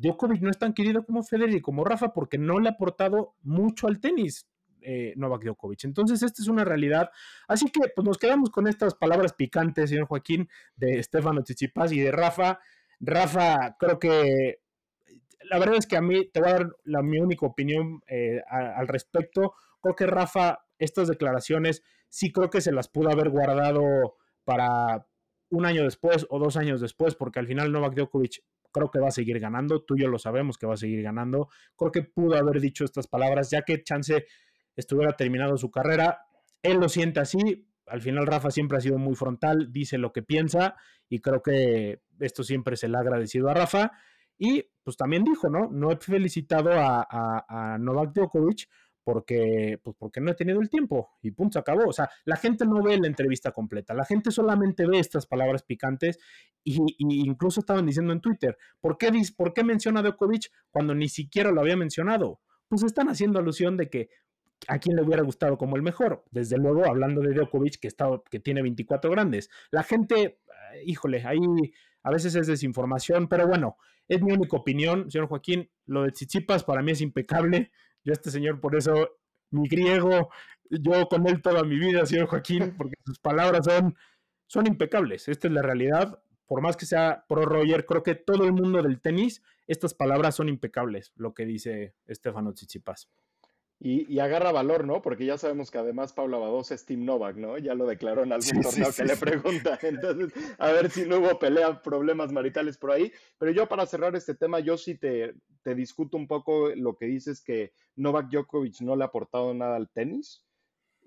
Djokovic 0.02 0.42
no 0.42 0.50
es 0.50 0.58
tan 0.58 0.74
querido 0.74 1.06
como 1.06 1.24
Federer 1.24 1.56
y 1.56 1.62
como 1.62 1.84
Rafa 1.84 2.14
porque 2.14 2.38
no 2.38 2.60
le 2.60 2.70
ha 2.70 2.74
aportado 2.74 3.36
mucho 3.44 3.88
al 3.88 4.00
tenis. 4.00 4.48
Eh, 4.84 5.14
Novak 5.16 5.44
Djokovic. 5.44 5.84
Entonces, 5.84 6.24
esta 6.24 6.42
es 6.42 6.48
una 6.48 6.66
realidad. 6.66 7.12
Así 7.48 7.70
que 7.70 7.82
pues, 7.96 8.04
nos 8.04 8.18
quedamos 8.18 8.50
con 8.50 8.68
estas 8.68 8.96
palabras 8.96 9.34
picantes, 9.34 9.92
señor 9.92 10.08
Joaquín, 10.08 10.50
de 10.76 11.02
Stefano 11.04 11.44
Tsitsipas 11.44 11.92
y 11.92 12.00
de 12.00 12.12
Rafa. 12.12 12.60
Rafa, 13.00 13.76
creo 13.80 14.00
que 14.00 14.62
la 15.52 15.60
verdad 15.60 15.76
es 15.78 15.86
que 15.86 15.98
a 15.98 16.02
mí, 16.02 16.26
te 16.32 16.40
voy 16.40 16.50
a 16.50 16.54
dar 16.54 16.76
la, 16.84 17.02
mi 17.02 17.20
única 17.20 17.46
opinión 17.46 18.02
eh, 18.08 18.42
al 18.50 18.88
respecto. 18.88 19.54
Creo 19.82 19.96
que 19.96 20.08
Rafa, 20.08 20.66
estas 20.80 21.08
declaraciones, 21.10 21.84
sí 22.10 22.32
creo 22.32 22.50
que 22.50 22.62
se 22.62 22.72
las 22.72 22.88
pudo 22.88 23.12
haber 23.12 23.30
guardado 23.30 24.16
para 24.44 25.06
un 25.50 25.66
año 25.66 25.84
después 25.84 26.26
o 26.30 26.40
dos 26.40 26.58
años 26.58 26.82
después, 26.82 27.16
porque 27.16 27.40
al 27.40 27.48
final 27.48 27.72
Novak 27.72 27.96
Djokovic 27.96 28.44
creo 28.72 28.90
que 28.90 29.00
va 29.00 29.10
a 29.10 29.12
seguir 29.12 29.40
ganando, 29.40 29.84
tú 29.84 29.96
y 29.96 30.02
yo 30.02 30.08
lo 30.08 30.20
sabemos 30.20 30.58
que 30.58 30.68
va 30.68 30.74
a 30.74 30.78
seguir 30.78 31.02
ganando, 31.04 31.50
creo 31.76 31.92
que 31.92 32.04
pudo 32.04 32.38
haber 32.38 32.60
dicho 32.62 32.86
estas 32.86 33.08
palabras, 33.08 33.50
ya 33.52 33.62
que 33.64 33.84
Chance 33.84 34.26
estuviera 34.76 35.16
terminado 35.16 35.58
su 35.58 35.70
carrera, 35.70 36.22
él 36.64 36.78
lo 36.78 36.90
siente 36.90 37.20
así, 37.20 37.68
al 37.88 38.02
final 38.02 38.26
Rafa 38.26 38.52
siempre 38.52 38.78
ha 38.78 38.82
sido 38.82 38.98
muy 38.98 39.16
frontal, 39.16 39.72
dice 39.72 39.98
lo 39.98 40.14
que 40.14 40.24
piensa 40.24 40.76
y 41.10 41.20
creo 41.20 41.42
que 41.42 42.02
esto 42.20 42.44
siempre 42.44 42.78
se 42.78 42.88
le 42.88 42.98
ha 42.98 43.02
agradecido 43.02 43.50
a 43.50 43.54
Rafa. 43.54 43.92
Y 44.38 44.66
pues 44.82 44.98
también 44.98 45.24
dijo, 45.24 45.50
¿no? 45.50 45.70
No 45.70 45.92
he 45.92 45.98
felicitado 45.98 46.72
a, 46.72 47.06
a 47.12 47.78
Novak 47.78 48.14
Djokovic 48.14 48.68
porque, 49.12 49.78
pues 49.84 49.94
porque 50.00 50.22
no 50.22 50.32
he 50.32 50.36
tenido 50.36 50.62
el 50.62 50.70
tiempo 50.70 51.10
y 51.22 51.32
punto, 51.32 51.56
se 51.56 51.60
acabó. 51.60 51.86
O 51.86 51.92
sea, 51.92 52.10
la 52.24 52.38
gente 52.38 52.66
no 52.66 52.82
ve 52.82 52.98
la 52.98 53.08
entrevista 53.08 53.52
completa, 53.52 53.94
la 53.94 54.06
gente 54.06 54.32
solamente 54.32 54.88
ve 54.88 55.00
estas 55.00 55.26
palabras 55.26 55.64
picantes 55.64 56.18
y, 56.64 56.80
incluso 56.98 57.60
estaban 57.60 57.86
diciendo 57.86 58.14
en 58.14 58.22
Twitter, 58.22 58.58
¿por 58.80 58.98
qué, 58.98 59.12
¿por 59.36 59.52
qué 59.52 59.66
menciona 59.66 60.00
a 60.00 60.04
Djokovic 60.04 60.50
cuando 60.70 60.96
ni 60.96 61.10
siquiera 61.10 61.52
lo 61.52 61.60
había 61.60 61.76
mencionado? 61.76 62.40
Pues 62.70 62.84
están 62.84 63.10
haciendo 63.10 63.38
alusión 63.38 63.76
de 63.76 63.90
que 63.90 64.10
a 64.70 64.80
quién 64.80 64.96
le 64.96 65.02
hubiera 65.02 65.24
gustado 65.24 65.58
como 65.58 65.76
el 65.76 65.82
mejor. 65.82 66.24
Desde 66.32 66.58
luego, 66.58 66.86
hablando 66.86 67.20
de 67.20 67.34
Djokovic, 67.34 67.82
que, 67.82 67.90
está, 67.90 68.08
que 68.30 68.40
tiene 68.40 68.62
24 68.62 69.12
grandes. 69.12 69.50
La 69.72 69.84
gente, 69.84 70.22
eh, 70.22 70.84
híjole, 70.86 71.22
ahí 71.26 71.38
a 72.04 72.12
veces 72.12 72.34
es 72.36 72.48
desinformación, 72.48 73.28
pero 73.28 73.46
bueno, 73.46 73.76
es 74.08 74.22
mi 74.22 74.32
única 74.32 74.56
opinión, 74.56 75.12
señor 75.12 75.28
Joaquín. 75.28 75.70
Lo 75.86 76.04
de 76.04 76.14
Chichipas 76.14 76.64
para 76.64 76.82
mí 76.82 76.94
es 76.94 77.02
impecable. 77.02 77.74
Yo 78.04 78.14
este 78.14 78.32
señor, 78.32 78.60
por 78.60 78.76
eso, 78.76 79.18
mi 79.50 79.68
griego, 79.68 80.30
yo 80.70 81.08
con 81.08 81.28
él 81.28 81.42
toda 81.42 81.64
mi 81.64 81.78
vida, 81.78 82.06
señor 82.06 82.28
Joaquín, 82.28 82.74
porque 82.78 82.96
sus 83.06 83.20
palabras 83.20 83.66
son, 83.66 83.96
son 84.48 84.68
impecables. 84.68 85.28
Esta 85.28 85.48
es 85.48 85.54
la 85.54 85.62
realidad. 85.62 86.24
Por 86.46 86.62
más 86.62 86.76
que 86.76 86.86
sea 86.86 87.26
pro 87.28 87.46
Roger, 87.46 87.86
creo 87.86 88.04
que 88.04 88.16
todo 88.16 88.44
el 88.44 88.54
mundo 88.54 88.82
del 88.82 89.00
tenis, 89.00 89.42
estas 89.68 89.94
palabras 89.94 90.36
son 90.36 90.50
impecables, 90.50 91.14
lo 91.16 91.34
que 91.34 91.46
dice 91.46 91.96
Estefano 92.08 92.54
Tsitsipas. 92.54 93.10
Y, 93.84 94.20
agarra 94.20 94.52
valor, 94.52 94.86
¿no? 94.86 95.02
Porque 95.02 95.26
ya 95.26 95.40
sabemos 95.40 95.72
que 95.72 95.80
además 95.80 96.14
Paula 96.14 96.38
Badosa 96.38 96.76
es 96.76 96.86
Team 96.86 97.04
Novak, 97.04 97.36
¿no? 97.38 97.58
Ya 97.58 97.74
lo 97.74 97.88
declaró 97.88 98.22
en 98.22 98.32
algún 98.32 98.62
torneo 98.62 98.94
que 98.96 99.04
le 99.06 99.18
pregunta. 99.18 99.80
Entonces, 99.82 100.32
a 100.60 100.72
ver 100.72 100.92
si 100.92 101.08
no 101.08 101.18
hubo 101.18 101.40
pelea, 101.40 101.82
problemas 101.82 102.32
maritales 102.32 102.78
por 102.78 102.92
ahí. 102.92 103.12
Pero 103.40 103.52
yo 103.52 103.68
para 103.68 103.88
cerrar 103.88 104.16
este 104.16 104.36
tema, 104.36 104.60
yo 104.60 104.78
sí 104.78 104.94
te, 105.00 105.34
te 105.64 105.76
discuto 105.76 106.18
un 106.18 106.28
poco 106.28 106.70
lo 106.76 106.96
que 106.96 107.06
dices 107.06 107.42
que 107.44 107.74
Novak 107.96 108.30
Djokovic 108.30 108.82
no 108.82 108.96
le 108.96 109.04
ha 109.04 109.08
aportado 109.08 109.54
nada 109.54 109.76
al 109.76 109.90
tenis. 109.90 110.46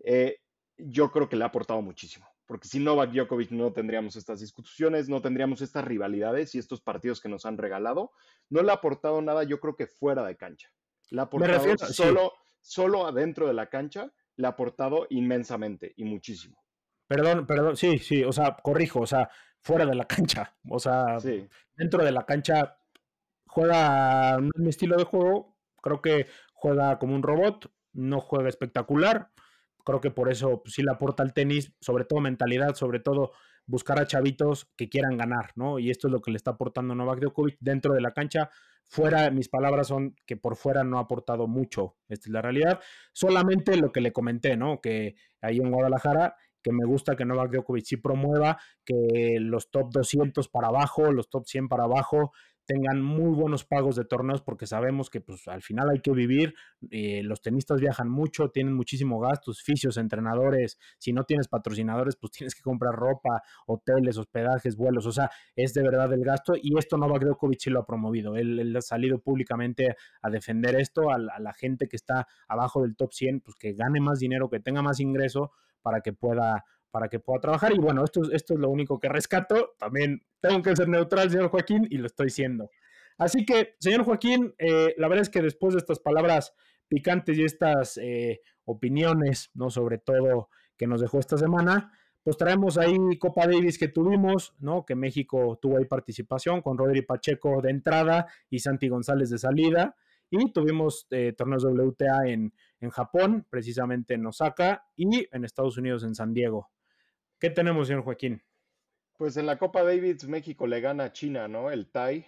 Eh, 0.04 0.38
yo 0.76 1.10
creo 1.10 1.28
que 1.28 1.36
le 1.36 1.44
ha 1.44 1.48
aportado 1.48 1.82
muchísimo. 1.82 2.26
Porque 2.46 2.68
sin 2.68 2.84
Novak 2.84 3.12
Djokovic 3.12 3.50
no 3.52 3.72
tendríamos 3.72 4.16
estas 4.16 4.40
discusiones, 4.40 5.08
no 5.08 5.22
tendríamos 5.22 5.62
estas 5.62 5.84
rivalidades 5.84 6.54
y 6.54 6.58
estos 6.58 6.80
partidos 6.82 7.20
que 7.20 7.28
nos 7.28 7.46
han 7.46 7.58
regalado. 7.58 8.12
No 8.50 8.62
le 8.62 8.70
ha 8.70 8.74
aportado 8.74 9.22
nada, 9.22 9.44
yo 9.44 9.60
creo 9.60 9.76
que 9.76 9.86
fuera 9.86 10.24
de 10.24 10.36
cancha. 10.36 10.70
Le 11.10 11.20
ha 11.20 11.24
aportado 11.24 11.76
solo 11.78 12.32
solo 12.60 13.06
adentro 13.06 13.46
de 13.46 13.54
la 13.54 13.68
cancha 13.68 14.10
le 14.36 14.46
ha 14.46 14.50
aportado 14.50 15.06
inmensamente 15.10 15.92
y 15.96 16.04
muchísimo. 16.04 16.64
Perdón, 17.06 17.46
perdón, 17.46 17.76
sí, 17.76 17.98
sí, 17.98 18.24
o 18.24 18.32
sea, 18.32 18.56
corrijo, 18.62 19.00
o 19.00 19.06
sea, 19.06 19.28
fuera 19.60 19.86
de 19.86 19.94
la 19.94 20.06
cancha, 20.06 20.56
o 20.68 20.78
sea, 20.78 21.18
dentro 21.76 22.04
de 22.04 22.10
la 22.10 22.24
cancha 22.24 22.76
juega 23.54 24.38
no 24.38 24.50
mi 24.56 24.68
estilo 24.68 24.96
de 24.96 25.04
juego, 25.04 25.56
creo 25.80 26.02
que 26.02 26.26
juega 26.52 26.98
como 26.98 27.14
un 27.14 27.22
robot, 27.22 27.70
no 27.92 28.20
juega 28.20 28.48
espectacular, 28.48 29.30
creo 29.84 30.00
que 30.00 30.10
por 30.10 30.28
eso 30.28 30.60
pues, 30.62 30.74
sí 30.74 30.82
le 30.82 30.90
aporta 30.90 31.22
al 31.22 31.32
tenis, 31.32 31.72
sobre 31.80 32.04
todo 32.04 32.20
mentalidad, 32.20 32.74
sobre 32.74 32.98
todo 32.98 33.30
buscar 33.66 34.00
a 34.00 34.06
chavitos 34.08 34.72
que 34.76 34.88
quieran 34.88 35.16
ganar, 35.16 35.52
¿no? 35.54 35.78
Y 35.78 35.90
esto 35.90 36.08
es 36.08 36.12
lo 36.12 36.20
que 36.20 36.32
le 36.32 36.36
está 36.36 36.50
aportando 36.52 36.96
Novak 36.96 37.20
Djokovic 37.20 37.56
dentro 37.60 37.94
de 37.94 38.00
la 38.00 38.12
cancha. 38.12 38.50
Fuera, 38.82 39.30
mis 39.30 39.48
palabras 39.48 39.86
son 39.86 40.16
que 40.26 40.36
por 40.36 40.56
fuera 40.56 40.82
no 40.82 40.98
ha 40.98 41.02
aportado 41.02 41.46
mucho. 41.46 41.96
Esta 42.08 42.28
es 42.28 42.32
la 42.32 42.42
realidad. 42.42 42.80
Solamente 43.12 43.76
lo 43.76 43.92
que 43.92 44.00
le 44.00 44.12
comenté, 44.12 44.56
¿no? 44.56 44.80
Que 44.80 45.14
ahí 45.40 45.58
en 45.58 45.70
Guadalajara, 45.70 46.36
que 46.60 46.72
me 46.72 46.84
gusta 46.84 47.14
que 47.14 47.24
Novak 47.24 47.52
Djokovic 47.52 47.84
sí 47.84 47.96
promueva 47.98 48.58
que 48.84 49.38
los 49.38 49.70
top 49.70 49.92
200 49.92 50.48
para 50.48 50.68
abajo, 50.68 51.12
los 51.12 51.30
top 51.30 51.46
100 51.46 51.68
para 51.68 51.84
abajo, 51.84 52.32
tengan 52.66 53.02
muy 53.02 53.34
buenos 53.34 53.64
pagos 53.64 53.96
de 53.96 54.04
torneos 54.04 54.42
porque 54.42 54.66
sabemos 54.66 55.10
que 55.10 55.20
pues 55.20 55.46
al 55.48 55.62
final 55.62 55.90
hay 55.90 56.00
que 56.00 56.12
vivir, 56.12 56.54
eh, 56.90 57.22
los 57.22 57.40
tenistas 57.40 57.80
viajan 57.80 58.08
mucho, 58.08 58.50
tienen 58.50 58.74
muchísimo 58.74 59.20
gastos, 59.20 59.62
fisios, 59.62 59.96
entrenadores, 59.96 60.78
si 60.98 61.12
no 61.12 61.24
tienes 61.24 61.48
patrocinadores 61.48 62.16
pues 62.16 62.32
tienes 62.32 62.54
que 62.54 62.62
comprar 62.62 62.94
ropa, 62.94 63.42
hoteles, 63.66 64.18
hospedajes, 64.18 64.76
vuelos, 64.76 65.06
o 65.06 65.12
sea, 65.12 65.30
es 65.56 65.74
de 65.74 65.82
verdad 65.82 66.12
el 66.12 66.24
gasto 66.24 66.54
y 66.60 66.76
esto 66.78 66.96
Novak 66.96 67.24
Djokovic 67.24 67.60
sí 67.60 67.70
lo 67.70 67.80
ha 67.80 67.86
promovido, 67.86 68.36
él, 68.36 68.74
ha 68.76 68.80
salido 68.80 69.18
públicamente 69.18 69.96
a 70.22 70.30
defender 70.30 70.74
esto, 70.76 71.10
a, 71.10 71.16
a, 71.16 71.40
la 71.40 71.52
gente 71.52 71.86
que 71.86 71.96
está 71.96 72.26
abajo 72.48 72.82
del 72.82 72.96
top 72.96 73.12
100, 73.12 73.40
pues 73.40 73.56
que 73.56 73.72
gane 73.74 74.00
más 74.00 74.18
dinero, 74.18 74.48
que 74.48 74.60
tenga 74.60 74.82
más 74.82 75.00
ingreso 75.00 75.52
para 75.82 76.00
que 76.00 76.12
pueda 76.12 76.64
para 76.94 77.08
que 77.08 77.18
pueda 77.18 77.40
trabajar. 77.40 77.74
Y 77.74 77.78
bueno, 77.78 78.04
esto, 78.04 78.22
esto 78.30 78.54
es 78.54 78.60
lo 78.60 78.70
único 78.70 79.00
que 79.00 79.08
rescato. 79.08 79.74
También 79.80 80.22
tengo 80.38 80.62
que 80.62 80.76
ser 80.76 80.88
neutral, 80.88 81.28
señor 81.28 81.48
Joaquín, 81.48 81.88
y 81.90 81.98
lo 81.98 82.06
estoy 82.06 82.30
siendo. 82.30 82.70
Así 83.18 83.44
que, 83.44 83.74
señor 83.80 84.04
Joaquín, 84.04 84.54
eh, 84.58 84.94
la 84.96 85.08
verdad 85.08 85.22
es 85.22 85.28
que 85.28 85.42
después 85.42 85.74
de 85.74 85.80
estas 85.80 85.98
palabras 85.98 86.54
picantes 86.86 87.36
y 87.36 87.42
estas 87.42 87.96
eh, 87.96 88.42
opiniones, 88.64 89.50
¿no? 89.54 89.70
Sobre 89.70 89.98
todo 89.98 90.50
que 90.76 90.86
nos 90.86 91.00
dejó 91.00 91.18
esta 91.18 91.36
semana, 91.36 91.90
pues 92.22 92.36
traemos 92.36 92.78
ahí 92.78 92.96
Copa 93.18 93.48
Davis 93.48 93.76
que 93.76 93.88
tuvimos, 93.88 94.54
¿no? 94.60 94.86
Que 94.86 94.94
México 94.94 95.58
tuvo 95.60 95.78
ahí 95.78 95.86
participación 95.86 96.62
con 96.62 96.78
Rodri 96.78 97.02
Pacheco 97.02 97.60
de 97.60 97.70
entrada 97.70 98.28
y 98.48 98.60
Santi 98.60 98.86
González 98.86 99.30
de 99.30 99.38
salida. 99.38 99.96
Y 100.30 100.52
tuvimos 100.52 101.08
eh, 101.10 101.34
torneos 101.36 101.64
WTA 101.64 102.28
en, 102.28 102.54
en 102.78 102.90
Japón, 102.90 103.44
precisamente 103.50 104.14
en 104.14 104.24
Osaka, 104.26 104.84
y 104.94 105.26
en 105.32 105.44
Estados 105.44 105.76
Unidos 105.76 106.04
en 106.04 106.14
San 106.14 106.32
Diego. 106.32 106.70
¿Qué 107.44 107.50
tenemos, 107.50 107.88
señor 107.88 108.04
Joaquín? 108.04 108.42
Pues 109.18 109.36
en 109.36 109.44
la 109.44 109.58
Copa 109.58 109.84
Davis 109.84 110.26
México 110.26 110.66
le 110.66 110.80
gana 110.80 111.04
a 111.04 111.12
China, 111.12 111.46
¿no? 111.46 111.70
El 111.70 111.90
TAI 111.90 112.24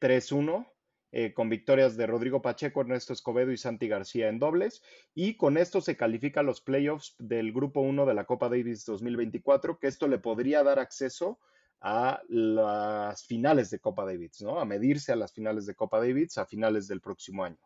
3-1. 0.00 0.72
eh, 1.12 1.34
con 1.34 1.50
victorias 1.50 1.98
de 1.98 2.06
Rodrigo 2.06 2.40
Pacheco, 2.40 2.80
Ernesto 2.80 3.12
Escobedo 3.12 3.52
y 3.52 3.58
Santi 3.58 3.88
García 3.88 4.30
en 4.30 4.38
dobles. 4.38 4.82
Y 5.14 5.36
con 5.36 5.58
esto 5.58 5.82
se 5.82 5.98
califica 5.98 6.42
los 6.42 6.62
playoffs 6.62 7.14
del 7.18 7.52
Grupo 7.52 7.82
1 7.82 8.06
de 8.06 8.14
la 8.14 8.24
Copa 8.24 8.48
Davis 8.48 8.86
2024, 8.86 9.78
que 9.78 9.86
esto 9.86 10.08
le 10.08 10.16
podría 10.16 10.62
dar 10.62 10.78
acceso 10.78 11.38
a 11.82 12.22
las 12.28 13.22
finales 13.26 13.68
de 13.68 13.80
Copa 13.80 14.06
Davis, 14.06 14.40
¿no? 14.40 14.60
A 14.60 14.64
medirse 14.64 15.12
a 15.12 15.16
las 15.16 15.34
finales 15.34 15.66
de 15.66 15.74
Copa 15.74 15.98
Davis 15.98 16.38
a 16.38 16.46
finales 16.46 16.88
del 16.88 17.02
próximo 17.02 17.44
año. 17.44 17.60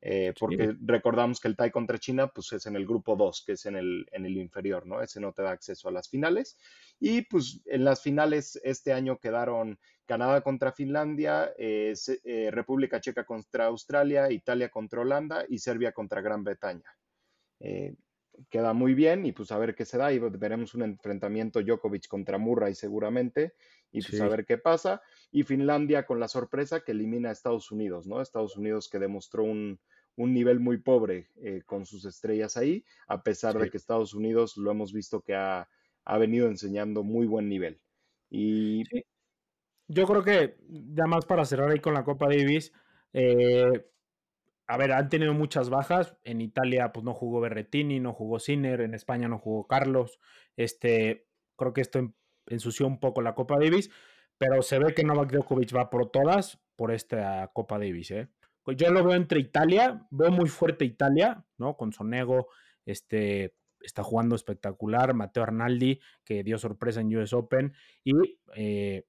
Eh, 0.00 0.32
porque 0.38 0.76
recordamos 0.80 1.40
que 1.40 1.48
el 1.48 1.56
TAI 1.56 1.72
contra 1.72 1.98
China 1.98 2.28
pues 2.28 2.52
es 2.52 2.66
en 2.66 2.76
el 2.76 2.86
grupo 2.86 3.16
2, 3.16 3.42
que 3.44 3.52
es 3.52 3.66
en 3.66 3.76
el, 3.76 4.06
en 4.12 4.26
el 4.26 4.36
inferior, 4.36 4.86
¿no? 4.86 5.00
Ese 5.02 5.20
no 5.20 5.32
te 5.32 5.42
da 5.42 5.50
acceso 5.50 5.88
a 5.88 5.92
las 5.92 6.08
finales. 6.08 6.56
Y 7.00 7.22
pues 7.22 7.60
en 7.66 7.84
las 7.84 8.02
finales 8.02 8.60
este 8.62 8.92
año 8.92 9.18
quedaron 9.18 9.78
Canadá 10.06 10.40
contra 10.40 10.72
Finlandia, 10.72 11.52
eh, 11.58 11.94
eh, 12.24 12.50
República 12.52 13.00
Checa 13.00 13.24
contra 13.24 13.66
Australia, 13.66 14.30
Italia 14.30 14.68
contra 14.68 15.00
Holanda 15.00 15.44
y 15.48 15.58
Serbia 15.58 15.92
contra 15.92 16.20
Gran 16.20 16.44
Bretaña. 16.44 16.94
queda 18.48 18.72
muy 18.72 18.94
bien 18.94 19.26
y 19.26 19.32
pues 19.32 19.50
a 19.50 19.58
ver 19.58 19.74
qué 19.74 19.84
se 19.84 19.98
da 19.98 20.12
y 20.12 20.20
veremos 20.20 20.72
un 20.74 20.82
enfrentamiento 20.82 21.60
Djokovic 21.60 22.06
contra 22.06 22.38
Murray 22.38 22.72
seguramente 22.72 23.54
y 23.90 24.02
pues 24.02 24.20
a 24.20 24.28
ver 24.28 24.44
qué 24.44 24.58
pasa. 24.58 25.02
Y 25.30 25.42
Finlandia 25.42 26.06
con 26.06 26.20
la 26.20 26.28
sorpresa 26.28 26.80
que 26.80 26.92
elimina 26.92 27.28
a 27.28 27.32
Estados 27.32 27.70
Unidos, 27.70 28.06
¿no? 28.06 28.20
Estados 28.20 28.56
Unidos 28.56 28.88
que 28.88 28.98
demostró 28.98 29.44
un, 29.44 29.80
nivel 30.16 30.58
muy 30.58 30.78
pobre 30.78 31.28
eh, 31.36 31.62
con 31.64 31.86
sus 31.86 32.04
estrellas 32.04 32.56
ahí, 32.56 32.84
a 33.06 33.22
pesar 33.22 33.56
de 33.56 33.70
que 33.70 33.76
Estados 33.76 34.14
Unidos 34.14 34.56
lo 34.56 34.72
hemos 34.72 34.92
visto 34.92 35.20
que 35.20 35.36
ha, 35.36 35.68
venido 36.18 36.48
enseñando 36.48 37.04
muy 37.04 37.26
buen 37.26 37.48
nivel. 37.48 37.80
Y 38.28 38.82
yo 39.86 40.06
creo 40.06 40.24
que 40.24 40.56
ya 40.68 41.06
más 41.06 41.24
para 41.24 41.44
cerrar 41.44 41.70
ahí 41.70 41.78
con 41.78 41.94
la 41.94 42.02
Copa 42.02 42.26
Davis, 42.26 42.72
eh, 43.12 43.86
a 44.66 44.76
ver, 44.76 44.92
han 44.92 45.08
tenido 45.08 45.32
muchas 45.32 45.70
bajas. 45.70 46.16
En 46.24 46.40
Italia, 46.40 46.92
pues 46.92 47.04
no 47.04 47.14
jugó 47.14 47.40
Berretini, 47.40 48.00
no 48.00 48.12
jugó 48.12 48.38
Sinner, 48.38 48.82
en 48.82 48.94
España 48.94 49.28
no 49.28 49.38
jugó 49.38 49.66
Carlos. 49.66 50.20
Este, 50.56 51.26
creo 51.56 51.72
que 51.72 51.80
esto 51.80 52.12
ensució 52.48 52.86
un 52.86 53.00
poco 53.00 53.22
la 53.22 53.34
Copa 53.34 53.56
Davis, 53.58 53.90
pero 54.38 54.62
se 54.62 54.78
ve 54.78 54.94
que 54.94 55.04
Novak 55.04 55.32
Djokovic 55.32 55.74
va 55.74 55.90
por 55.90 56.10
todas 56.10 56.60
por 56.76 56.92
esta 56.92 57.50
Copa 57.52 57.78
Davis. 57.78 58.10
¿eh? 58.12 58.28
Pues 58.62 58.76
yo 58.76 58.90
lo 58.90 59.02
veo 59.02 59.14
entre 59.14 59.40
Italia, 59.40 60.06
veo 60.10 60.30
muy 60.30 60.48
fuerte 60.48 60.84
Italia, 60.84 61.44
¿no? 61.56 61.76
Con 61.76 61.92
Sonego, 61.92 62.48
este, 62.86 63.54
está 63.80 64.02
jugando 64.02 64.36
espectacular, 64.36 65.14
Mateo 65.14 65.42
Arnaldi, 65.42 66.00
que 66.24 66.44
dio 66.44 66.58
sorpresa 66.58 67.00
en 67.00 67.16
US 67.16 67.32
Open, 67.32 67.74
y 68.04 68.12
eh, 68.54 69.04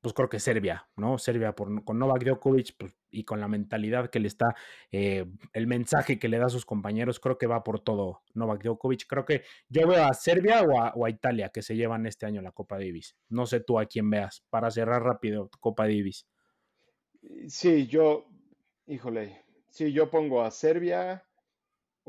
pues 0.00 0.14
creo 0.14 0.28
que 0.28 0.40
Serbia, 0.40 0.88
¿no? 0.96 1.18
Serbia 1.18 1.54
con 1.54 1.98
Novak 1.98 2.24
Djokovic 2.24 2.76
pues, 2.76 2.97
y 3.10 3.24
con 3.24 3.40
la 3.40 3.48
mentalidad 3.48 4.10
que 4.10 4.20
le 4.20 4.28
está, 4.28 4.54
eh, 4.92 5.26
el 5.52 5.66
mensaje 5.66 6.18
que 6.18 6.28
le 6.28 6.38
da 6.38 6.46
a 6.46 6.50
sus 6.50 6.66
compañeros, 6.66 7.20
creo 7.20 7.38
que 7.38 7.46
va 7.46 7.64
por 7.64 7.80
todo 7.80 8.22
Novak 8.34 8.62
Djokovic. 8.62 9.06
Creo 9.06 9.24
que 9.24 9.42
yo 9.68 9.86
veo 9.86 10.04
a 10.04 10.14
Serbia 10.14 10.62
o 10.62 11.04
a, 11.04 11.10
Italia 11.10 11.50
que 11.50 11.62
se 11.62 11.76
llevan 11.76 12.06
este 12.06 12.26
año 12.26 12.42
la 12.42 12.52
Copa 12.52 12.76
Davis. 12.76 13.16
No 13.28 13.46
sé 13.46 13.60
tú 13.60 13.78
a 13.78 13.86
quién 13.86 14.10
veas, 14.10 14.44
para 14.50 14.70
cerrar 14.70 15.02
rápido 15.02 15.50
Copa 15.60 15.84
Davis. 15.84 16.26
Sí, 17.48 17.86
yo, 17.86 18.26
híjole, 18.86 19.44
sí, 19.70 19.92
yo 19.92 20.10
pongo 20.10 20.42
a 20.42 20.50
Serbia, 20.50 21.24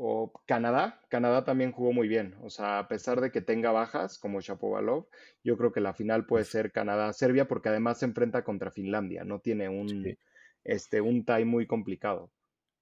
o 0.02 0.32
Canadá. 0.46 0.98
Canadá 1.10 1.44
también 1.44 1.72
jugó 1.72 1.92
muy 1.92 2.08
bien. 2.08 2.34
O 2.40 2.48
sea, 2.48 2.78
a 2.78 2.88
pesar 2.88 3.20
de 3.20 3.30
que 3.30 3.42
tenga 3.42 3.70
bajas 3.70 4.18
como 4.18 4.40
Shapovalov, 4.40 5.06
yo 5.44 5.58
creo 5.58 5.72
que 5.72 5.82
la 5.82 5.92
final 5.92 6.24
puede 6.24 6.46
ser 6.46 6.72
Canadá-Serbia 6.72 7.46
porque 7.46 7.68
además 7.68 7.98
se 7.98 8.06
enfrenta 8.06 8.42
contra 8.42 8.70
Finlandia. 8.70 9.24
No 9.24 9.40
tiene 9.40 9.68
un, 9.68 10.16
este, 10.64 11.00
un 11.00 11.24
tie 11.24 11.44
muy 11.44 11.66
complicado. 11.66 12.30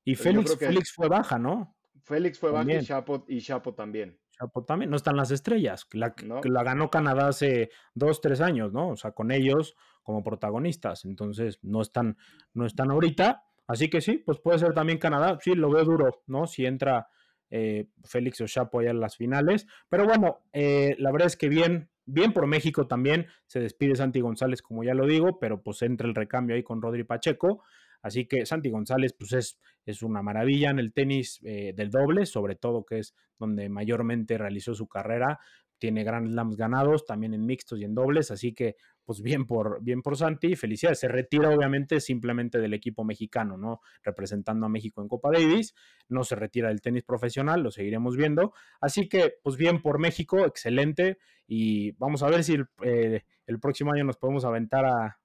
Y 0.04 0.14
Félix, 0.14 0.56
Félix 0.56 0.92
fue 0.92 1.08
baja, 1.08 1.38
¿no? 1.38 1.76
Félix 2.04 2.38
fue 2.38 2.50
baja 2.50 2.72
y 2.72 2.84
Chapo, 2.84 3.24
y 3.28 3.40
Chapo 3.40 3.74
también. 3.74 4.18
Chapo 4.30 4.64
también. 4.64 4.90
No 4.90 4.96
están 4.96 5.16
las 5.16 5.30
estrellas. 5.30 5.86
La, 5.92 6.14
la 6.44 6.62
ganó 6.62 6.90
Canadá 6.90 7.28
hace 7.28 7.70
dos, 7.94 8.20
tres 8.20 8.40
años, 8.40 8.72
¿no? 8.72 8.90
O 8.90 8.96
sea, 8.96 9.12
con 9.12 9.30
ellos 9.30 9.76
como 10.02 10.22
protagonistas. 10.22 11.04
Entonces, 11.04 11.58
no 11.62 11.82
están, 11.82 12.16
no 12.54 12.64
están 12.64 12.90
ahorita 12.90 13.42
Así 13.68 13.90
que 13.90 14.00
sí, 14.00 14.16
pues 14.16 14.40
puede 14.40 14.58
ser 14.58 14.72
también 14.72 14.98
Canadá. 14.98 15.38
Sí, 15.40 15.54
lo 15.54 15.70
veo 15.70 15.84
duro, 15.84 16.22
¿no? 16.26 16.46
Si 16.46 16.64
entra 16.64 17.08
eh, 17.50 17.86
Félix 18.02 18.42
Chapo 18.46 18.80
allá 18.80 18.90
en 18.90 19.00
las 19.00 19.16
finales. 19.16 19.66
Pero 19.90 20.06
bueno, 20.06 20.40
eh, 20.54 20.96
la 20.98 21.12
verdad 21.12 21.26
es 21.26 21.36
que 21.36 21.50
bien, 21.50 21.90
bien 22.08 22.32
por 22.32 22.46
México 22.46 22.86
también. 22.86 23.26
Se 23.46 23.60
despide 23.60 23.94
Santi 23.94 24.20
González, 24.20 24.62
como 24.62 24.82
ya 24.82 24.94
lo 24.94 25.06
digo, 25.06 25.38
pero 25.38 25.62
pues 25.62 25.82
entra 25.82 26.08
el 26.08 26.14
recambio 26.14 26.56
ahí 26.56 26.62
con 26.62 26.82
Rodri 26.82 27.04
Pacheco. 27.04 27.62
Así 28.02 28.26
que 28.26 28.46
Santi 28.46 28.70
González, 28.70 29.12
pues 29.12 29.32
es, 29.32 29.60
es 29.84 30.02
una 30.02 30.22
maravilla 30.22 30.70
en 30.70 30.78
el 30.78 30.92
tenis 30.92 31.40
eh, 31.44 31.72
del 31.76 31.90
doble, 31.90 32.26
sobre 32.26 32.54
todo 32.54 32.84
que 32.84 33.00
es 33.00 33.14
donde 33.38 33.68
mayormente 33.68 34.38
realizó 34.38 34.74
su 34.74 34.88
carrera 34.88 35.38
tiene 35.78 36.04
Grand 36.04 36.28
Slams 36.28 36.56
ganados, 36.56 37.06
también 37.06 37.34
en 37.34 37.46
mixtos 37.46 37.78
y 37.80 37.84
en 37.84 37.94
dobles, 37.94 38.30
así 38.30 38.52
que 38.52 38.76
pues 39.04 39.22
bien 39.22 39.46
por, 39.46 39.82
bien 39.82 40.02
por 40.02 40.16
Santi, 40.18 40.54
felicidades. 40.54 41.00
Se 41.00 41.08
retira 41.08 41.48
obviamente 41.48 41.98
simplemente 42.00 42.58
del 42.58 42.74
equipo 42.74 43.04
mexicano, 43.04 43.56
¿no? 43.56 43.80
Representando 44.02 44.66
a 44.66 44.68
México 44.68 45.00
en 45.00 45.08
Copa 45.08 45.30
Davis, 45.32 45.74
no 46.08 46.24
se 46.24 46.34
retira 46.34 46.68
del 46.68 46.82
tenis 46.82 47.04
profesional, 47.04 47.62
lo 47.62 47.70
seguiremos 47.70 48.18
viendo. 48.18 48.52
Así 48.82 49.08
que 49.08 49.36
pues 49.42 49.56
bien 49.56 49.80
por 49.80 49.98
México, 49.98 50.44
excelente, 50.44 51.18
y 51.46 51.92
vamos 51.92 52.22
a 52.22 52.28
ver 52.28 52.44
si 52.44 52.54
el, 52.54 52.66
eh, 52.82 53.22
próximo 53.62 53.92
año 53.92 54.04
nos 54.04 54.18
podemos 54.18 54.44
aventar 54.44 54.84
a, 54.84 55.18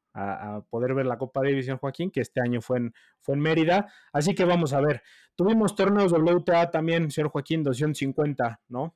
poder 0.70 0.94
ver 0.94 1.08
la 1.08 1.18
Copa 1.18 1.42
Davis 1.44 1.68
en 1.68 1.78
Joaquín, 1.78 2.12
que 2.12 2.22
este 2.22 2.40
año 2.40 2.62
fue 2.62 2.78
en, 2.78 2.94
fue 3.20 3.34
en 3.34 3.42
Mérida. 3.42 3.92
Así 4.14 4.36
que 4.36 4.46
vamos 4.46 4.72
a 4.72 4.80
ver. 4.80 5.02
Tuvimos 5.36 5.76
torneos 5.76 6.14
WTA 6.14 6.70
también, 6.70 7.10
señor 7.10 7.32
Joaquín, 7.32 7.64
250, 7.64 8.62
¿no? 8.68 8.96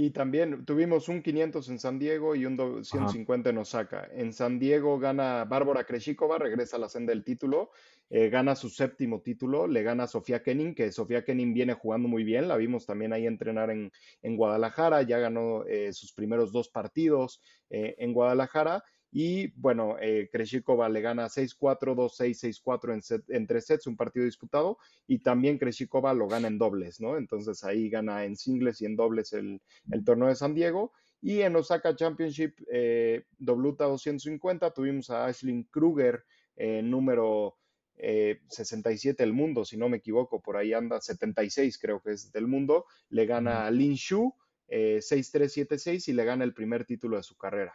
Y 0.00 0.10
también 0.10 0.64
tuvimos 0.64 1.08
un 1.08 1.22
500 1.22 1.70
en 1.70 1.80
San 1.80 1.98
Diego 1.98 2.36
y 2.36 2.46
un 2.46 2.56
250 2.56 3.50
en 3.50 3.58
Osaka. 3.58 4.08
En 4.12 4.32
San 4.32 4.60
Diego 4.60 4.96
gana 5.00 5.44
Bárbara 5.44 5.82
Kreshikova, 5.82 6.38
regresa 6.38 6.76
a 6.76 6.78
la 6.78 6.88
senda 6.88 7.10
del 7.10 7.24
título, 7.24 7.72
eh, 8.08 8.28
gana 8.28 8.54
su 8.54 8.68
séptimo 8.68 9.22
título, 9.22 9.66
le 9.66 9.82
gana 9.82 10.04
a 10.04 10.06
Sofía 10.06 10.40
Kenin, 10.40 10.76
que 10.76 10.92
Sofía 10.92 11.24
Kenin 11.24 11.52
viene 11.52 11.72
jugando 11.72 12.06
muy 12.06 12.22
bien, 12.22 12.46
la 12.46 12.56
vimos 12.56 12.86
también 12.86 13.12
ahí 13.12 13.26
entrenar 13.26 13.70
en, 13.72 13.90
Guadalajara, 14.22 15.02
ya 15.02 15.18
ganó 15.18 15.64
eh, 15.64 15.92
sus 15.92 16.12
primeros 16.12 16.52
dos 16.52 16.68
partidos 16.68 17.42
eh, 17.68 17.96
en 17.98 18.12
Guadalajara 18.12 18.84
y 19.10 19.48
bueno, 19.56 19.96
eh, 20.00 20.28
Kreshikova 20.30 20.88
le 20.88 21.00
gana 21.00 21.28
6-4, 21.28 21.94
2-6, 21.94 22.62
6-4 22.62 22.92
en, 22.92 23.02
set, 23.02 23.30
en 23.30 23.46
tres 23.46 23.66
sets, 23.66 23.86
un 23.86 23.96
partido 23.96 24.24
disputado. 24.24 24.78
Y 25.06 25.20
también 25.20 25.58
Kreshikova 25.58 26.12
lo 26.12 26.28
gana 26.28 26.48
en 26.48 26.58
dobles, 26.58 27.00
¿no? 27.00 27.16
Entonces 27.16 27.64
ahí 27.64 27.88
gana 27.88 28.24
en 28.24 28.36
singles 28.36 28.80
y 28.82 28.86
en 28.86 28.96
dobles 28.96 29.32
el, 29.32 29.62
el 29.90 30.04
torneo 30.04 30.28
de 30.28 30.36
San 30.36 30.54
Diego. 30.54 30.92
Y 31.22 31.40
en 31.40 31.56
Osaka 31.56 31.96
Championship 31.96 32.54
eh, 32.70 33.24
WTA 33.40 33.86
250 33.86 34.72
tuvimos 34.72 35.10
a 35.10 35.26
Ashley 35.26 35.64
Kruger, 35.70 36.24
eh, 36.56 36.82
número 36.82 37.56
67 38.00 39.20
del 39.20 39.32
mundo, 39.32 39.64
si 39.64 39.76
no 39.76 39.88
me 39.88 39.96
equivoco, 39.96 40.40
por 40.40 40.56
ahí 40.56 40.72
anda 40.72 41.00
76 41.00 41.78
creo 41.78 42.00
que 42.00 42.12
es 42.12 42.30
del 42.30 42.46
mundo. 42.46 42.84
Le 43.08 43.26
gana 43.26 43.66
a 43.66 43.72
Lin 43.72 43.94
Shu 43.94 44.32
6-3, 44.68 45.66
7-6 45.66 46.06
y 46.06 46.12
le 46.12 46.24
gana 46.24 46.44
el 46.44 46.54
primer 46.54 46.84
título 46.84 47.16
de 47.16 47.24
su 47.24 47.36
carrera. 47.36 47.74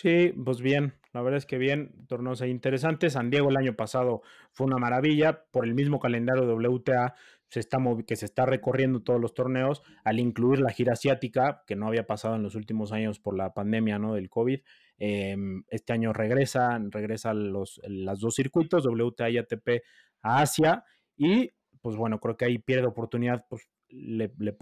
Sí, 0.00 0.32
pues 0.46 0.62
bien, 0.62 0.94
la 1.12 1.20
verdad 1.20 1.36
es 1.36 1.44
que 1.44 1.58
bien, 1.58 2.06
torneos 2.06 2.40
interesantes. 2.40 3.12
San 3.12 3.28
Diego 3.28 3.50
el 3.50 3.58
año 3.58 3.76
pasado 3.76 4.22
fue 4.50 4.66
una 4.66 4.78
maravilla 4.78 5.44
por 5.50 5.66
el 5.66 5.74
mismo 5.74 6.00
calendario 6.00 6.46
de 6.46 6.54
WTA 6.54 7.14
se 7.50 7.60
está 7.60 7.76
que 8.06 8.16
se 8.16 8.24
está 8.24 8.46
recorriendo 8.46 9.02
todos 9.02 9.20
los 9.20 9.34
torneos 9.34 9.82
al 10.04 10.18
incluir 10.18 10.60
la 10.60 10.70
gira 10.70 10.94
asiática 10.94 11.64
que 11.66 11.76
no 11.76 11.86
había 11.86 12.06
pasado 12.06 12.36
en 12.36 12.42
los 12.42 12.54
últimos 12.54 12.92
años 12.92 13.18
por 13.18 13.36
la 13.36 13.52
pandemia 13.52 13.98
¿no? 13.98 14.14
del 14.14 14.30
COVID. 14.30 14.60
Em, 14.96 15.64
este 15.68 15.92
año 15.92 16.14
regresa, 16.14 16.80
regresa 16.90 17.34
los 17.34 17.78
las 17.84 18.20
dos 18.20 18.36
circuitos, 18.36 18.86
WTA 18.86 19.28
y 19.28 19.36
ATP 19.36 19.82
a 20.22 20.40
Asia 20.40 20.82
y 21.18 21.50
pues 21.82 21.96
bueno, 21.96 22.20
creo 22.20 22.38
que 22.38 22.46
ahí 22.46 22.56
pierde 22.56 22.86
oportunidad, 22.86 23.44
pues 23.50 23.68
le, 23.90 24.32
le, 24.38 24.56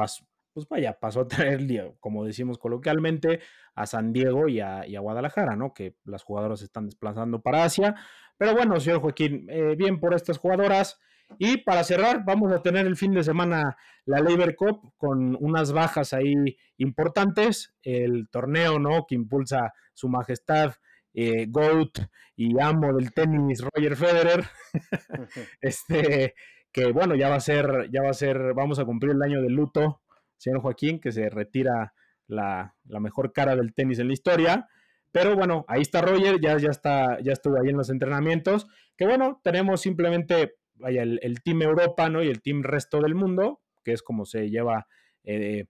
pues 0.52 0.68
vaya, 0.68 0.98
pasó 0.98 1.20
a 1.22 1.28
traer, 1.28 1.66
como 2.00 2.24
decimos 2.24 2.58
coloquialmente, 2.58 3.40
a 3.74 3.86
San 3.86 4.12
Diego 4.12 4.48
y 4.48 4.60
a, 4.60 4.84
Guadalajara, 5.00 5.56
¿no? 5.56 5.72
Que 5.72 5.96
las 6.04 6.22
jugadoras 6.22 6.60
se 6.60 6.66
están 6.66 6.86
desplazando 6.86 7.40
para 7.40 7.64
Asia. 7.64 7.94
Pero 8.36 8.54
bueno, 8.54 8.78
señor 8.80 9.00
Joaquín, 9.00 9.46
eh, 9.48 9.74
bien 9.76 10.00
por 10.00 10.14
estas 10.14 10.38
jugadoras. 10.38 10.98
Y 11.38 11.58
para 11.58 11.84
cerrar, 11.84 12.24
vamos 12.24 12.52
a 12.52 12.62
tener 12.62 12.86
el 12.86 12.96
fin 12.96 13.12
de 13.12 13.22
semana 13.22 13.76
la 14.06 14.20
Labor 14.20 14.56
Cup 14.56 14.94
con 14.96 15.36
unas 15.40 15.72
bajas 15.72 16.12
ahí 16.14 16.34
importantes. 16.78 17.74
El 17.82 18.28
torneo, 18.30 18.78
¿no? 18.78 19.04
Que 19.06 19.14
impulsa 19.14 19.74
su 19.92 20.08
majestad 20.08 20.74
eh, 21.14 21.46
GOAT 21.48 21.98
y 22.36 22.60
amo 22.60 22.94
del 22.94 23.12
tenis 23.12 23.62
Roger 23.62 23.96
Federer. 23.96 24.44
este, 25.60 26.34
que 26.72 26.92
bueno, 26.92 27.14
ya 27.14 27.28
va 27.28 27.36
a 27.36 27.40
ser, 27.40 27.88
ya 27.92 28.02
va 28.02 28.10
a 28.10 28.14
ser, 28.14 28.54
vamos 28.54 28.78
a 28.78 28.84
cumplir 28.84 29.12
el 29.12 29.22
año 29.22 29.42
de 29.42 29.50
luto 29.50 30.00
señor 30.38 30.60
Joaquín, 30.60 31.00
que 31.00 31.12
se 31.12 31.28
retira 31.28 31.92
la, 32.26 32.74
mejor 32.84 33.32
cara 33.32 33.54
del 33.56 33.74
tenis 33.74 33.98
en 33.98 34.08
la 34.08 34.14
historia. 34.14 34.68
Pero 35.12 35.36
bueno, 35.36 35.64
ahí 35.68 35.82
está 35.82 36.00
Roger, 36.00 36.40
ya, 36.40 36.56
ya, 36.58 36.70
está, 36.70 37.18
ya 37.20 37.32
estuvo 37.32 37.60
ahí 37.60 37.68
en 37.70 37.76
los 37.76 37.90
entrenamientos. 37.90 38.66
Que 38.96 39.06
bueno, 39.06 39.40
tenemos 39.42 39.80
simplemente 39.80 40.54
vaya, 40.74 41.02
el, 41.02 41.42
Team 41.42 41.62
Europa 41.62 42.08
¿no? 42.08 42.22
y 42.22 42.28
el 42.28 42.42
Team 42.42 42.62
Resto 42.62 43.00
del 43.00 43.14
Mundo, 43.14 43.60
que 43.84 43.92
es 43.92 44.02
como 44.02 44.24
se 44.24 44.50
lleva 44.50 44.86
eh, 45.24 45.66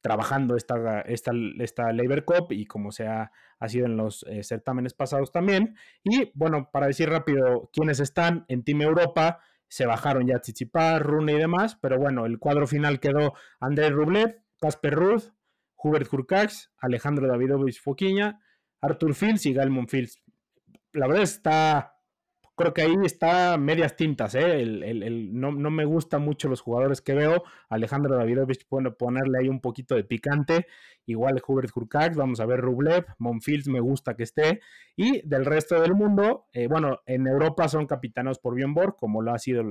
trabajando 0.00 0.56
esta, 0.56 1.00
esta, 1.02 1.32
esta 1.58 1.92
Labor 1.92 2.24
Cup 2.24 2.52
y 2.52 2.66
como 2.66 2.92
se 2.92 3.06
ha, 3.06 3.30
sido 3.66 3.86
en 3.86 3.96
los 3.96 4.24
eh, 4.28 4.44
certámenes 4.44 4.94
pasados 4.94 5.32
también. 5.32 5.76
Y 6.04 6.30
bueno, 6.34 6.70
para 6.70 6.86
decir 6.86 7.08
rápido 7.08 7.70
quiénes 7.72 8.00
están 8.00 8.44
en 8.48 8.62
Team 8.62 8.82
Europa, 8.82 9.40
se 9.68 9.86
bajaron 9.86 10.26
ya 10.26 10.40
Tsitsipas, 10.40 11.00
Rune 11.02 11.34
y 11.34 11.38
demás, 11.38 11.76
pero 11.80 11.98
bueno, 11.98 12.26
el 12.26 12.38
cuadro 12.38 12.66
final 12.66 13.00
quedó 13.00 13.34
Andrés 13.60 13.92
Rublev, 13.92 14.42
Casper 14.60 14.94
Ruth, 14.94 15.24
Hubert 15.76 16.12
Hurkacz, 16.12 16.70
Alejandro 16.78 17.28
Davidovich 17.28 17.80
Foquiña, 17.80 18.40
Arthur 18.80 19.14
Fields 19.14 19.46
y 19.46 19.52
Galmon 19.52 19.88
Fields. 19.88 20.22
La 20.92 21.06
verdad 21.06 21.22
está 21.22 21.97
creo 22.58 22.74
que 22.74 22.82
ahí 22.82 22.94
está 23.04 23.56
medias 23.56 23.96
tintas, 23.96 24.34
¿eh? 24.34 24.62
no, 25.32 25.52
me 25.52 25.84
gustan 25.86 26.22
mucho 26.22 26.48
los 26.48 26.60
jugadores 26.60 27.00
que 27.00 27.14
veo. 27.14 27.44
Alejandro 27.70 28.16
Davidovich 28.16 28.66
puede 28.68 28.90
ponerle 28.90 29.38
ahí 29.38 29.48
un 29.48 29.60
poquito 29.60 29.94
de 29.94 30.04
picante. 30.04 30.66
Igual 31.06 31.40
Hubert 31.46 31.70
Hurkacz, 31.74 32.16
vamos 32.16 32.40
a 32.40 32.46
ver 32.46 32.60
Rublev, 32.60 33.06
Monfields 33.18 33.68
me 33.68 33.80
gusta 33.80 34.14
que 34.14 34.24
esté. 34.24 34.60
Y 34.96 35.26
del 35.26 35.46
resto 35.46 35.80
del 35.80 35.94
mundo, 35.94 36.48
eh, 36.52 36.66
bueno, 36.66 37.00
en 37.06 37.26
Europa 37.26 37.68
son 37.68 37.86
capitanos 37.86 38.38
por 38.38 38.54
Bjorn 38.54 38.74
Borg, 38.74 38.96
como 38.96 39.22
lo 39.22 39.32
ha 39.32 39.38
sido 39.38 39.62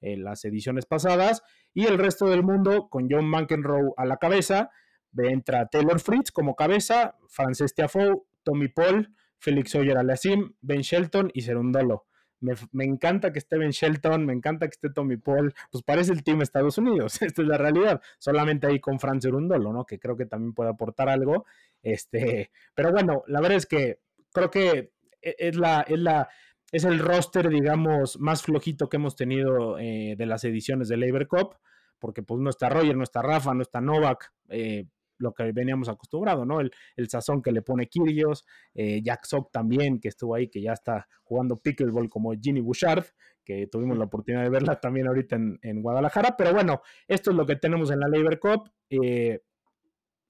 en 0.00 0.24
las 0.24 0.44
ediciones 0.44 0.84
pasadas. 0.84 1.42
Y 1.72 1.86
el 1.86 1.96
resto 1.96 2.26
del 2.26 2.42
mundo, 2.42 2.88
con 2.90 3.08
John 3.10 3.24
McEnroe 3.24 3.92
a 3.96 4.04
la 4.04 4.18
cabeza, 4.18 4.70
entra 5.16 5.66
Taylor 5.66 6.00
Fritz 6.00 6.30
como 6.30 6.56
cabeza, 6.56 7.16
Frances 7.28 7.74
Tiafoe, 7.74 8.22
Tommy 8.42 8.68
Paul, 8.68 9.14
Félix 9.38 9.74
Oyer 9.74 9.98
Aliasim, 9.98 10.54
Ben 10.60 10.80
Shelton 10.80 11.30
y 11.32 11.42
Serundolo. 11.42 12.06
Me, 12.42 12.84
encanta 12.84 13.32
que 13.32 13.38
esté 13.38 13.56
Ben 13.56 13.70
Shelton, 13.70 14.26
me 14.26 14.32
encanta 14.32 14.66
que 14.66 14.72
esté 14.72 14.90
Tommy 14.90 15.16
Paul, 15.16 15.54
pues 15.70 15.84
parece 15.84 16.12
el 16.12 16.24
team 16.24 16.42
Estados 16.42 16.76
Unidos, 16.76 17.22
esta 17.22 17.42
es 17.42 17.48
la 17.48 17.56
realidad, 17.56 18.02
solamente 18.18 18.66
ahí 18.66 18.80
con 18.80 18.98
Franz 18.98 19.24
Urundolo, 19.26 19.72
¿no? 19.72 19.86
Que 19.86 19.98
creo 19.98 20.16
que 20.16 20.26
también 20.26 20.52
puede 20.52 20.70
aportar 20.70 21.08
algo, 21.08 21.46
este, 21.82 22.50
pero 22.74 22.90
bueno, 22.90 23.22
la 23.28 23.40
verdad 23.40 23.58
es 23.58 23.66
que 23.66 24.00
creo 24.32 24.50
que 24.50 24.92
e, 25.22 25.36
es 25.38 25.56
la, 25.56 25.82
es 25.82 25.98
la, 25.98 26.28
es 26.72 26.84
el 26.84 26.98
roster, 26.98 27.48
digamos, 27.48 28.18
más 28.18 28.42
flojito 28.42 28.88
que 28.88 28.96
hemos 28.96 29.14
tenido 29.14 29.78
eh, 29.78 30.14
de 30.18 30.26
las 30.26 30.42
ediciones 30.44 30.88
de 30.88 30.96
Labor 30.96 31.28
Cup, 31.28 31.56
porque 31.98 32.22
pues 32.22 32.40
no 32.40 32.50
está 32.50 32.68
Roger, 32.68 32.96
no 32.96 33.04
está 33.04 33.22
Rafa, 33.22 33.54
no 33.54 33.62
está 33.62 33.80
Novak, 33.80 34.32
eh, 34.48 34.86
lo 35.22 35.32
que 35.32 35.50
veníamos 35.52 35.88
acostumbrado, 35.88 36.44
¿no? 36.44 36.60
El, 36.60 36.72
sazón 37.08 37.42
que 37.42 37.52
le 37.52 37.62
pone 37.62 37.88
Kyrgios, 37.88 38.44
eh, 38.74 39.00
Jack 39.02 39.24
Sock 39.24 39.50
también, 39.50 40.00
que 40.00 40.08
estuvo 40.08 40.34
ahí, 40.34 40.48
que 40.48 40.60
ya 40.60 40.72
está 40.72 41.08
jugando 41.22 41.56
pickleball 41.56 42.08
como 42.08 42.32
Ginny 42.32 42.60
Bouchard, 42.60 43.04
que 43.44 43.66
tuvimos 43.66 43.98
la 43.98 44.04
oportunidad 44.04 44.42
de 44.42 44.50
verla 44.50 44.78
también 44.80 45.08
ahorita 45.08 45.36
en, 45.36 45.82
Guadalajara, 45.82 46.36
pero 46.36 46.52
bueno, 46.52 46.82
esto 47.08 47.30
es 47.30 47.36
lo 47.36 47.46
que 47.46 47.56
tenemos 47.56 47.90
en 47.90 48.00
la 48.00 48.08
Labor 48.08 48.38
Cup. 48.38 48.70
Eh, 48.90 49.40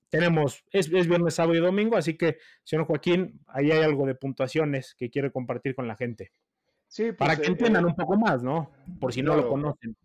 tenemos, 0.09 0.65
es, 0.71 0.91
viernes, 0.91 1.35
sábado 1.35 1.55
y 1.57 1.61
domingo, 1.61 1.97
así 1.97 2.17
que, 2.17 2.37
señor 2.65 2.87
Joaquín, 2.87 3.41
ahí 3.47 3.71
hay 3.71 3.83
algo 3.83 4.07
de 4.07 4.15
puntuaciones 4.15 4.95
que 4.95 5.11
quiere 5.11 5.31
compartir 5.31 5.75
con 5.75 5.89
la 5.89 5.97
gente. 5.97 6.33
Sí, 6.87 7.05
pues, 7.05 7.17
para 7.17 7.37
que 7.37 7.45
eh, 7.45 7.51
entiendan 7.51 7.87
un 7.87 7.95
poco 7.95 8.17
más, 8.19 8.43
¿no? 8.43 8.71
Por 9.01 9.13
si 9.13 9.23
no 9.23 9.35
lo 9.35 9.49
conocen. 9.49 9.97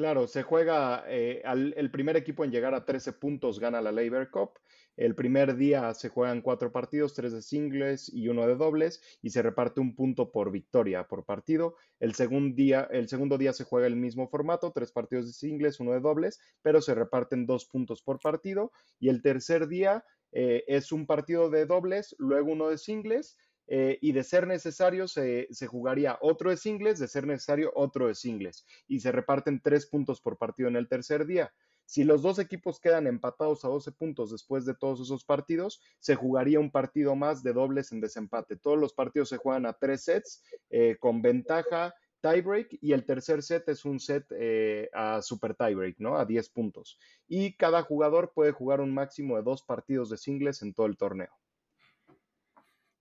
Claro, 0.00 0.26
se 0.26 0.42
juega, 0.42 1.04
eh, 1.08 1.42
el 1.44 1.90
primer 1.90 2.16
equipo 2.16 2.42
en 2.42 2.50
llegar 2.50 2.72
a 2.72 2.86
13 2.86 3.12
puntos 3.12 3.60
gana 3.60 3.82
la 3.82 3.92
Labor 3.92 4.30
Cup. 4.30 4.52
El 4.96 5.14
primer 5.14 5.56
día 5.56 5.92
se 5.92 6.08
juegan 6.08 6.40
cuatro 6.40 6.72
partidos, 6.72 7.12
tres 7.12 7.34
de 7.34 7.42
singles 7.42 8.10
y 8.10 8.28
uno 8.28 8.46
de 8.46 8.56
dobles, 8.56 9.02
y 9.20 9.28
se 9.28 9.42
reparte 9.42 9.78
un 9.78 9.94
punto 9.94 10.32
por 10.32 10.50
victoria 10.50 11.06
por 11.06 11.26
partido. 11.26 11.76
El, 11.98 12.14
día, 12.54 12.88
el 12.90 13.08
segundo 13.08 13.36
día 13.36 13.52
se 13.52 13.64
juega 13.64 13.88
el 13.88 13.96
mismo 13.96 14.26
formato, 14.26 14.72
tres 14.72 14.90
partidos 14.90 15.26
de 15.26 15.32
singles, 15.34 15.80
uno 15.80 15.92
de 15.92 16.00
dobles, 16.00 16.40
pero 16.62 16.80
se 16.80 16.94
reparten 16.94 17.44
dos 17.44 17.66
puntos 17.66 18.00
por 18.00 18.20
partido. 18.20 18.72
Y 18.98 19.10
el 19.10 19.20
tercer 19.20 19.68
día 19.68 20.02
eh, 20.32 20.64
es 20.66 20.92
un 20.92 21.06
partido 21.06 21.50
de 21.50 21.66
dobles, 21.66 22.16
luego 22.18 22.52
uno 22.52 22.70
de 22.70 22.78
singles 22.78 23.36
eh, 23.72 23.98
y 24.00 24.10
de 24.10 24.24
ser 24.24 24.48
necesario 24.48 25.06
se, 25.06 25.46
jugaría 25.68 26.18
otro 26.22 26.50
de 26.50 26.56
singles, 26.56 26.98
de 26.98 27.06
ser 27.06 27.24
necesario 27.24 27.70
otro 27.76 28.08
de 28.08 28.16
singles, 28.16 28.66
y 28.88 28.98
se 28.98 29.12
reparten 29.12 29.60
tres 29.62 29.86
puntos 29.86 30.20
por 30.20 30.36
partido 30.38 30.68
en 30.68 30.74
el 30.74 30.88
tercer 30.88 31.24
día. 31.24 31.54
Si 31.84 32.02
los 32.02 32.20
dos 32.20 32.40
equipos 32.40 32.80
quedan 32.80 33.06
empatados 33.06 33.64
a 33.64 33.68
12 33.68 33.92
puntos 33.92 34.32
después 34.32 34.66
de 34.66 34.74
todos 34.74 35.00
esos 35.00 35.24
partidos, 35.24 35.80
se 36.00 36.16
jugaría 36.16 36.58
un 36.58 36.72
partido 36.72 37.14
más 37.14 37.44
de 37.44 37.52
dobles 37.52 37.92
en 37.92 38.00
desempate. 38.00 38.56
Todos 38.56 38.76
los 38.76 38.92
partidos 38.92 39.28
se 39.28 39.36
juegan 39.36 39.66
a 39.66 39.74
tres 39.74 40.02
sets 40.02 40.42
eh, 40.70 40.96
con 40.98 41.22
ventaja 41.22 41.94
tiebreak 42.22 42.76
y 42.80 42.92
el 42.92 43.04
tercer 43.04 43.40
set 43.40 43.68
es 43.68 43.84
un 43.84 44.00
set 44.00 44.26
eh, 44.30 44.90
a 44.92 45.22
super 45.22 45.54
tiebreak, 45.54 45.96
¿no? 45.98 46.16
A 46.18 46.24
10 46.24 46.48
puntos. 46.50 46.98
Y 47.28 47.56
cada 47.56 47.82
jugador 47.82 48.32
puede 48.34 48.50
jugar 48.50 48.80
un 48.80 48.92
máximo 48.92 49.36
de 49.36 49.42
dos 49.42 49.62
partidos 49.62 50.10
de 50.10 50.16
singles 50.16 50.62
en 50.62 50.74
todo 50.74 50.86
el 50.86 50.96
torneo. 50.96 51.30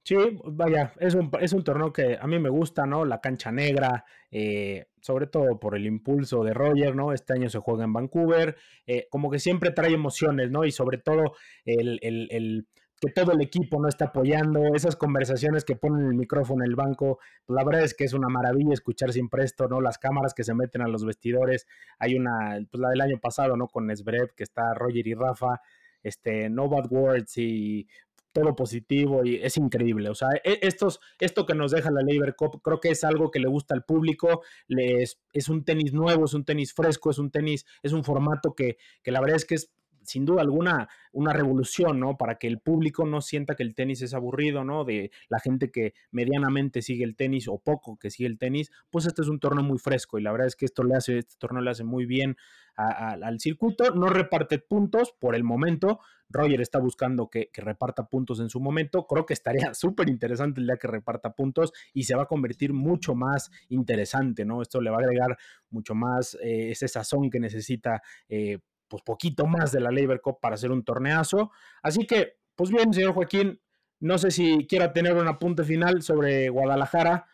Sí, 0.04 0.16
vaya, 0.44 0.94
es 1.00 1.14
un, 1.14 1.30
es 1.40 1.54
un 1.54 1.64
torneo 1.64 1.94
que 1.94 2.18
a 2.20 2.26
mí 2.26 2.40
me 2.40 2.50
gusta, 2.50 2.86
¿no? 2.86 3.06
La 3.06 3.22
cancha 3.22 3.52
negra, 3.52 4.06
eh, 4.32 4.88
sobre 5.02 5.28
todo 5.28 5.60
por 5.60 5.76
el 5.76 5.86
impulso 5.86 6.44
de 6.44 6.54
Roger, 6.54 6.96
¿no? 6.96 7.14
Este 7.14 7.34
año 7.34 7.50
se 7.50 7.60
juega 7.60 7.84
en 7.84 7.94
Vancouver, 7.94 8.56
eh, 8.88 9.08
como 9.12 9.30
que 9.30 9.40
siempre 9.40 9.72
trae 9.72 9.94
emociones, 9.94 10.50
¿no? 10.50 10.66
Y 10.66 10.72
sobre 10.72 10.98
todo 10.98 11.34
el, 11.66 12.68
que 13.00 13.12
todo 13.12 13.34
el 13.34 13.42
equipo 13.42 13.80
no 13.80 13.88
está 13.88 14.06
apoyando, 14.06 14.74
esas 14.74 14.96
conversaciones 14.96 15.64
que 15.64 15.76
ponen 15.76 16.08
el 16.08 16.16
micrófono 16.16 16.64
en 16.64 16.70
el 16.72 16.76
banco, 16.76 17.20
pues 17.46 17.56
la 17.56 17.64
verdad 17.64 17.84
es 17.84 17.94
que 17.94 18.06
es 18.06 18.14
una 18.14 18.30
maravilla 18.30 18.74
escuchar 18.74 19.14
siempre 19.14 19.44
esto, 19.44 19.68
¿no? 19.68 19.80
Las 19.80 20.00
cámaras 20.00 20.34
que 20.34 20.44
se 20.44 20.56
meten 20.56 20.82
a 20.82 20.88
los 20.88 21.06
vestidores, 21.06 21.68
hay 22.00 22.16
una, 22.16 22.60
pues 22.72 22.82
la 22.82 22.90
del 22.90 23.02
año 23.02 23.20
pasado, 23.20 23.56
¿no? 23.56 23.68
Con 23.68 23.92
Esbrev, 23.92 24.34
que 24.36 24.44
está 24.44 24.74
Roger 24.74 25.08
y 25.08 25.14
Rafa, 25.14 25.62
este, 26.04 26.50
No 26.50 26.68
Bad 26.70 26.92
Words 26.92 27.38
y 27.38 27.88
todo 28.32 28.56
positivo 28.56 29.26
y 29.26 29.36
es 29.36 29.58
increíble. 29.58 30.10
O 30.10 30.16
sea, 30.16 30.30
e, 30.44 30.60
esto 30.62 31.46
que 31.46 31.56
nos 31.56 31.72
deja 31.72 31.92
la 31.92 32.02
Labor 32.02 32.36
Cup 32.36 32.62
creo 32.62 32.80
que 32.80 32.90
es 32.90 33.04
algo 33.04 33.32
que 33.32 33.40
le 33.40 33.48
gusta 33.48 33.74
al 33.74 33.84
público. 33.84 34.44
Les, 34.68 35.20
es 35.34 35.50
un 35.50 35.64
tenis 35.64 35.94
nuevo, 35.94 36.26
es 36.26 36.34
un 36.34 36.46
tenis 36.46 36.74
fresco, 36.74 37.12
es 37.12 37.18
un 37.18 37.32
tenis, 37.32 37.66
es 37.84 37.94
un 37.94 38.04
formato 38.04 38.54
que, 38.56 38.78
que 39.04 39.12
la 39.12 39.22
verdad 39.22 39.38
es 39.38 39.46
que 39.46 39.56
es 39.56 39.72
sin 40.10 40.26
duda 40.26 40.42
alguna 40.42 40.90
una 41.12 41.34
revolución, 41.34 42.00
¿no? 42.00 42.18
Para 42.18 42.36
que 42.36 42.48
el 42.48 42.60
público 42.60 43.06
no 43.06 43.22
sienta 43.22 43.56
que 43.56 43.64
el 43.64 43.76
tenis 43.76 44.02
es 44.02 44.14
aburrido, 44.14 44.64
¿no? 44.64 44.84
De 44.84 45.12
la 45.28 45.40
gente 45.40 45.72
que 45.72 45.94
medianamente 46.12 46.82
sigue 46.82 47.04
el 47.04 47.16
tenis 47.16 47.48
o 47.48 47.60
poco 47.60 47.98
que 47.98 48.12
sigue 48.12 48.28
el 48.28 48.38
tenis, 48.38 48.72
pues 48.90 49.06
este 49.06 49.22
es 49.22 49.28
un 49.28 49.40
torneo 49.40 49.64
muy 49.64 49.80
fresco 49.80 50.20
y 50.20 50.24
la 50.24 50.32
verdad 50.32 50.48
es 50.48 50.56
que 50.56 50.66
esto 50.66 50.84
le 50.84 50.96
hace, 50.96 51.20
este 51.20 51.36
torneo 51.38 51.62
le 51.62 51.72
hace 51.72 51.84
muy 51.84 52.06
bien 52.06 52.38
al 52.76 53.40
circuito. 53.40 53.94
No 53.94 54.08
reparte 54.08 54.60
puntos 54.60 55.14
por 55.20 55.36
el 55.36 55.44
momento. 55.44 56.00
Roger 56.30 56.62
está 56.62 56.80
buscando 56.80 57.30
que, 57.30 57.50
reparta 57.54 58.08
puntos 58.08 58.40
en 58.40 58.50
su 58.50 58.60
momento. 58.60 59.06
Creo 59.08 59.26
que 59.26 59.34
estaría 59.34 59.74
súper 59.74 60.10
interesante 60.10 60.62
el 60.62 60.68
día 60.68 60.78
que 60.78 60.88
reparta 60.88 61.34
puntos 61.34 61.74
y 61.94 62.04
se 62.04 62.16
va 62.16 62.24
a 62.24 62.28
convertir 62.28 62.74
mucho 62.74 63.16
más 63.16 63.52
interesante, 63.68 64.46
¿no? 64.46 64.62
Esto 64.62 64.80
le 64.80 64.92
va 64.92 64.98
a 64.98 65.00
agregar 65.02 65.38
mucho 65.70 65.96
más 65.96 66.36
eh, 66.36 66.72
ese 66.72 66.88
sazón 66.88 67.30
que 67.30 67.40
necesita 67.40 68.02
eh, 68.30 68.60
pues 68.90 69.04
poquito 69.04 69.46
más 69.46 69.72
de 69.72 69.80
la 69.80 69.92
Labor 69.92 70.22
Cup 70.22 70.40
para 70.42 70.56
hacer 70.56 70.72
un 70.72 70.84
torneazo. 70.84 71.52
Así 71.82 72.06
que, 72.06 72.40
pues 72.56 72.70
bien, 72.72 72.94
señor 72.94 73.14
Joaquín, 73.14 73.62
no 74.00 74.18
sé 74.18 74.32
si 74.32 74.68
quiera 74.68 74.92
tener 74.92 75.14
un 75.14 75.28
apunte 75.28 75.64
final 75.64 76.02
sobre 76.02 76.50
Guadalajara. 76.50 77.28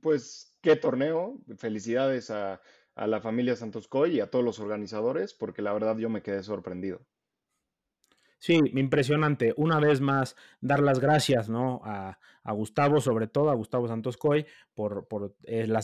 Pues 0.00 0.58
qué 0.62 0.74
torneo, 0.76 1.38
felicidades 1.58 2.30
a, 2.30 2.60
a 2.96 3.06
la 3.06 3.20
familia 3.20 3.54
Santos 3.54 3.86
Coy 3.86 4.16
y 4.16 4.20
a 4.20 4.30
todos 4.30 4.44
los 4.44 4.58
organizadores, 4.58 5.34
porque 5.34 5.62
la 5.62 5.72
verdad 5.72 5.96
yo 5.98 6.08
me 6.08 6.22
quedé 6.22 6.42
sorprendido. 6.42 7.06
Sí, 8.38 8.60
impresionante. 8.74 9.54
Una 9.56 9.80
vez 9.80 10.00
más, 10.00 10.36
dar 10.60 10.80
las 10.80 11.00
gracias 11.00 11.48
¿no? 11.48 11.80
a, 11.84 12.18
Gustavo, 12.52 13.00
sobre 13.00 13.26
todo 13.26 13.50
a 13.50 13.54
Gustavo 13.54 13.88
Santos 13.88 14.16
Coy, 14.16 14.46
por, 14.74 15.08
por 15.08 15.34
eh, 15.44 15.66
la, 15.66 15.80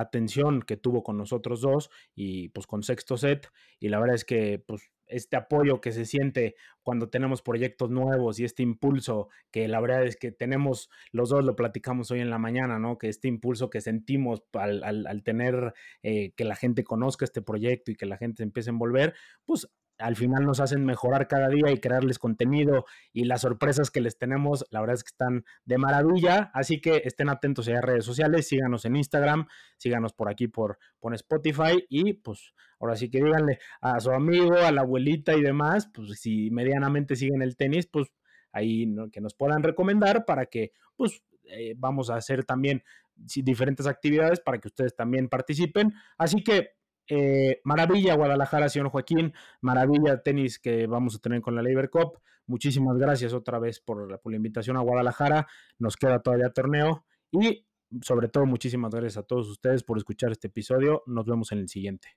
atención 0.00 0.62
que 0.62 0.76
tuvo 0.76 1.02
con 1.02 1.16
nosotros 1.16 1.60
dos 1.60 1.90
y 2.14 2.50
pues 2.50 2.66
con 2.66 2.82
Sexto 2.82 3.16
Set. 3.16 3.50
Y 3.80 3.88
la 3.88 3.98
verdad 3.98 4.14
es 4.14 4.24
que 4.24 4.62
pues, 4.64 4.92
este 5.06 5.36
apoyo 5.36 5.80
que 5.80 5.92
se 5.92 6.04
siente 6.04 6.54
cuando 6.82 7.08
tenemos 7.08 7.42
proyectos 7.42 7.90
nuevos 7.90 8.38
y 8.38 8.44
este 8.44 8.62
impulso 8.62 9.28
que 9.50 9.66
la 9.66 9.80
verdad 9.80 10.04
es 10.04 10.16
que 10.16 10.30
tenemos, 10.30 10.90
los 11.10 11.30
dos 11.30 11.44
lo 11.44 11.56
platicamos 11.56 12.10
hoy 12.10 12.20
en 12.20 12.30
la 12.30 12.38
mañana, 12.38 12.78
¿no? 12.78 12.98
Que 12.98 13.08
este 13.08 13.28
impulso 13.28 13.70
que 13.70 13.80
sentimos 13.80 14.42
al, 14.52 14.84
al, 14.84 15.22
tener 15.22 15.74
eh, 16.02 16.32
que 16.36 16.44
la 16.44 16.54
gente 16.54 16.84
conozca 16.84 17.24
este 17.24 17.42
proyecto 17.42 17.90
y 17.90 17.96
que 17.96 18.06
la 18.06 18.18
gente 18.18 18.42
empiece 18.42 18.70
a 18.70 18.72
envolver, 18.72 19.14
pues 19.44 19.68
al 20.04 20.16
final 20.16 20.44
nos 20.44 20.60
hacen 20.60 20.84
mejorar 20.84 21.28
cada 21.28 21.48
día 21.48 21.72
y 21.72 21.80
crearles 21.80 22.18
contenido 22.18 22.84
y 23.10 23.24
las 23.24 23.40
sorpresas 23.40 23.90
que 23.90 24.02
les 24.02 24.18
tenemos, 24.18 24.66
la 24.70 24.80
verdad 24.80 24.96
es 24.96 25.02
que 25.02 25.08
están 25.08 25.46
de 25.64 25.78
maravilla, 25.78 26.50
así 26.52 26.78
que 26.78 27.00
estén 27.06 27.30
atentos 27.30 27.68
a 27.68 27.72
las 27.72 27.82
redes 27.82 28.04
sociales, 28.04 28.46
síganos 28.46 28.84
en 28.84 28.96
Instagram, 28.96 29.46
síganos 29.78 30.12
por 30.12 30.28
aquí 30.28 30.46
por, 30.46 30.78
por 31.00 31.14
Spotify 31.14 31.86
y 31.88 32.12
pues 32.12 32.52
ahora 32.78 32.96
sí 32.96 33.08
que 33.08 33.24
díganle 33.24 33.60
a 33.80 33.98
su 33.98 34.10
amigo, 34.10 34.58
a 34.58 34.70
la 34.72 34.82
abuelita 34.82 35.34
y 35.34 35.40
demás, 35.40 35.88
pues 35.94 36.20
si 36.20 36.50
medianamente 36.50 37.16
siguen 37.16 37.40
el 37.40 37.56
tenis, 37.56 37.86
pues 37.86 38.12
ahí 38.52 38.86
que 39.10 39.22
nos 39.22 39.32
puedan 39.32 39.62
recomendar 39.62 40.26
para 40.26 40.44
que 40.44 40.72
pues 40.96 41.22
eh, 41.44 41.72
vamos 41.78 42.10
a 42.10 42.16
hacer 42.16 42.44
también 42.44 42.82
diferentes 43.14 43.86
actividades 43.86 44.40
para 44.40 44.58
que 44.58 44.68
ustedes 44.68 44.94
también 44.94 45.30
participen. 45.30 45.94
Así 46.18 46.44
que 46.44 46.72
eh, 47.08 47.60
maravilla 47.64 48.14
Guadalajara, 48.14 48.68
señor 48.68 48.88
Joaquín, 48.90 49.32
maravilla 49.60 50.22
tenis 50.22 50.58
que 50.58 50.86
vamos 50.86 51.16
a 51.16 51.18
tener 51.18 51.40
con 51.40 51.54
la 51.54 51.62
Labor 51.62 51.90
Cup. 51.90 52.18
Muchísimas 52.46 52.98
gracias 52.98 53.32
otra 53.32 53.58
vez 53.58 53.80
por 53.80 54.10
la, 54.10 54.18
por 54.18 54.32
la 54.32 54.36
invitación 54.36 54.76
a 54.76 54.80
Guadalajara. 54.80 55.46
Nos 55.78 55.96
queda 55.96 56.20
todavía 56.20 56.50
torneo 56.50 57.04
y 57.30 57.66
sobre 58.02 58.28
todo 58.28 58.46
muchísimas 58.46 58.90
gracias 58.92 59.18
a 59.18 59.22
todos 59.22 59.48
ustedes 59.48 59.82
por 59.82 59.98
escuchar 59.98 60.32
este 60.32 60.48
episodio. 60.48 61.02
Nos 61.06 61.26
vemos 61.26 61.52
en 61.52 61.58
el 61.58 61.68
siguiente. 61.68 62.08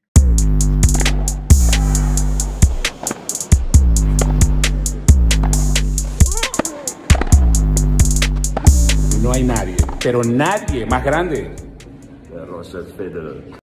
No 9.22 9.34
hay 9.34 9.44
nadie, 9.44 9.76
pero 10.02 10.24
nadie 10.24 10.86
más 10.86 11.04
grande. 11.04 11.54